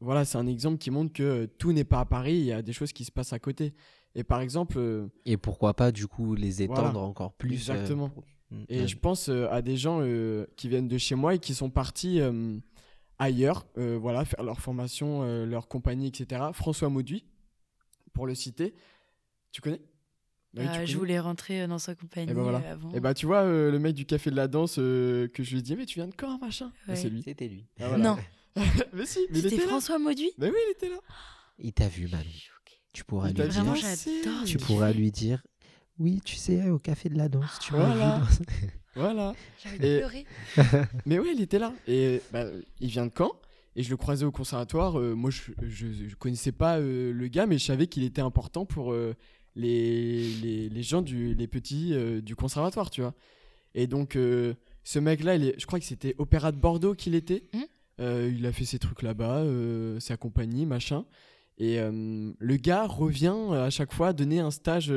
voilà, 0.01 0.25
c'est 0.25 0.37
un 0.37 0.47
exemple 0.47 0.77
qui 0.77 0.91
montre 0.91 1.13
que 1.13 1.45
tout 1.57 1.71
n'est 1.73 1.83
pas 1.83 1.99
à 2.01 2.05
Paris. 2.05 2.35
Il 2.35 2.45
y 2.45 2.51
a 2.53 2.61
des 2.61 2.73
choses 2.73 2.91
qui 2.93 3.05
se 3.05 3.11
passent 3.11 3.33
à 3.33 3.39
côté. 3.39 3.73
Et 4.15 4.23
par 4.23 4.41
exemple, 4.41 4.79
Et 5.25 5.37
pourquoi 5.37 5.73
pas, 5.73 5.91
du 5.91 6.07
coup, 6.07 6.35
les 6.35 6.61
étendre 6.61 6.81
Voilà. 6.91 6.99
encore 6.99 7.33
plus. 7.33 7.53
Exactement. 7.53 8.11
Mm. 8.49 8.63
Et 8.69 8.79
Ouais. 8.81 8.87
je 8.87 8.97
pense 8.97 9.29
à 9.29 9.61
des 9.61 9.77
gens 9.77 10.01
qui 10.55 10.67
viennent 10.69 10.87
de 10.87 10.97
chez 10.97 11.15
moi 11.15 11.35
et 11.35 11.39
qui 11.39 11.53
sont 11.53 11.69
partis 11.69 12.19
ailleurs, 13.17 13.67
voilà, 13.75 14.25
faire 14.25 14.43
leur 14.43 14.59
formation, 14.59 15.45
leur 15.45 15.67
compagnie, 15.67 16.07
etc. 16.07 16.41
François 16.53 16.89
Mauduit, 16.89 17.25
pour 18.13 18.27
le 18.27 18.35
citer. 18.35 18.73
Tu 19.51 19.61
connais? 19.61 19.81
Bah 20.53 20.61
oui, 20.63 20.67
Euh, 20.67 20.71
je 20.73 20.77
connais. 20.79 20.93
voulais 20.93 21.19
rentrer 21.19 21.61
euh, 21.61 21.67
dans 21.67 21.77
sa 21.79 21.93
compagnie 21.95 22.31
Et 22.31 22.33
ben 22.33 22.41
voilà. 22.41 22.57
avant. 22.69 22.91
Et 22.91 22.99
bah 22.99 23.13
tu 23.13 23.25
vois, 23.27 23.41
euh, 23.43 23.69
le 23.71 23.77
mec 23.79 23.93
du 23.95 24.05
café 24.05 24.31
de 24.31 24.35
la 24.35 24.47
danse 24.47 24.77
euh, 24.79 25.27
que 25.27 25.43
je 25.43 25.51
lui 25.51 25.59
ai 25.59 25.61
dit, 25.61 25.75
mais 25.75 25.85
tu 25.85 25.99
viens 25.99 26.07
de 26.07 26.15
quand, 26.15 26.39
machin? 26.39 26.71
Bah, 26.87 26.93
Ouais. 26.93 26.99
C'est 26.99 27.09
lui. 27.09 27.21
C'était 27.23 27.47
lui. 27.47 27.67
Ah, 27.79 27.89
voilà. 27.89 28.03
Non, 28.03 28.17
mais 28.93 29.05
si, 29.05 29.19
mais 29.31 29.41
c'était. 29.41 29.59
François 29.59 29.99
Mauduit? 29.99 30.31
Mais 30.37 30.49
oui, 30.49 30.57
il 30.67 30.71
était 30.71 30.89
là. 30.89 30.97
Il 31.59 31.73
t'a 31.73 31.87
vu, 31.87 32.07
Manon. 32.07 32.23
Tu 32.93 33.03
pourras 33.03 33.29
Il 33.29 33.35
lui 33.37 33.47
dire. 33.49 33.63
Vraiment, 33.63 34.43
Tu 34.45 34.57
pourras 34.57 34.91
lui 34.93 35.11
dire. 35.11 35.43
Oui, 35.99 36.21
tu 36.23 36.35
sais, 36.37 36.69
au 36.69 36.79
café 36.79 37.09
de 37.09 37.17
la 37.17 37.27
danse, 37.29 37.59
tu 37.61 37.73
m'as 37.73 37.85
Voilà. 37.85 38.19
vu. 38.19 38.37
dans- 38.95 39.01
Voilà. 39.01 39.33
J'ai 39.61 39.69
envie 39.69 39.79
de 39.79 39.85
Et- 39.85 39.97
pleurer. 39.99 40.25
Mais 41.05 41.19
oui, 41.19 41.31
il 41.35 41.41
était 41.41 41.59
là. 41.59 41.73
Et 41.87 42.21
bah, 42.31 42.45
il 42.79 42.87
vient 42.89 43.05
de 43.05 43.11
Caen. 43.15 43.31
Et 43.79 43.83
je 43.83 43.89
le 43.89 43.95
croisais 43.97 44.25
au 44.25 44.31
conservatoire. 44.31 44.99
Euh, 44.99 45.13
moi, 45.15 45.29
je, 45.29 45.51
je 45.61 46.15
connaissais 46.15 46.51
pas 46.51 46.79
euh, 46.79 47.13
le 47.13 47.27
gars, 47.29 47.45
mais 47.45 47.57
je 47.57 47.63
savais 47.63 47.87
qu'il 47.87 48.03
était 48.03 48.21
important 48.21 48.65
pour 48.65 48.91
euh, 48.91 49.15
les, 49.55 50.27
les, 50.41 50.67
les 50.67 50.83
gens, 50.83 51.01
du, 51.01 51.33
les 51.33 51.47
petits 51.47 51.93
euh, 51.93 52.19
du 52.21 52.35
conservatoire, 52.35 52.89
tu 52.89 52.99
vois. 53.01 53.13
Et 53.75 53.87
donc, 53.87 54.17
euh, 54.17 54.53
ce 54.83 54.99
mec-là, 54.99 55.37
je 55.39 55.65
crois 55.65 55.79
que 55.79 55.85
c'était 55.85 56.13
Opéra 56.17 56.51
de 56.51 56.57
Bordeaux 56.57 56.93
qu'il 56.93 57.15
était. 57.15 57.45
Euh, 58.01 58.29
il 58.37 58.45
a 58.45 58.51
fait 58.51 58.65
ses 58.65 58.79
trucs 58.79 59.01
là-bas, 59.01 59.37
euh, 59.43 59.97
sa 60.01 60.17
compagnie, 60.17 60.65
machin. 60.65 61.05
Et 61.57 61.79
euh, 61.79 62.31
le 62.37 62.55
gars 62.57 62.85
revient 62.85 63.35
à 63.53 63.69
chaque 63.69 63.93
fois 63.93 64.11
donner 64.11 64.39
un 64.39 64.51
stage 64.51 64.93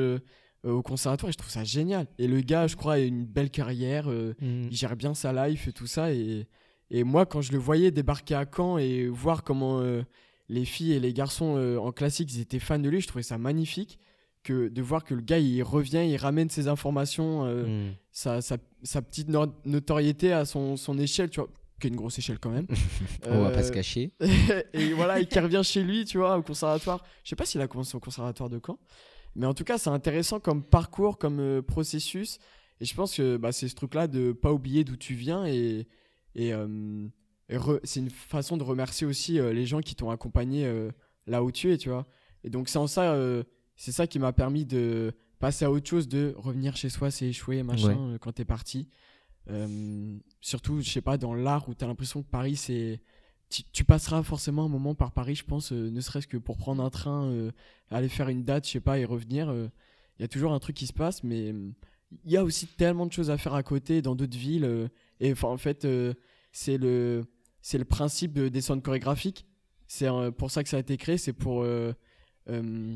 au 0.63 0.81
conservatoire. 0.81 1.29
Et 1.29 1.33
je 1.33 1.37
trouve 1.37 1.51
ça 1.51 1.63
génial. 1.63 2.07
Et 2.17 2.27
le 2.27 2.41
gars, 2.41 2.67
je 2.67 2.75
crois, 2.75 2.93
a 2.95 2.99
une 2.99 3.25
belle 3.25 3.49
carrière. 3.49 4.09
euh, 4.09 4.33
Mm. 4.41 4.67
il 4.71 4.75
gère 4.75 4.95
bien 4.97 5.13
sa 5.13 5.31
life 5.47 5.67
et 5.69 5.73
tout 5.73 5.87
ça. 5.87 6.11
Et, 6.13 6.47
et 6.91 7.03
moi, 7.03 7.25
quand 7.25 7.41
je 7.41 7.51
le 7.51 7.57
voyais 7.57 7.91
débarquer 7.91 8.35
à 8.35 8.45
Caen 8.55 8.77
et 8.77 9.07
voir 9.07 9.43
comment 9.43 9.79
euh, 9.79 10.03
les 10.49 10.65
filles 10.65 10.93
et 10.93 10.99
les 10.99 11.13
garçons 11.13 11.55
euh, 11.57 11.77
en 11.77 11.91
classique, 11.91 12.33
ils 12.33 12.41
étaient 12.41 12.59
fans 12.59 12.79
de 12.79 12.89
lui, 12.89 13.01
je 13.01 13.07
trouvais 13.07 13.23
ça 13.23 13.37
magnifique. 13.37 13.99
Que 14.43 14.67
de 14.67 14.81
voir 14.81 15.05
que 15.05 15.13
le 15.13 15.21
gars, 15.21 15.39
il 15.39 15.63
revient, 15.63 16.05
il 16.05 16.17
ramène 16.17 16.49
ses 16.49 16.67
informations, 16.67 17.45
euh, 17.45 17.87
Mm. 17.89 17.93
sa, 18.11 18.41
sa- 18.41 18.57
sa 18.83 19.01
petite 19.01 19.29
no- 19.29 19.53
notoriété 19.63 20.33
à 20.33 20.43
son, 20.43 20.75
son 20.75 20.99
échelle, 20.99 21.29
tu 21.29 21.39
vois, 21.39 21.49
qui 21.79 21.87
est 21.87 21.89
une 21.89 21.95
grosse 21.95 22.19
échelle 22.19 22.39
quand 22.39 22.49
même. 22.49 22.67
On 23.25 23.41
va 23.41 23.51
pas 23.51 23.63
se 23.63 23.69
Euh, 23.69 23.73
cacher. 23.73 24.11
et 24.73 24.91
voilà, 24.93 25.21
et 25.21 25.25
qui 25.27 25.39
revient 25.39 25.61
chez 25.63 25.81
lui, 25.81 26.03
tu 26.03 26.17
vois, 26.17 26.37
au 26.37 26.41
conservatoire. 26.43 27.05
Je 27.23 27.29
sais 27.29 27.35
pas 27.37 27.45
s'il 27.45 27.61
a 27.61 27.67
commencé 27.69 27.95
au 27.95 28.01
conservatoire 28.01 28.49
de 28.49 28.59
Caen, 28.63 28.77
mais 29.37 29.45
en 29.45 29.53
tout 29.53 29.63
cas, 29.63 29.77
c'est 29.77 29.89
intéressant 29.89 30.41
comme 30.41 30.61
parcours, 30.61 31.17
comme 31.17 31.61
processus. 31.65 32.37
Et 32.81 32.85
je 32.85 32.93
pense 32.95 33.15
que 33.15 33.37
bah, 33.37 33.53
c'est 33.53 33.69
ce 33.69 33.75
truc-là 33.75 34.07
de 34.07 34.33
pas 34.33 34.51
oublier 34.51 34.83
d'où 34.83 34.97
tu 34.97 35.13
viens 35.13 35.45
et, 35.45 35.87
et, 36.35 36.53
euh, 36.53 37.07
et 37.49 37.57
c'est 37.83 37.99
une 37.99 38.09
façon 38.09 38.57
de 38.57 38.63
remercier 38.63 39.05
aussi 39.05 39.39
euh, 39.39 39.53
les 39.53 39.65
gens 39.65 39.81
qui 39.81 39.95
t'ont 39.95 40.09
accompagné 40.09 40.65
euh, 40.65 40.91
là 41.27 41.43
où 41.43 41.51
tu 41.51 41.71
es, 41.71 41.77
tu 41.77 41.89
vois. 41.89 42.05
Et 42.43 42.49
donc 42.49 42.69
c'est 42.69 42.77
en 42.79 42.87
ça, 42.87 43.15
c'est 43.75 43.91
ça 43.91 44.07
qui 44.07 44.19
m'a 44.19 44.33
permis 44.33 44.65
de 44.65 45.13
passer 45.39 45.65
à 45.65 45.71
autre 45.71 45.89
chose 45.89 46.07
de 46.07 46.33
revenir 46.37 46.75
chez 46.75 46.89
soi, 46.89 47.11
c'est 47.11 47.27
échoué, 47.27 47.63
machin, 47.63 47.97
euh, 48.13 48.17
quand 48.17 48.31
t'es 48.33 48.45
parti. 48.45 48.87
Surtout, 50.41 50.81
je 50.81 50.89
sais 50.89 51.01
pas, 51.01 51.17
dans 51.17 51.33
l'art 51.33 51.67
où 51.69 51.73
t'as 51.73 51.87
l'impression 51.87 52.21
que 52.23 52.29
Paris, 52.29 52.55
c'est. 52.55 53.01
Tu, 53.49 53.63
tu 53.71 53.83
passeras 53.83 54.23
forcément 54.23 54.65
un 54.65 54.69
moment 54.69 54.95
par 54.95 55.11
Paris, 55.11 55.35
je 55.35 55.43
pense, 55.45 55.71
euh, 55.73 55.91
ne 55.91 56.01
serait-ce 56.01 56.27
que 56.27 56.37
pour 56.37 56.57
prendre 56.57 56.83
un 56.83 56.89
train, 56.89 57.25
euh, 57.29 57.51
aller 57.91 58.09
faire 58.09 58.29
une 58.29 58.43
date, 58.43 58.65
je 58.65 58.71
sais 58.71 58.79
pas, 58.79 58.97
et 58.97 59.05
revenir. 59.05 59.49
euh, 59.49 59.67
Il 60.17 60.23
y 60.23 60.25
a 60.25 60.27
toujours 60.27 60.53
un 60.53 60.59
truc 60.59 60.75
qui 60.75 60.87
se 60.87 60.93
passe, 60.93 61.23
mais 61.23 61.49
il 62.25 62.31
y 62.31 62.37
a 62.37 62.43
aussi 62.43 62.65
tellement 62.67 63.05
de 63.05 63.11
choses 63.11 63.29
à 63.29 63.37
faire 63.37 63.53
à 63.53 63.61
côté 63.61 64.01
dans 64.01 64.15
d'autres 64.15 64.37
villes. 64.37 64.89
Et 65.19 65.31
enfin, 65.31 65.47
en 65.49 65.57
fait, 65.57 65.85
euh, 65.85 66.13
c'est 66.51 66.77
le, 66.77 67.23
c'est 67.61 67.77
le 67.77 67.85
principe 67.85 68.33
de- 68.33 68.49
des 68.49 68.61
centres 68.61 68.83
chorégraphiques. 68.83 69.45
C'est 69.87 70.07
euh, 70.07 70.31
pour 70.31 70.51
ça 70.51 70.63
que 70.63 70.69
ça 70.69 70.77
a 70.77 70.79
été 70.79 70.97
créé, 70.97 71.17
c'est 71.17 71.33
pour. 71.33 71.61
euh, 71.63 71.93
euh. 72.49 72.95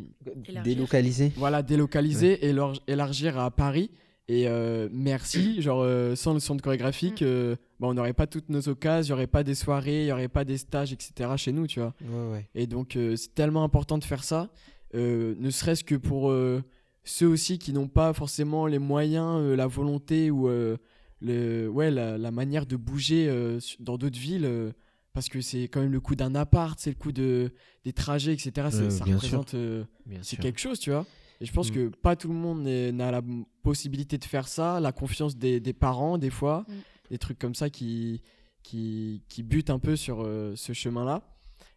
Délocalisé 0.64 1.32
voilà, 1.38 1.62
délocaliser 1.64 2.46
et 2.46 2.54
leur- 2.54 2.80
élargir 2.88 3.38
à 3.40 3.52
Paris. 3.52 3.92
Et 4.30 4.48
euh, 4.48 4.90
merci, 4.92 5.62
genre 5.62 5.82
euh, 5.82 6.16
sans 6.16 6.34
le 6.34 6.40
centre 6.40 6.62
chorégraphique, 6.62 7.22
euh, 7.22 7.56
bah, 7.80 7.88
on 7.88 7.94
n'aurait 7.94 8.14
pas 8.14 8.28
toutes 8.28 8.50
nos 8.50 8.68
occasions, 8.68 9.14
il 9.14 9.16
n'y 9.16 9.20
aurait 9.22 9.28
pas 9.28 9.44
des 9.44 9.56
soirées, 9.56 10.02
il 10.02 10.06
n'y 10.06 10.12
aurait 10.12 10.28
pas 10.28 10.44
des 10.44 10.58
stages, 10.58 10.92
etc. 10.92 11.30
chez 11.38 11.52
nous, 11.54 11.66
tu 11.68 11.80
vois. 11.80 11.94
Ouais, 12.02 12.32
ouais. 12.34 12.50
Et 12.56 12.68
donc 12.68 12.96
euh, 12.98 13.16
c'est 13.16 13.34
tellement 13.34 13.64
important 13.64 13.98
de 13.98 14.04
faire 14.04 14.24
ça, 14.26 14.50
euh, 14.96 15.34
ne 15.40 15.50
serait-ce 15.50 15.84
que 15.86 15.96
pour 15.96 16.30
euh, 16.30 16.62
ceux 17.06 17.28
aussi 17.28 17.58
qui 17.58 17.72
n'ont 17.72 17.88
pas 17.88 18.12
forcément 18.12 18.68
les 18.68 18.80
moyens, 18.80 19.40
euh, 19.40 19.56
la 19.56 19.68
volonté 19.68 20.30
ou 20.30 20.50
euh, 20.50 20.76
le, 21.22 21.68
ouais, 21.68 21.90
la, 21.92 22.18
la 22.18 22.32
manière 22.32 22.66
de 22.66 22.76
bouger 22.76 23.28
euh, 23.30 23.60
dans 23.80 23.98
d'autres 23.98 24.20
villes. 24.20 24.46
euh, 24.46 24.72
parce 25.14 25.30
que 25.30 25.42
c'est 25.42 25.64
quand 25.64 25.82
même 25.82 25.92
le 25.92 26.00
coût 26.00 26.14
d'un 26.16 26.36
appart, 26.36 26.80
c'est 26.80 26.92
le 26.92 26.96
coût 26.96 27.12
de, 27.12 27.52
des 27.84 27.92
trajets, 27.92 28.34
etc. 28.34 28.68
C'est- 28.70 28.82
Euh, 28.84 28.90
ça 28.92 29.04
représente 29.06 29.56
euh, 29.56 29.84
c'est 30.22 30.38
quelque 30.38 30.60
chose, 30.60 30.80
tu 30.80 30.92
vois. 30.92 31.08
Et 31.42 31.46
je 31.48 31.52
pense 31.52 31.72
Mm. 31.72 31.74
que 31.74 31.88
pas 31.88 32.16
tout 32.16 32.28
le 32.28 32.36
monde 32.36 32.62
n'a 32.64 33.10
la 33.12 33.24
possibilité 33.64 34.20
de 34.20 34.26
faire 34.26 34.48
ça, 34.48 34.80
la 34.80 34.92
confiance 34.92 35.36
des, 35.36 35.60
des 35.60 35.74
parents, 35.74 36.20
des 36.20 36.30
fois, 36.30 36.66
Mm. 36.68 36.74
des 37.10 37.18
trucs 37.18 37.40
comme 37.40 37.56
ça 37.56 37.72
qui, 37.72 38.22
qui, 38.62 39.24
qui 39.28 39.42
butent 39.42 39.72
un 39.72 39.80
peu 39.80 39.96
sur 39.96 40.22
euh, 40.24 40.54
ce 40.56 40.74
chemin-là. 40.74 41.24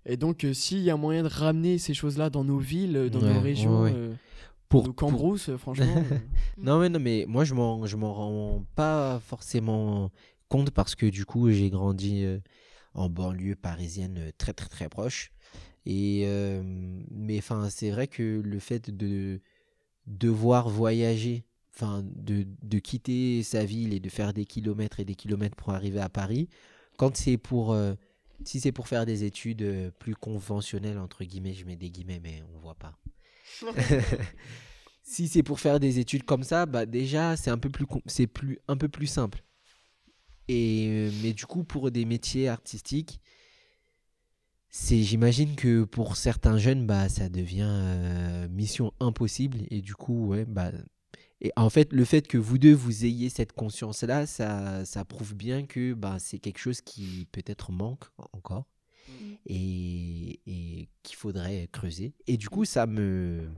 Et 0.05 0.19
donc, 0.19 0.45
euh, 0.45 0.53
s'il 0.53 0.81
y 0.81 0.91
a 0.91 0.97
moyen 0.97 1.23
de 1.23 1.29
ramener 1.29 1.79
ces 1.79 1.95
choses-là 1.95 2.29
dans 2.29 2.45
nos 2.45 2.59
villes, 2.59 3.09
dans 3.11 3.21
Ouais, 3.21 3.33
nos 3.35 3.41
régions, 3.41 3.83
ouais, 3.85 3.93
ouais. 3.93 4.11
Pour, 4.71 4.87
nos 4.87 4.93
pour- 4.95 4.97
cambrousses, 5.11 5.51
euh, 5.51 5.59
franchement. 5.59 5.87
euh, 6.13 6.19
Non, 6.57 6.79
mais 6.81 6.89
non, 6.89 6.99
mais 7.01 7.27
moi, 7.29 7.45
je 7.45 7.53
m'en, 7.55 7.85
je 7.87 7.97
m'en 7.97 8.15
rends 8.15 8.65
pas 8.75 9.21
forcément 9.21 10.11
compte 10.49 10.71
parce 10.71 10.95
que 10.95 11.07
du 11.07 11.27
coup, 11.27 11.51
j'ai 11.51 11.69
grandi 11.71 12.25
euh, 12.25 12.39
en 12.95 13.09
banlieue 13.11 13.57
parisienne 13.57 14.33
très, 14.39 14.53
très, 14.55 14.69
très 14.69 14.89
proche. 14.89 15.33
Et, 15.87 16.23
euh, 16.27 16.63
mais 17.11 17.39
enfin, 17.39 17.69
c'est 17.71 17.91
vrai 17.91 18.07
que 18.07 18.41
le 18.45 18.59
fait 18.59 18.91
de 18.91 19.41
devoir 20.07 20.69
voyager, 20.69 21.45
enfin, 21.75 22.03
de, 22.05 22.47
de 22.63 22.79
quitter 22.79 23.43
sa 23.43 23.65
ville 23.65 23.93
et 23.95 24.01
de 24.01 24.09
faire 24.09 24.33
des 24.33 24.45
kilomètres 24.45 25.01
et 25.01 25.05
des 25.05 25.15
kilomètres 25.15 25.57
pour 25.57 25.71
arriver 25.73 26.01
à 26.01 26.09
Paris, 26.09 26.49
quand 26.97 27.17
c'est 27.17 27.39
pour, 27.39 27.73
euh, 27.73 27.95
si 28.45 28.61
c'est 28.61 28.73
pour 28.73 28.89
faire 28.89 29.07
des 29.07 29.25
études 29.25 29.93
plus 29.99 30.15
conventionnelles, 30.15 30.99
entre 30.99 31.25
guillemets, 31.25 31.55
je 31.55 31.65
mets 31.65 31.77
des 31.77 31.91
guillemets, 31.91 32.21
mais 32.23 32.43
on 32.55 32.59
voit 32.61 32.75
pas 32.75 32.99
si 35.03 35.29
c'est 35.29 35.43
pour 35.43 35.61
faire 35.61 35.81
des 35.81 35.99
études 35.99 36.25
comme 36.25 36.43
ça, 36.43 36.67
bah 36.67 36.87
déjà 36.87 37.37
c'est 37.37 37.51
un 37.51 37.59
peu 37.59 37.69
plus 37.71 37.87
c'est 38.07 38.27
plus 38.27 38.59
un 38.69 38.77
peu 38.77 38.89
plus 38.89 39.07
simple. 39.07 39.43
Et 40.49 40.87
euh, 40.89 41.11
mais 41.23 41.33
du 41.33 41.47
coup 41.47 41.65
pour 41.65 41.91
des 41.91 42.05
métiers 42.05 42.49
artistiques, 42.49 43.21
c'est 44.69 45.03
j'imagine 45.03 45.57
que 45.57 45.85
pour 45.85 46.17
certains 46.17 46.59
jeunes 46.59 46.87
bah 46.87 47.09
ça 47.09 47.29
devient 47.29 47.69
euh, 47.69 48.49
mission 48.49 48.93
impossible 49.01 49.61
et 49.71 49.83
du 49.83 49.95
coup 49.95 50.29
ouais 50.29 50.45
bah 50.45 50.71
et 51.41 51.53
en 51.57 51.71
fait 51.71 51.93
le 51.93 52.05
fait 52.05 52.29
que 52.29 52.39
vous 52.39 52.59
deux 52.59 52.75
vous 52.75 53.05
ayez 53.05 53.31
cette 53.31 53.53
conscience 53.53 54.03
là, 54.03 54.27
ça 54.27 54.85
ça 54.85 55.05
prouve 55.05 55.35
bien 55.35 55.67
que 55.67 55.95
bah 55.95 56.19
c'est 56.19 56.39
quelque 56.39 56.59
chose 56.59 56.81
qui 56.83 57.27
peut-être 57.33 57.73
manque 57.73 58.05
encore 58.33 58.67
et, 59.47 60.41
et 60.47 60.89
qu'il 61.03 61.17
faudrait 61.17 61.69
creuser. 61.73 62.15
Et 62.27 62.37
du 62.37 62.49
coup, 62.49 62.65
ça 62.65 62.87
me. 62.87 63.49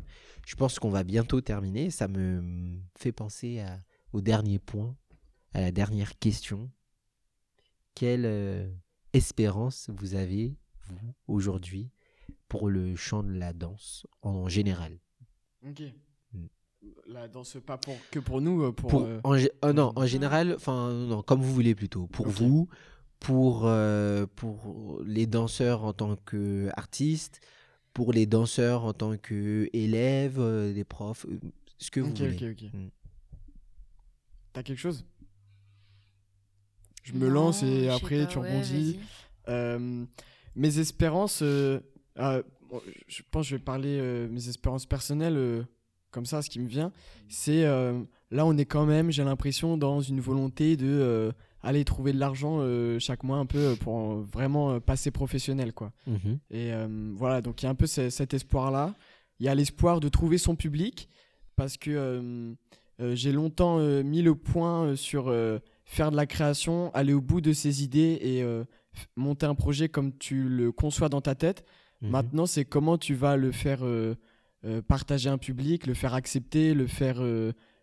Je 0.46 0.56
pense 0.56 0.78
qu'on 0.78 0.90
va 0.90 1.04
bientôt 1.04 1.40
terminer. 1.40 1.90
Ça 1.90 2.08
me 2.08 2.78
fait 2.96 3.12
penser 3.12 3.60
à- 3.60 3.80
au 4.12 4.20
dernier 4.20 4.58
point, 4.58 4.96
à 5.54 5.60
la 5.60 5.70
dernière 5.72 6.18
question. 6.18 6.70
Quelle 7.94 8.24
euh, 8.26 8.68
espérance 9.12 9.90
vous 9.94 10.14
avez, 10.14 10.56
vous, 10.88 11.14
aujourd'hui, 11.28 11.90
pour 12.48 12.68
le 12.68 12.96
chant 12.96 13.22
de 13.22 13.32
la 13.32 13.52
danse 13.52 14.06
en 14.22 14.48
général? 14.48 14.98
Ok. 15.66 15.82
Mm. 16.32 16.46
La 17.06 17.28
danse, 17.28 17.58
pas 17.64 17.78
pour, 17.78 17.94
que 18.10 18.18
pour 18.18 18.40
nous, 18.40 18.62
euh, 18.64 18.72
pour. 18.72 18.88
pour, 18.90 19.02
euh, 19.02 19.20
en, 19.24 19.34
euh, 19.34 19.72
non, 19.72 19.92
en 19.94 20.06
général, 20.06 20.54
enfin, 20.56 20.92
non, 20.92 21.22
comme 21.22 21.40
vous 21.40 21.52
voulez 21.52 21.74
plutôt. 21.74 22.06
Pour 22.08 22.26
vous, 22.28 22.68
pour, 23.22 23.62
euh, 23.66 24.26
pour 24.34 25.00
les 25.06 25.26
danseurs 25.26 25.84
en 25.84 25.92
tant 25.92 26.16
qu'artistes, 26.16 27.40
pour 27.94 28.12
les 28.12 28.26
danseurs 28.26 28.84
en 28.84 28.92
tant 28.92 29.16
qu'élèves, 29.16 30.40
euh, 30.40 30.72
des 30.72 30.82
profs, 30.84 31.26
euh, 31.26 31.38
ce 31.78 31.90
que 31.92 32.00
vous 32.00 32.10
Ok, 32.10 32.18
voulez. 32.18 32.34
ok, 32.36 32.42
ok. 32.50 32.72
Mm. 32.74 32.88
T'as 34.52 34.62
quelque 34.64 34.78
chose? 34.78 35.04
Je 37.04 37.12
me 37.14 37.28
Non, 37.28 37.30
lance 37.34 37.62
et 37.62 37.88
après 37.88 38.18
pas, 38.24 38.26
tu 38.26 38.38
rebondis. 38.38 38.98
Euh, 39.48 40.04
mes 40.56 40.78
espérances, 40.78 41.42
euh, 41.42 41.80
euh, 42.18 42.42
bon, 42.68 42.80
je 43.08 43.22
pense 43.30 43.46
que 43.46 43.50
je 43.50 43.56
vais 43.56 43.62
parler 43.62 43.98
euh, 44.00 44.28
mes 44.28 44.48
espérances 44.48 44.86
personnelles 44.86 45.36
euh, 45.36 45.62
comme 46.10 46.26
ça, 46.26 46.42
ce 46.42 46.50
qui 46.50 46.60
me 46.60 46.68
vient, 46.68 46.92
c'est 47.28 47.64
euh, 47.64 48.02
là 48.30 48.44
on 48.46 48.56
est 48.58 48.66
quand 48.66 48.84
même, 48.84 49.10
j'ai 49.10 49.24
l'impression, 49.24 49.76
dans 49.78 50.00
une 50.00 50.20
volonté 50.20 50.76
de 50.76 50.86
euh, 50.86 51.32
aller 51.62 51.84
trouver 51.84 52.12
de 52.12 52.18
l'argent 52.18 52.58
euh, 52.60 52.98
chaque 52.98 53.22
mois 53.22 53.38
un 53.38 53.46
peu 53.46 53.58
euh, 53.58 53.76
pour 53.76 54.12
euh, 54.12 54.22
vraiment 54.32 54.80
passer 54.80 55.10
professionnel 55.10 55.72
quoi. 55.72 55.92
Mhm. 56.06 56.38
Et 56.50 56.72
euh, 56.72 57.12
voilà, 57.14 57.40
donc 57.40 57.62
il 57.62 57.66
y 57.66 57.68
a 57.68 57.70
un 57.70 57.74
peu 57.76 57.86
ce- 57.86 58.10
cet 58.10 58.34
espoir-là. 58.34 58.94
Il 59.40 59.46
y 59.46 59.48
a 59.48 59.54
l'espoir 59.54 60.00
de 60.00 60.08
trouver 60.08 60.38
son 60.38 60.56
public 60.56 61.08
parce 61.56 61.76
que 61.76 61.90
euh, 61.90 62.54
j'ai 63.14 63.32
longtemps 63.32 63.78
mis 64.04 64.22
le 64.22 64.34
point 64.34 64.94
sur 64.94 65.32
faire 65.84 66.10
de 66.12 66.16
la 66.16 66.26
création, 66.26 66.92
aller 66.94 67.12
au 67.12 67.20
bout 67.20 67.40
de 67.40 67.52
ses 67.52 67.82
idées 67.82 68.18
et 68.22 68.44
monter 69.16 69.46
un 69.46 69.54
projet 69.56 69.88
comme 69.88 70.16
tu 70.18 70.44
le 70.44 70.70
conçois 70.70 71.08
dans 71.08 71.20
ta 71.20 71.34
tête. 71.34 71.64
Mhm. 72.02 72.10
Maintenant, 72.10 72.46
c'est 72.46 72.64
comment 72.64 72.98
tu 72.98 73.14
vas 73.14 73.36
le 73.36 73.50
faire 73.50 73.80
partager 74.86 75.28
un 75.30 75.38
public, 75.38 75.86
le 75.86 75.94
faire 75.94 76.14
accepter, 76.14 76.74
le 76.74 76.86
faire 76.86 77.20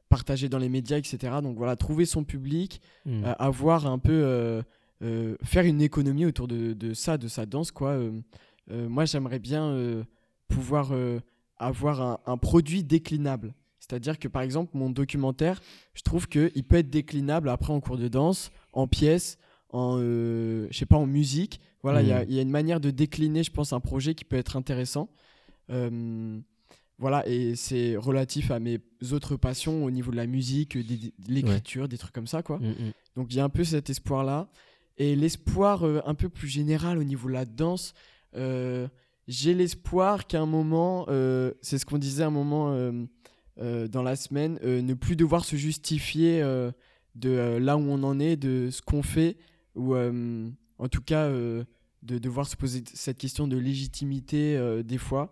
partager 0.10 0.50
dans 0.50 0.58
les 0.58 0.70
médias, 0.70 0.98
etc. 0.98 1.18
Donc 1.42 1.56
voilà, 1.58 1.76
trouver 1.76 2.06
son 2.06 2.24
public, 2.24 2.82
Mhm. 3.06 3.24
euh, 3.26 3.34
avoir 3.40 3.86
un 3.88 4.00
peu 4.00 4.12
euh, 4.24 4.62
euh, 5.02 5.36
faire 5.44 5.66
une 5.66 5.82
économie 5.82 6.26
autour 6.26 6.48
de, 6.48 6.74
de 6.74 6.94
ça 6.94 7.18
de 7.18 7.28
sa 7.28 7.46
danse 7.46 7.72
quoi 7.72 7.98
moi 8.72 9.06
j'aimerais 9.06 9.40
bien 9.40 10.04
pouvoir 10.48 10.92
avoir 11.58 12.02
un, 12.02 12.20
un 12.26 12.38
produit 12.38 12.84
déclinable 12.84 13.54
c'est 13.80 13.94
à 13.94 14.00
dire 14.00 14.20
que 14.20 14.28
par 14.28 14.42
exemple 14.44 14.72
mon 14.78 14.90
documentaire 14.90 15.62
je 15.96 16.02
trouve 16.04 16.28
que 16.28 16.52
il 16.54 16.64
peut 16.64 16.76
être 16.78 16.90
déclinable 16.90 17.50
après 17.50 17.74
en 17.74 17.80
cours 17.80 17.98
de 17.98 18.08
danse 18.10 18.52
en 18.74 18.88
pièces 18.88 19.38
en 19.70 19.98
je 20.00 20.68
sais 20.72 20.86
pas 20.86 20.98
en 20.98 21.08
musique 21.08 21.62
voilà 21.82 22.02
il 22.04 22.10
y 22.10 22.12
a- 22.12 22.20
Mhm. 22.20 22.26
il 22.30 22.36
y, 22.36 22.40
a 22.40 22.42
une 22.44 22.52
manière 22.52 22.80
de 22.80 22.92
décliner 22.92 23.42
je 23.44 23.52
pense 23.52 23.72
un 23.74 23.80
projet 23.80 24.14
qui 24.16 24.26
peut 24.26 24.38
être 24.38 24.56
intéressant 24.58 25.10
Euh, 25.72 26.40
voilà, 27.00 27.26
et 27.28 27.56
c'est 27.56 27.96
relatif 27.96 28.52
à 28.52 28.60
mes 28.60 28.80
autres 29.14 29.38
passions 29.38 29.86
au 29.86 29.90
niveau 29.90 30.12
de 30.12 30.18
la 30.18 30.28
musique, 30.28 30.78
de 30.78 31.12
l'écriture, 31.30 31.88
des 31.88 31.98
trucs 31.98 32.12
comme 32.12 32.28
ça, 32.28 32.44
quoi. 32.44 32.60
Mhm. 32.60 32.92
Donc 33.16 33.28
il 33.34 33.38
y 33.38 33.40
a 33.40 33.46
un 33.46 33.50
peu 33.50 33.64
cet 33.64 33.90
espoir-là. 33.90 34.50
Et 34.98 35.16
l'espoir 35.16 35.84
euh, 35.84 36.02
un 36.06 36.14
peu 36.14 36.28
plus 36.28 36.50
général 36.50 36.98
au 36.98 37.04
niveau 37.06 37.30
de 37.30 37.34
la 37.34 37.46
danse, 37.46 37.94
euh, 38.36 38.90
j'ai 39.30 39.54
l'espoir 39.54 40.28
qu'à 40.28 40.42
un 40.42 40.46
moment, 40.46 41.06
euh, 41.08 41.54
c'est 41.62 41.78
ce 41.78 41.86
qu'on 41.86 41.98
disait 41.98 42.24
à 42.24 42.28
un 42.28 42.32
moment 42.32 42.76
dans 43.58 44.04
la 44.04 44.16
semaine, 44.16 44.60
ne 44.64 44.94
plus 44.94 45.16
devoir 45.16 45.46
se 45.46 45.56
justifier 45.56 46.42
de 47.16 47.58
là 47.58 47.78
où 47.78 47.82
on 47.82 48.04
en 48.04 48.20
est, 48.20 48.36
de 48.36 48.70
ce 48.72 48.82
qu'on 48.82 49.04
fait, 49.04 49.38
ou 49.76 49.96
en 49.96 50.88
tout 50.90 51.02
cas 51.02 51.30
de 51.30 51.66
devoir 52.04 52.48
se 52.48 52.56
poser 52.56 52.84
cette 52.94 53.18
question 53.18 53.48
de 53.48 53.58
légitimité 53.58 54.82
des 54.84 54.98
fois. 54.98 55.32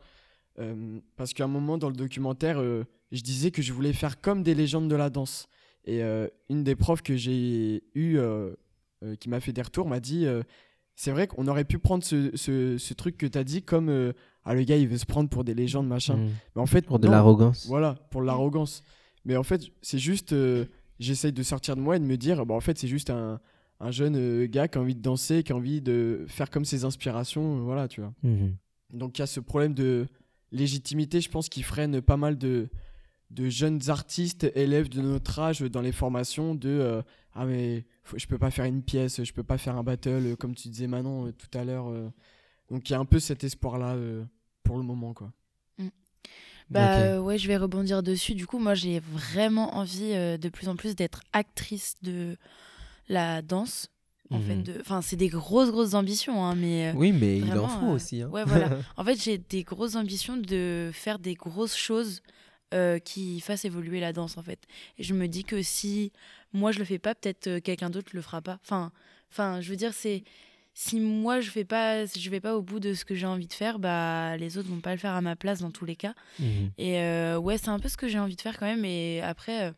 Euh, 0.60 1.00
parce 1.16 1.34
qu'à 1.34 1.44
un 1.44 1.48
moment 1.48 1.78
dans 1.78 1.90
le 1.90 1.96
documentaire, 1.96 2.60
euh, 2.60 2.84
je 3.12 3.22
disais 3.22 3.52
que 3.52 3.62
je 3.62 3.72
voulais 3.74 3.94
faire 3.94 4.20
comme 4.22 4.44
des 4.44 4.56
légendes 4.56 4.90
de 4.90 4.96
la 4.96 5.10
danse. 5.10 5.48
Et 5.86 6.04
euh, 6.04 6.28
une 6.50 6.64
des 6.64 6.76
profs 6.76 7.02
que 7.04 7.16
j'ai 7.16 7.84
eu, 7.96 8.18
euh, 8.18 8.54
qui 9.20 9.30
m'a 9.30 9.40
fait 9.40 9.54
des 9.54 9.62
retours, 9.62 9.88
m'a 9.88 10.00
dit 10.00 10.26
c'est 10.96 11.12
vrai 11.12 11.28
qu'on 11.28 11.48
aurait 11.48 11.64
pu 11.66 11.78
prendre 11.78 12.04
ce, 12.04 12.36
ce- 12.36 12.78
ce 12.80 12.94
truc 12.96 13.18
que 13.18 13.28
tu 13.28 13.38
as 13.38 13.44
dit 13.44 13.62
comme 13.62 14.14
ah, 14.44 14.54
le 14.56 14.64
gars 14.64 14.78
il 14.78 14.88
veut 14.88 14.98
se 14.98 15.06
prendre 15.06 15.30
pour 15.30 15.44
des 15.44 15.54
légendes, 15.54 15.88
machin. 15.88 16.16
Mhm. 16.18 16.30
Mais 16.56 16.62
en 16.62 16.66
fait, 16.66 16.86
Pour 16.88 16.98
de 17.00 17.08
l'arrogance. 17.08 17.68
Voilà, 17.68 17.94
pour 18.10 18.22
l'arrogance. 18.24 18.82
Mais 19.26 19.36
en 19.38 19.44
fait, 19.44 19.62
c'est 19.82 20.00
juste. 20.00 20.34
J'essaye 21.00 21.32
de 21.32 21.44
sortir 21.44 21.76
de 21.76 21.82
moi 21.82 21.96
et 21.98 22.00
de 22.00 22.06
me 22.06 22.18
dire, 22.18 22.44
bah, 22.48 22.56
en 22.56 22.60
fait, 22.60 22.76
c'est 22.80 22.88
juste 22.88 23.12
un, 23.12 23.40
un 23.80 23.92
jeune 23.92 24.46
gars 24.48 24.68
qui 24.68 24.80
a 24.80 24.82
envie 24.82 24.96
de 24.96 25.02
danser, 25.02 25.44
qui 25.44 25.52
a 25.52 25.56
envie 25.56 25.80
de 25.80 26.26
faire 26.28 26.50
comme 26.50 26.66
ses 26.66 26.86
inspirations. 26.86 27.60
voilà, 27.64 27.88
tu 27.88 28.02
vois. 28.02 28.14
Mhm. 28.24 28.56
Donc 28.94 29.18
il 29.20 29.22
y 29.22 29.24
a 29.24 29.28
ce 29.28 29.40
problème 29.40 29.76
de 29.76 30.08
légitimité, 30.52 31.22
je 31.22 31.30
pense, 31.30 31.50
qui 31.50 31.64
freine 31.64 32.02
pas 32.02 32.18
mal 32.18 32.38
de, 32.38 32.70
de 33.32 33.50
jeunes 33.50 33.90
artistes, 33.90 34.46
élèves 34.56 34.90
de 34.90 35.02
notre 35.02 35.40
âge 35.40 35.62
dans 35.62 35.82
les 35.82 35.92
formations 35.92 36.56
de 36.56 36.70
euh, 36.70 37.02
ah 37.34 37.46
mais 37.46 37.86
faut- 38.04 38.18
je 38.18 38.28
peux 38.28 38.38
pas 38.38 38.52
faire 38.52 38.66
une 38.66 38.82
pièce, 38.84 39.24
je 39.24 39.34
peux 39.34 39.44
pas 39.44 39.58
faire 39.58 39.76
un 39.78 39.84
battle 39.84 40.10
euh, 40.26 40.36
comme 40.36 40.56
tu 40.56 40.70
disais 40.70 40.88
Manon 40.88 41.28
euh, 41.28 41.32
tout 41.34 41.56
à 41.58 41.64
l'heure. 41.64 41.90
euh. 41.90 42.10
Donc 42.72 42.90
il 42.90 42.94
y 42.94 42.96
a 42.96 43.00
un 43.00 43.06
peu 43.06 43.20
cet 43.20 43.44
espoir 43.44 43.78
là 43.78 43.96
pour 44.64 44.78
le 44.78 44.84
moment 44.84 45.14
quoi. 45.14 45.32
Bah 46.70 46.92
Ok. 46.92 47.00
euh, 47.00 47.20
ouais, 47.20 47.38
je 47.38 47.48
vais 47.48 47.56
rebondir 47.58 48.04
dessus. 48.04 48.36
Du 48.36 48.46
coup, 48.46 48.60
moi, 48.60 48.74
j'ai 48.76 49.00
vraiment 49.00 49.76
envie 49.78 50.12
de 50.38 50.50
plus 50.50 50.68
en 50.68 50.76
plus 50.76 50.96
d'être 50.96 51.22
actrice 51.32 51.96
de 52.02 52.36
la 53.08 53.42
danse. 53.42 53.90
En 54.30 54.40
fait, 54.42 54.56
Mhm. 54.56 54.64
de... 54.64 54.78
enfin, 54.82 55.02
c'est 55.02 55.16
des 55.16 55.30
grosses, 55.30 55.72
grosses 55.72 55.94
ambitions, 55.94 56.44
hein, 56.44 56.56
mais 56.56 56.90
euh, 56.90 56.94
Oui, 56.96 57.12
mais 57.14 57.38
il 57.38 57.52
en 57.54 57.68
faut 57.68 57.86
euh, 57.88 57.94
aussi. 57.96 58.22
hein. 58.22 58.30
ouais, 58.30 58.44
voilà. 58.44 58.70
en 58.98 59.04
fait, 59.06 59.22
j'ai 59.22 59.38
des 59.38 59.64
grosses 59.64 59.96
ambitions 59.96 60.36
de 60.38 60.90
faire 60.94 61.18
des 61.20 61.34
grosses 61.36 61.76
choses 61.78 62.22
euh, 62.74 63.00
qui 63.00 63.40
fassent 63.40 63.64
évoluer 63.66 64.00
la 64.02 64.12
danse, 64.12 64.38
en 64.38 64.44
fait. 64.44 64.60
Et 64.98 65.04
je 65.04 65.14
me 65.14 65.28
dis 65.28 65.44
que 65.46 65.62
si 65.62 66.12
moi 66.54 66.72
je 66.74 66.80
le 66.80 66.86
fais 66.86 67.00
pas, 67.00 67.16
peut-être 67.16 67.60
quelqu'un 67.60 67.90
d'autre 67.90 68.10
le 68.14 68.22
fera 68.22 68.42
pas. 68.42 68.60
Enfin, 68.64 68.92
enfin, 69.32 69.62
je 69.62 69.70
veux 69.70 69.78
dire, 69.78 69.94
c'est 69.94 70.24
si 70.74 71.00
moi 71.00 71.40
je 71.40 71.50
fais 71.50 71.64
pas, 71.66 72.06
si 72.06 72.20
je 72.20 72.30
vais 72.30 72.40
pas 72.42 72.56
au 72.58 72.62
bout 72.62 72.80
de 72.82 72.94
ce 72.94 73.06
que 73.06 73.16
j'ai 73.16 73.26
envie 73.26 73.48
de 73.48 73.54
faire, 73.54 73.80
bah 73.80 74.36
les 74.38 74.58
autres 74.58 74.68
vont 74.70 74.80
pas 74.82 74.92
le 74.92 74.98
faire 75.00 75.14
à 75.14 75.22
ma 75.22 75.36
place 75.38 75.60
dans 75.62 75.72
tous 75.72 75.86
les 75.86 75.96
cas. 75.96 76.14
Mhm. 76.40 76.72
Et 76.78 77.00
euh, 77.02 77.38
ouais, 77.40 77.58
c'est 77.58 77.70
un 77.70 77.80
peu 77.80 77.88
ce 77.90 77.98
que 77.98 78.08
j'ai 78.10 78.20
envie 78.20 78.36
de 78.36 78.42
faire 78.42 78.58
quand 78.60 78.66
même. 78.68 78.84
Et 78.86 79.22
après, 79.22 79.74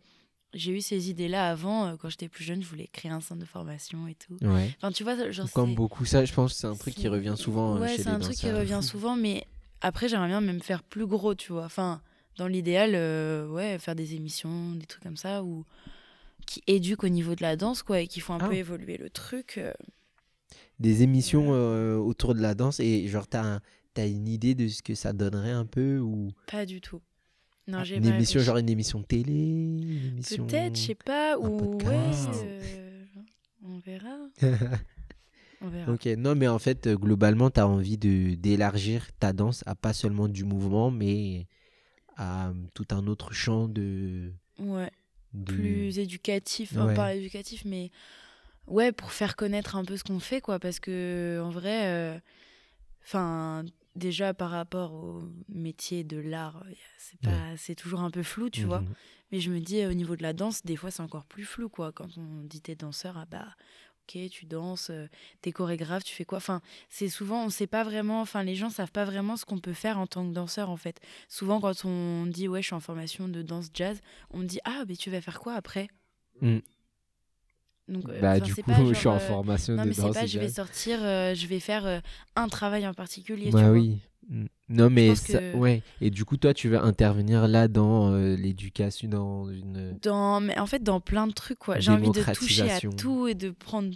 j'ai 0.54 0.72
eu 0.72 0.82
ces 0.82 1.10
idées-là 1.10 1.50
avant. 1.52 1.86
euh, 1.88 1.96
quand 1.98 2.10
j'étais 2.10 2.30
plus 2.30 2.44
jeune, 2.44 2.62
je 2.62 2.68
voulais 2.68 2.88
créer 2.88 3.12
un 3.12 3.22
centre 3.22 3.40
de 3.42 3.46
formation 3.46 4.08
et 4.08 4.16
tout. 4.16 4.38
Ouais. 4.42 4.74
Enfin, 4.78 4.92
tu 4.92 5.04
vois, 5.04 5.30
genre, 5.32 5.52
Comme 5.54 5.76
beaucoup, 5.76 6.06
ça, 6.06 6.26
je 6.26 6.34
pense 6.34 6.54
que 6.54 6.60
c'est 6.60 6.68
un 6.68 6.76
truc 6.76 6.96
qui 6.96 7.08
revient 7.08 7.36
souvent 7.38 7.76
euh, 7.76 7.80
Ouais, 7.82 7.98
c'est 7.98 8.08
un 8.08 8.20
truc 8.20 8.36
qui 8.36 8.52
revient 8.52 8.80
souvent, 8.82 9.16
mais 9.16 9.46
après, 9.82 10.10
j'aimerais 10.10 10.28
bien 10.28 10.42
même 10.42 10.62
faire 10.62 10.84
plus 10.84 11.06
gros, 11.08 11.36
tu 11.36 11.52
vois. 11.54 11.66
Enfin, 11.66 12.02
dans 12.38 12.48
l'idéal, 12.48 12.92
euh, 12.96 13.48
ouais, 13.50 13.78
faire 13.80 13.96
des 13.96 14.16
émissions, 14.16 14.72
des 14.76 14.86
trucs 14.86 15.04
comme 15.04 15.18
ça, 15.18 15.44
ou 15.44 15.66
qui 16.46 16.64
éduquent 16.68 17.04
au 17.04 17.10
niveau 17.10 17.36
de 17.36 17.42
la 17.44 17.56
danse, 17.56 17.84
quoi, 17.84 18.00
et 18.02 18.08
qui 18.08 18.20
font 18.20 18.34
un 18.34 18.40
Ah. 18.42 18.48
peu 18.48 18.56
évoluer 18.56 18.98
le 18.98 19.10
truc. 19.10 19.56
euh. 19.58 19.74
Des 20.80 21.04
émissions 21.04 21.50
euh, 21.54 21.98
autour 21.98 22.34
de 22.34 22.42
la 22.42 22.56
danse 22.56 22.80
et 22.80 23.08
genre, 23.08 23.28
t'as 23.28 23.44
un- 23.44 23.62
t'as 23.94 24.08
une 24.08 24.28
idée 24.28 24.56
de 24.56 24.68
ce 24.68 24.82
que 24.82 24.96
ça 24.96 25.12
donnerait 25.14 25.52
un 25.52 25.66
peu 25.66 26.00
ou 26.00 26.32
Pas 26.48 26.66
du 26.66 26.80
tout. 26.82 27.02
Non, 27.70 27.84
j'ai 27.84 27.96
une 27.98 28.04
pas 28.04 28.10
émission, 28.10 28.40
réfléchi. 28.40 28.46
genre 28.46 28.58
une 28.58 28.70
émission 28.70 29.02
télé 29.04 29.34
une 29.34 30.08
émission... 30.14 30.46
Peut-être, 30.48 30.76
je 30.76 30.82
sais 30.82 30.96
pas, 30.96 31.38
ou 31.38 31.78
ouais, 31.78 32.12
euh, 32.44 33.04
on 33.64 33.80
verra. 33.80 34.18
On 35.62 35.68
verra. 35.68 35.92
Ok, 35.92 36.06
non, 36.18 36.36
mais 36.36 36.48
en 36.48 36.58
fait, 36.58 36.88
euh, 36.88 36.96
globalement, 36.96 37.50
tu 37.50 37.60
as 37.60 37.68
envie 37.68 37.98
de 37.98 38.36
d'élargir 38.36 39.10
ta 39.20 39.34
danse 39.34 39.62
à 39.66 39.76
pas 39.76 39.92
seulement 39.92 40.30
du 40.30 40.46
mouvement, 40.46 40.90
mais 40.90 41.48
à 42.16 42.48
euh, 42.50 42.54
tout 42.74 42.88
un 42.92 43.08
autre 43.08 43.34
champ 43.34 43.68
de. 43.68 44.32
Ouais. 44.58 44.90
de- 45.34 45.54
plus 45.54 46.00
éducatif, 46.00 46.72
enfin, 46.74 46.88
Ouais. 46.88 46.94
pas 46.96 47.14
éducatif, 47.14 47.64
mais 47.66 47.92
ouais, 48.68 48.94
pour 48.94 49.12
faire 49.12 49.36
connaître 49.36 49.76
un 49.76 49.84
peu 49.84 49.98
ce 49.98 50.06
qu'on 50.06 50.20
fait, 50.22 50.40
quoi, 50.40 50.60
parce 50.60 50.80
que 50.80 51.42
en 51.44 51.50
vrai, 51.50 51.88
euh, 51.88 52.18
enfin, 53.04 53.66
déjà 53.96 54.34
par 54.34 54.52
rapport 54.52 54.94
au 54.94 55.24
métier 55.50 56.04
de 56.04 56.18
l'art, 56.18 56.58
a- 56.58 56.66
c'est 56.98 57.20
pas, 57.22 57.58
c'est 57.58 57.76
toujours 57.76 58.02
un 58.02 58.12
peu 58.12 58.24
flou, 58.24 58.50
tu 58.50 58.62
vois. 58.66 58.82
Mhm. 58.82 58.94
Mais 59.32 59.40
je 59.40 59.52
me 59.52 59.60
dis, 59.60 59.86
au 59.86 59.94
niveau 59.94 60.16
de 60.16 60.24
la 60.24 60.34
danse, 60.34 60.64
des 60.64 60.76
fois, 60.76 60.92
c'est 60.92 61.04
encore 61.04 61.26
plus 61.26 61.46
flou, 61.46 61.70
quoi. 61.70 61.92
Quand 61.92 62.18
on 62.18 62.44
dit 62.44 62.62
t'es 62.62 62.76
danseur, 62.76 63.16
ah 63.18 63.26
bah, 63.30 63.48
ok, 64.04 64.18
tu 64.32 64.46
danses, 64.48 64.90
euh, 64.90 65.08
t'es 65.42 65.52
chorégraphe, 65.52 66.04
tu 66.04 66.16
fais 66.16 66.26
quoi? 66.26 66.38
Enfin, 66.40 66.62
c'est 66.90 67.10
souvent, 67.10 67.46
on 67.46 67.50
sait 67.50 67.68
pas 67.68 67.84
vraiment, 67.84 68.22
enfin, 68.22 68.42
les 68.44 68.56
gens 68.56 68.70
savent 68.72 68.92
pas 68.92 69.06
vraiment 69.06 69.38
ce 69.38 69.46
qu'on 69.46 69.60
peut 69.60 69.74
faire 69.74 70.00
en 70.00 70.08
tant 70.08 70.28
que 70.28 70.34
danseur, 70.34 70.70
en 70.72 70.78
fait. 70.78 71.00
Souvent, 71.28 71.60
quand 71.62 71.86
on 71.86 72.26
dit, 72.26 72.48
ouais, 72.48 72.62
je 72.64 72.68
suis 72.68 72.76
en 72.76 72.80
formation 72.80 73.28
de 73.28 73.42
danse 73.44 73.70
jazz, 73.74 74.02
on 74.32 74.40
me 74.40 74.46
dit, 74.46 74.60
ah, 74.66 74.84
mais 74.88 74.96
tu 74.96 75.12
vas 75.12 75.22
faire 75.22 75.40
quoi 75.40 75.54
après? 75.54 75.90
Mm. 76.42 76.58
Donc, 77.90 78.08
euh, 78.08 78.22
Bah, 78.22 78.40
du 78.40 78.54
coup, 78.56 78.62
pas 78.62 78.74
je 78.88 78.94
suis 78.94 79.08
en 79.08 79.16
euh, 79.16 79.20
formation 79.20 79.74
Non, 79.76 79.84
de 79.84 79.88
mais 79.90 79.94
c'est 79.94 80.12
pas, 80.14 80.26
je 80.26 80.40
vais 80.40 80.50
sortir, 80.50 81.00
euh, 81.02 81.34
je 81.34 81.48
vais 81.48 81.60
faire 81.60 82.02
un 82.36 82.48
travail 82.48 82.88
en 82.88 82.94
particulier, 82.94 83.50
Bah 83.52 83.72
oui. 83.72 83.98
Non, 84.70 84.92
mais 84.92 85.10
pense 85.10 85.22
ça- 85.22 85.40
que- 85.40 85.56
ouais. 85.56 85.82
Et 86.02 86.12
du 86.12 86.24
coup, 86.24 86.38
toi, 86.38 86.54
tu 86.54 86.70
vas 86.70 86.84
intervenir 86.84 87.48
là 87.48 87.68
dans 87.68 88.12
euh, 88.12 88.36
l'éducation, 88.36 89.10
dans 89.10 89.50
une. 89.50 89.98
Dans, 90.04 90.40
mais 90.40 90.60
en 90.60 90.68
fait, 90.68 90.84
dans 90.84 91.00
plein 91.00 91.26
de 91.26 91.34
trucs, 91.34 91.58
quoi. 91.58 91.80
J'ai 91.80 91.92
envie 91.92 92.12
de 92.12 92.34
toucher 92.34 92.70
à 92.70 92.80
tout 92.80 93.28
et 93.28 93.34
de 93.34 93.50
prendre 93.50 93.92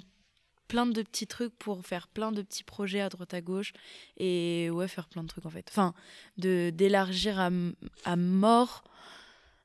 plein 0.68 0.88
de 0.88 1.02
petits 1.04 1.28
trucs 1.28 1.56
pour 1.60 1.86
faire 1.86 2.08
plein 2.08 2.32
de 2.32 2.42
petits 2.42 2.64
projets 2.64 3.02
à 3.02 3.10
droite 3.10 3.36
à 3.36 3.42
gauche 3.42 3.74
et 4.18 4.70
ouais, 4.72 4.88
faire 4.88 5.08
plein 5.08 5.22
de 5.22 5.28
trucs 5.28 5.46
en 5.46 5.52
fait. 5.52 5.68
Enfin, 5.70 5.94
de 6.40 6.72
d'élargir 6.72 7.40
à, 7.40 7.52
à 8.06 8.16
mort 8.16 8.84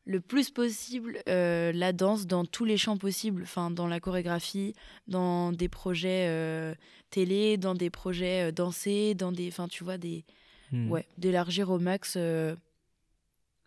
le 0.08 0.20
plus 0.20 0.50
possible 0.50 1.18
euh, 1.28 1.70
la 1.72 1.92
danse 1.92 2.26
dans 2.26 2.46
tous 2.46 2.64
les 2.64 2.78
champs 2.78 2.96
possibles, 2.96 3.42
enfin 3.42 3.70
dans 3.70 3.86
la 3.86 4.00
chorégraphie, 4.00 4.74
dans 5.06 5.52
des 5.52 5.68
projets 5.68 6.26
euh, 6.28 6.74
télé, 7.10 7.58
dans 7.58 7.74
des 7.74 7.90
projets 7.90 8.48
euh, 8.48 8.50
dansés, 8.50 9.14
dans 9.14 9.32
des, 9.32 9.48
enfin 9.48 9.68
tu 9.68 9.84
vois 9.84 9.98
des, 9.98 10.24
Mm. 10.70 10.90
ouais, 10.90 11.06
d'élargir 11.16 11.70
au 11.70 11.78
max 11.78 12.14
euh, 12.18 12.54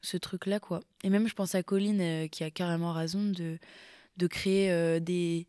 ce 0.02 0.18
truc-là, 0.18 0.60
quoi. 0.60 0.82
Et 1.04 1.10
même, 1.10 1.28
je 1.28 1.34
pense 1.34 1.56
à 1.56 1.64
Colline 1.64 2.30
qui 2.30 2.44
a 2.44 2.52
carrément 2.52 2.94
raison 2.94 3.24
de, 3.24 3.58
de 4.18 4.28
créer 4.28 5.00
des, 5.00 5.48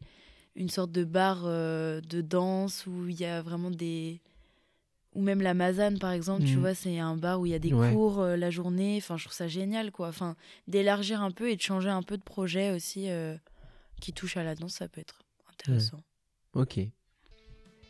une 0.57 0.71
sorte 0.71 0.93
de 0.93 1.05
bar 1.05 1.45
de 1.45 2.21
danse 2.23 2.87
où 2.87 3.07
il 3.07 3.21
y 3.21 3.27
a 3.27 3.43
vraiment 3.43 3.71
des. 3.71 4.21
Ou 5.15 5.21
même 5.23 5.43
la 5.43 5.53
Mazane, 5.53 5.99
par 5.99 6.13
exemple, 6.13 6.45
tu 6.45 6.55
Mhm. 6.55 6.61
vois, 6.61 6.75
c'est 6.75 6.99
un 6.99 7.17
bar 7.17 7.39
où 7.41 7.45
il 7.47 7.53
y 7.53 7.55
a 7.55 7.59
des 7.59 7.73
Ouais. 7.75 7.93
cours 7.93 8.21
euh, 8.21 8.37
la 8.37 8.51
journée. 8.51 8.97
Enfin, 8.97 9.19
je 9.19 9.25
trouve 9.25 9.35
ça 9.35 9.47
génial, 9.49 9.91
quoi. 9.93 10.09
Enfin, 10.09 10.37
d'élargir 10.69 11.21
un 11.21 11.31
peu 11.31 11.51
et 11.51 11.57
de 11.57 11.61
changer 11.61 11.91
un 11.91 12.03
peu 12.03 12.17
de 12.17 12.23
projet 12.23 12.71
aussi 12.71 13.11
euh, 13.11 13.37
qui 14.01 14.13
touche 14.15 14.37
à 14.39 14.43
la 14.43 14.55
danse, 14.55 14.73
ça 14.75 14.89
peut 14.89 15.01
être 15.03 15.23
intéressant. 15.53 16.01
Ok. 16.55 16.79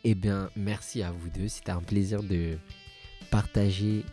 Eh 0.03 0.15
bien, 0.15 0.49
merci 0.57 1.01
à 1.01 1.11
vous 1.11 1.29
deux. 1.29 1.47
C'était 1.47 1.71
un 1.71 1.81
plaisir 1.81 2.21
de 2.23 2.57
partager 3.31 4.03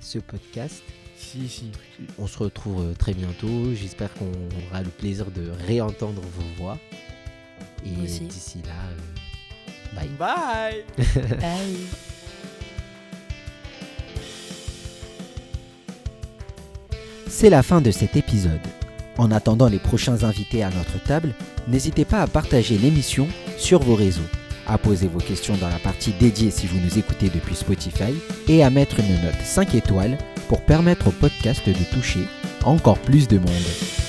ce 0.00 0.18
podcast. 0.18 0.82
Si 1.16 1.48
si. 1.48 1.70
On 2.18 2.26
se 2.26 2.36
retrouve 2.38 2.82
euh, 2.84 2.94
très 2.94 3.14
bientôt. 3.14 3.72
J'espère 3.74 4.12
qu'on 4.14 4.32
aura 4.68 4.82
le 4.82 4.90
plaisir 4.90 5.30
de 5.30 5.48
réentendre 5.66 6.20
vos 6.20 6.62
voix. 6.62 6.78
Et 7.84 7.90
d'ici 7.90 8.58
là, 8.64 8.90
euh, 8.90 9.94
bye. 9.94 10.08
Bye. 10.18 10.84
Bye. 11.40 12.15
C'est 17.38 17.50
la 17.50 17.62
fin 17.62 17.82
de 17.82 17.90
cet 17.90 18.16
épisode. 18.16 18.66
En 19.18 19.30
attendant 19.30 19.68
les 19.68 19.78
prochains 19.78 20.24
invités 20.24 20.62
à 20.62 20.70
notre 20.70 21.04
table, 21.04 21.34
n'hésitez 21.68 22.06
pas 22.06 22.22
à 22.22 22.26
partager 22.26 22.78
l'émission 22.78 23.28
sur 23.58 23.82
vos 23.82 23.94
réseaux, 23.94 24.24
à 24.66 24.78
poser 24.78 25.06
vos 25.06 25.18
questions 25.18 25.54
dans 25.58 25.68
la 25.68 25.78
partie 25.78 26.14
dédiée 26.18 26.50
si 26.50 26.66
vous 26.66 26.80
nous 26.80 26.98
écoutez 26.98 27.28
depuis 27.28 27.54
Spotify 27.54 28.14
et 28.48 28.64
à 28.64 28.70
mettre 28.70 29.00
une 29.00 29.22
note 29.22 29.34
5 29.44 29.74
étoiles 29.74 30.16
pour 30.48 30.62
permettre 30.62 31.08
au 31.08 31.10
podcast 31.10 31.60
de 31.68 31.74
toucher 31.94 32.26
encore 32.64 32.98
plus 33.00 33.28
de 33.28 33.36
monde. 33.36 34.05